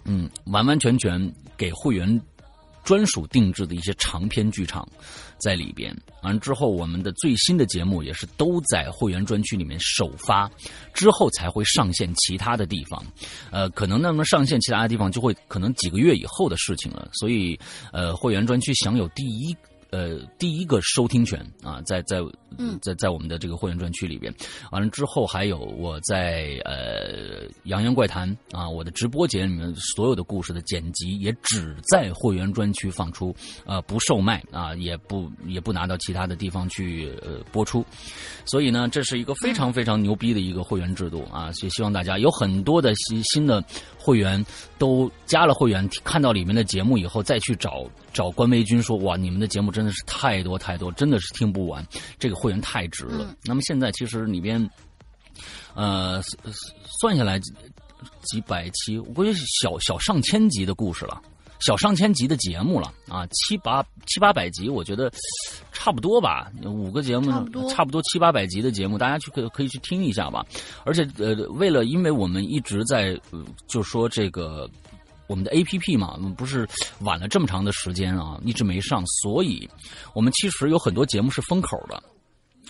[0.06, 2.22] 嗯完完全全给会员。
[2.84, 4.88] 专属定制的一些长篇剧场，
[5.38, 5.95] 在里边。
[6.23, 10.49] 完之后，我们的最新的节目也是都在会员专区里面首发，
[10.93, 13.03] 之后才会上线其他的地方。
[13.51, 17.10] 呃，可能那么上线其他的地方，就会可能几个月以后的事情了。
[17.14, 17.60] 所以，
[17.93, 19.56] 呃，会员专区享有第一。
[19.91, 22.19] 呃，第一个收听权啊，在在
[22.81, 24.31] 在在我们的这个会员专区里边，
[24.71, 33.34] 完了之后还有我在呃《洋洋怪谈》啊，我的直播间里面所有的故事的剪辑也只在会员专区放出，
[33.65, 37.85] 呃，不售卖啊，也不也不拿到其他的地方去呃播出，
[38.45, 43.63] 所以呢，这是一个非常非常牛逼的一个会员制度啊，所以希望大家有很多的新新的
[43.97, 44.45] 会员
[44.77, 49.69] 都加了会员，看到里面的节目以后再去找找官微君说哇，你们的节目。
[49.69, 51.85] 真的是太多太多，真的是听不完。
[52.17, 53.35] 这个会员太值了。
[53.43, 54.69] 那么现在其实里边，
[55.75, 56.21] 呃，
[57.01, 57.39] 算下来
[58.21, 61.21] 几百期，我估计小小上千集的故事了，
[61.59, 65.11] 小上千集的节目了啊，七八七八百集，我觉得
[65.71, 66.49] 差不多吧。
[66.63, 67.29] 五个节目
[67.69, 70.45] 差不多七八百集的节目，大家去可可以去听一下吧。
[70.85, 73.19] 而且呃，为了因为我们一直在
[73.67, 74.69] 就说这个。
[75.29, 76.67] 我们的 A P P 嘛，不是
[77.01, 79.69] 晚了这么长的时间啊，一直没上，所以
[80.15, 82.01] 我们其实有很多节目是封口的。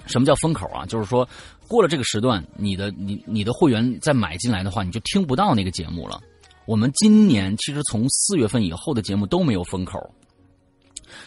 [0.05, 0.85] 什么叫封口啊？
[0.85, 1.27] 就是说
[1.67, 6.19] 过了这个时段，你的你你的会员再买进来的话，你就听不到那个节目了。
[6.65, 9.99] 我们今年其实从四月份以后的节目都没有封口。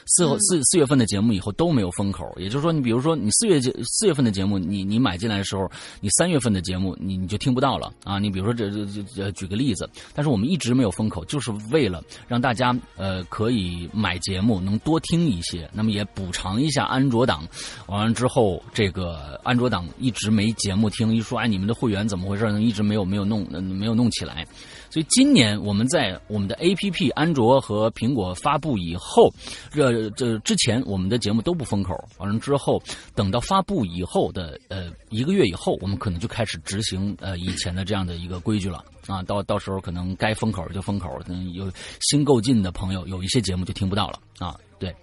[0.06, 5.70] 四四四月份的节目以后都没有封口，也就是说，你比如说你四月节四月份的节目，你你买进来的时候，
[6.00, 8.18] 你三月份的节目你你就听不到了啊！
[8.18, 17.46] 你比如说这这这举个例子，但是我们一直没有封口，就是为了让大家呃可以买节目能多听一些，那么也补偿一下安卓党。
[17.86, 22.60] 完了之后，这个安卓党一直没节目听，一说哎你们的会员怎么回事呢？
[22.60, 24.46] 一直没有没有弄没有弄起来。
[24.90, 29.32] 所以今年我们在我们的 A P P 安卓和苹果发布以后，
[29.70, 32.82] 这这之前我们的节目都不封口，完了之后
[33.14, 38.84] 等到发布以后的呃一个月以后，我们可能就开始执行呃以前的这样的一个规矩了。
[39.08, 41.68] 啊，到到时候可能该封口就封口，能有
[42.00, 44.94] 新购进的朋友有一些节目就听不到了啊，对，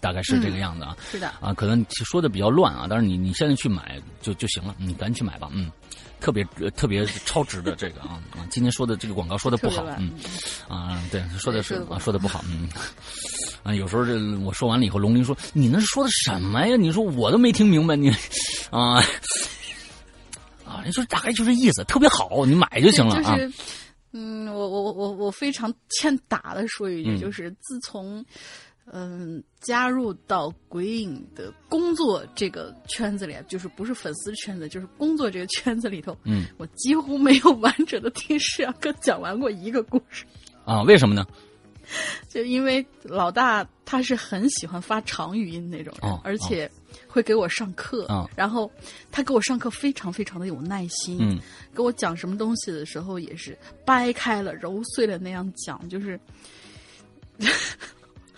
[0.00, 1.28] 大概是这个样子啊，是的。
[1.40, 5.72] 啊，可能说的比较乱啊，但是你你现在去买就就行了，你赶紧去买吧，嗯。
[6.20, 6.44] 特别
[6.76, 8.46] 特别超值的这个啊啊！
[8.50, 10.12] 今天说的这个广告说的不好，嗯
[10.68, 12.68] 啊，对，说的是啊，说的不好，嗯
[13.62, 16.76] 啊，有时候这我说完了以后，龙鳞说：“你那说的什么呀？
[16.76, 18.10] 你说我都没听明白，你
[18.70, 18.96] 啊
[20.64, 20.82] 啊！
[20.84, 23.36] 你说大概就这意思，特别好，你买就行了啊。”
[24.12, 28.24] 嗯，我我我我非常欠打的说一句，就是自从。
[28.92, 36.16] 嗯，加入到鬼影的工作这个圈子里，就是不是粉丝圈子，就是工作这个圈子里头。
[36.24, 40.24] 嗯，我几乎没有完整的听世阳哥讲完过一个故事。
[40.64, 40.82] 啊？
[40.82, 41.26] 为什么呢？
[42.28, 46.70] 就因为老大他是很喜欢发长语音那种人，而且
[47.06, 48.06] 会给我上课，
[48.36, 48.70] 然后
[49.10, 51.38] 他给我上课非常非常的有耐心，嗯，
[51.74, 53.56] 给我讲什么东西的时候也是
[53.86, 56.20] 掰开了揉碎了那样讲，就是，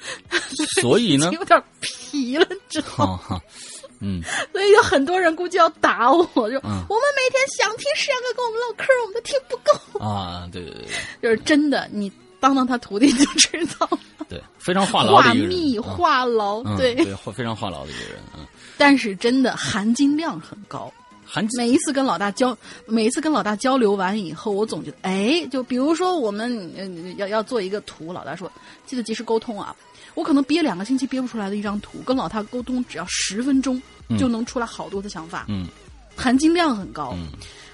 [0.80, 3.40] 所以呢，有点皮了，知道吗？
[4.02, 10.48] 嗯，所以有很多人估计要打我，就我们每天想听石阳哥跟我们唠嗑，我们都听不够啊！
[10.50, 10.86] 对对对，
[11.22, 12.10] 就是真的，你
[12.40, 13.98] 当当他徒弟就知道了。
[14.26, 18.22] 对，非常话痨的一个人，话密话痨，对对，非常话痨的一个人。
[18.38, 18.46] 嗯，
[18.78, 20.90] 但是真的含金量很高。
[21.26, 22.56] 含每一次跟老大交，
[22.86, 26.72] 每一次跟老大交流完以后，我总觉得，哎，就比如说我们
[27.18, 28.50] 要要做一个图，老大说
[28.86, 29.76] 记得及时沟通啊。
[30.14, 33.80] 我可能憋两个星期憋不出来的一张图，跟老大沟通只要十分钟
[34.18, 35.66] 就能出来好多的想法，嗯，
[36.16, 37.28] 含金量很高，嗯，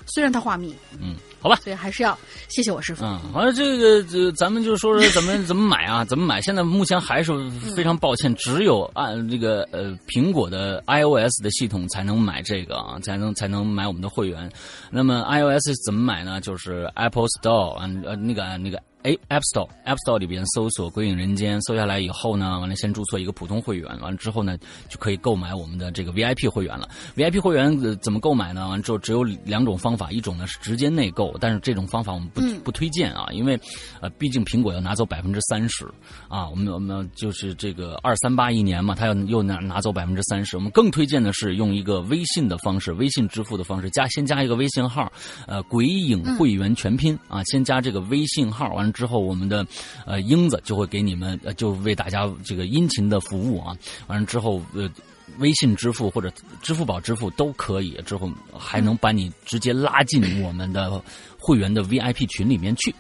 [0.07, 2.17] 虽然他话密，嗯，好吧，所以还是要
[2.49, 3.05] 谢谢我师傅。
[3.05, 6.05] 嗯，完了这个这咱们就说说怎么 怎么买啊？
[6.05, 6.41] 怎么买？
[6.43, 7.33] 现在目前还是
[7.75, 14.51] 非常抱歉，只有按这个呃苹果的 iOS 的系统才能买这个啊，才能才能买我们的会员。
[14.91, 16.41] 那么 iOS 怎么买呢？
[16.41, 18.81] 就是 Apple Store 啊呃那个那个。
[19.07, 24.59] 哎，App Store，App Store 里边搜索“鬼影人间”，搜下来以后呢，完了先注册一个普通会员，完了之后呢，
[24.89, 26.89] 就可以购买我们的这个 VIP 会员了。
[27.15, 28.69] VIP 会员怎么购买呢？
[28.69, 33.57] 完之后只有两种方法，一种呢是直接内购，但是这种方法我们不不推荐啊，因为
[34.01, 35.87] 呃，毕竟苹果要拿走百分之三十
[36.27, 40.57] 啊，我们我们就是这个二三八一年嘛，他要又拿拿走百分之三十。
[40.57, 45.09] 我们更推荐的是用一个微信的方式，微信支付的方式，加先加一个微信号，
[45.47, 48.96] 呃，鬼影会员全拼啊，先加这个微信号，完了。
[48.97, 49.65] 之后，我们的
[50.07, 53.77] 呃英子就会给你们，呃，就为大家这个殷勤的服务啊。
[54.07, 54.91] 完了之后，呃，
[55.39, 56.33] 微信支付或者
[56.63, 57.91] 支付宝支付都可以。
[58.07, 61.03] 之后还能把你直接拉进我们的
[61.39, 62.95] 会员的 VIP 群里面去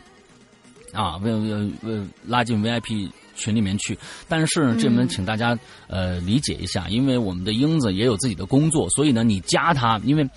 [0.92, 3.98] 啊，为为为拉进 VIP 群里面去。
[4.28, 10.28] 但是这门请大家呃理解一下，因为我们的英子也有自己的工作，所以呢，你加他，因为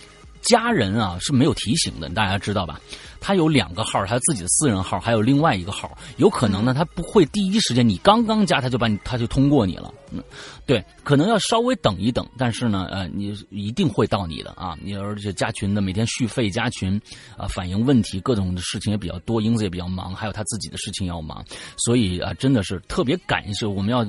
[0.42, 2.80] 家人啊是没有提醒的，大家知道吧？
[3.22, 5.98] 他有两个号，他自己的私人号，还有另外一个号。
[6.16, 9.94] 有可能呢，他不会第一时间你刚刚加他就把你他就通过你了。
[10.12, 10.24] 嗯，
[10.66, 14.78] 对，可能要稍微等一等，但是呢，呃，你一定会到你的啊。
[14.82, 17.00] 你而且加群的每天续费加群
[17.38, 21.44] 啊，反映问题各种的事情也比较多，英子也比较忙，还有他自己的事情要忙，
[21.76, 24.06] 所以啊，真的是特别感谢我们要。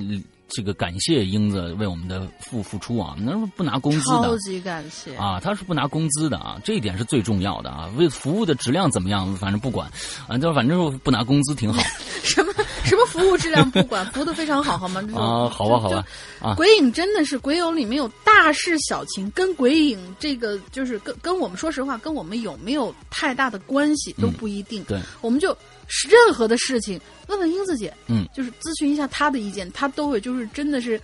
[0.50, 7.88] 这个感谢英子为我们的付付出啊，那是不拿工资的，超级感谢啊，他是不拿工资的啊，这一点是最重要的啊。
[7.96, 9.90] 为服务的质量怎么样，反正不管，
[10.28, 11.80] 啊，就反正不拿工资挺好。
[12.22, 12.52] 什么
[12.84, 15.00] 什么服务质量不管， 服务的非常好，好吗？
[15.14, 16.04] 啊，好吧，好吧。
[16.40, 24.82] 啊，鬼影真的是鬼友里面有大事小情，跟鬼影这个就是跟跟我们说实话，跟我们有没有太大的关系都不一定。
[24.84, 25.56] 对，我们就。
[25.90, 31.00] 是任何的事情，问问英子姐，嗯，就是咨询一下她的意见，她都会就是真的是，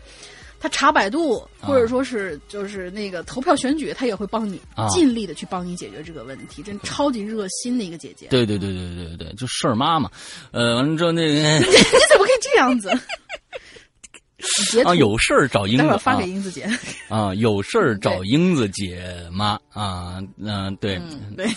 [0.61, 8.29] 她查百度或者说是就是那个投票选举，她也会帮你尽力的去帮你解决这个问题，真超级热心的一个姐姐。
[8.29, 10.09] 对对对对对对，就事儿妈嘛，
[10.53, 12.91] 呃，完了之后那个 你怎么可以这样子？
[14.85, 16.69] 啊，有事儿找英子，发给英子姐。
[17.09, 21.01] 啊，有事儿 找英子姐妈啊，嗯，对
[21.37, 21.49] 对。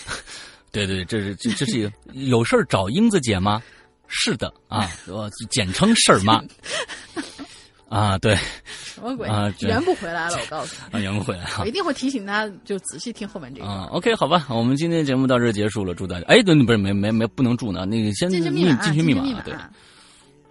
[0.72, 3.62] 对对，这是这这是有事儿找英子姐吗？
[4.08, 6.44] 是的啊， 我简称事儿妈。
[7.90, 8.36] 啊，对，
[8.66, 9.52] 什么鬼啊？
[9.62, 11.58] 圆不回来了，我告诉你，啊，圆不回来了。
[11.62, 13.66] 我一定会提醒他，就仔细听后面这个。
[13.68, 16.26] 啊，OK，好吧，我们今天节目到这结束了，祝大家。
[16.28, 19.56] 哎，对，不是没没没不能祝呢，那个先进去密码，进群密码，对，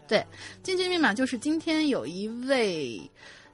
[0.08, 0.26] 对，
[0.64, 3.00] 进去密码就是今天有一位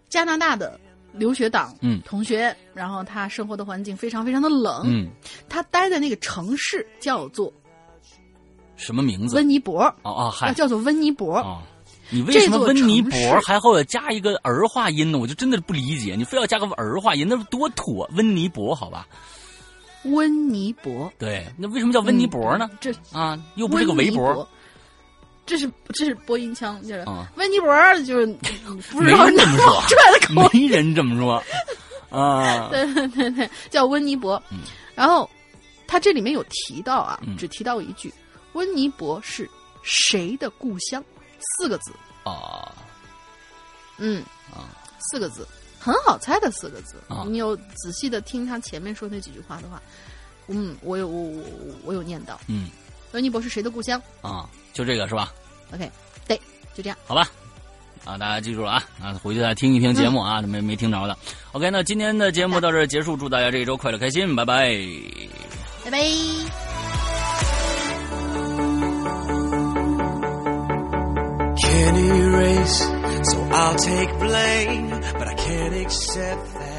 [0.09, 0.81] 加拿大的。
[1.15, 5.09] 留学党，嗯，同学，然后他生活的环境非常非常的冷，嗯，
[5.49, 7.53] 他待的那个城市叫做
[8.77, 9.37] 什么名字？
[9.37, 11.39] 温尼伯，哦哦，还叫做温尼伯。
[11.39, 11.63] 哦，
[12.11, 15.19] 你为什么温尼伯还会加一个儿化音呢？
[15.19, 18.11] 我就真的不理解，你非要加个儿化音，那是多土啊！
[18.17, 19.07] 温尼伯，好吧？
[20.05, 22.69] 温尼伯，对，那为什么叫温尼伯呢？
[22.81, 24.47] 这啊，又不是个围脖。
[25.47, 27.05] 这是这是播音腔，就是
[27.37, 28.27] 温尼伯，就是
[28.91, 31.43] 不是人这么说， 出来的口音，没人这么说
[32.11, 32.69] 啊。
[32.73, 34.43] 对对对对，叫温尼伯。
[34.95, 35.29] 然后
[35.87, 38.13] 他这里面有提到啊，只提到一句：
[38.55, 39.49] 温尼伯是
[39.83, 41.05] 谁的故乡？
[41.59, 41.93] 四个字
[42.23, 42.73] 啊。
[43.99, 44.73] 嗯啊，
[45.11, 45.47] 四个字，
[45.79, 46.97] 很好猜的四个字。
[47.27, 49.81] 你有仔细的听他前面说那几句话的话，
[50.49, 51.45] 嗯，我有我我
[51.85, 52.41] 我有念到。
[52.49, 52.71] 嗯，
[53.15, 54.01] 温尼伯是谁的故乡？
[54.21, 54.47] 啊。
[54.75, 55.33] 就这个是吧
[55.73, 55.91] ？OK，
[56.27, 56.37] 对，
[56.75, 57.27] 就这样，好吧。
[58.05, 61.17] 啊，大家记住了啊，啊，回去再听一听节目啊，没没听着的。
[61.53, 64.77] OK，那今天的节目到这儿结束，祝大家这一周快乐开心，拜拜，
[65.85, 65.99] 拜拜。
[71.57, 72.79] can't erase,
[73.31, 74.91] so I'll take blame.
[74.91, 76.74] But I can't accept that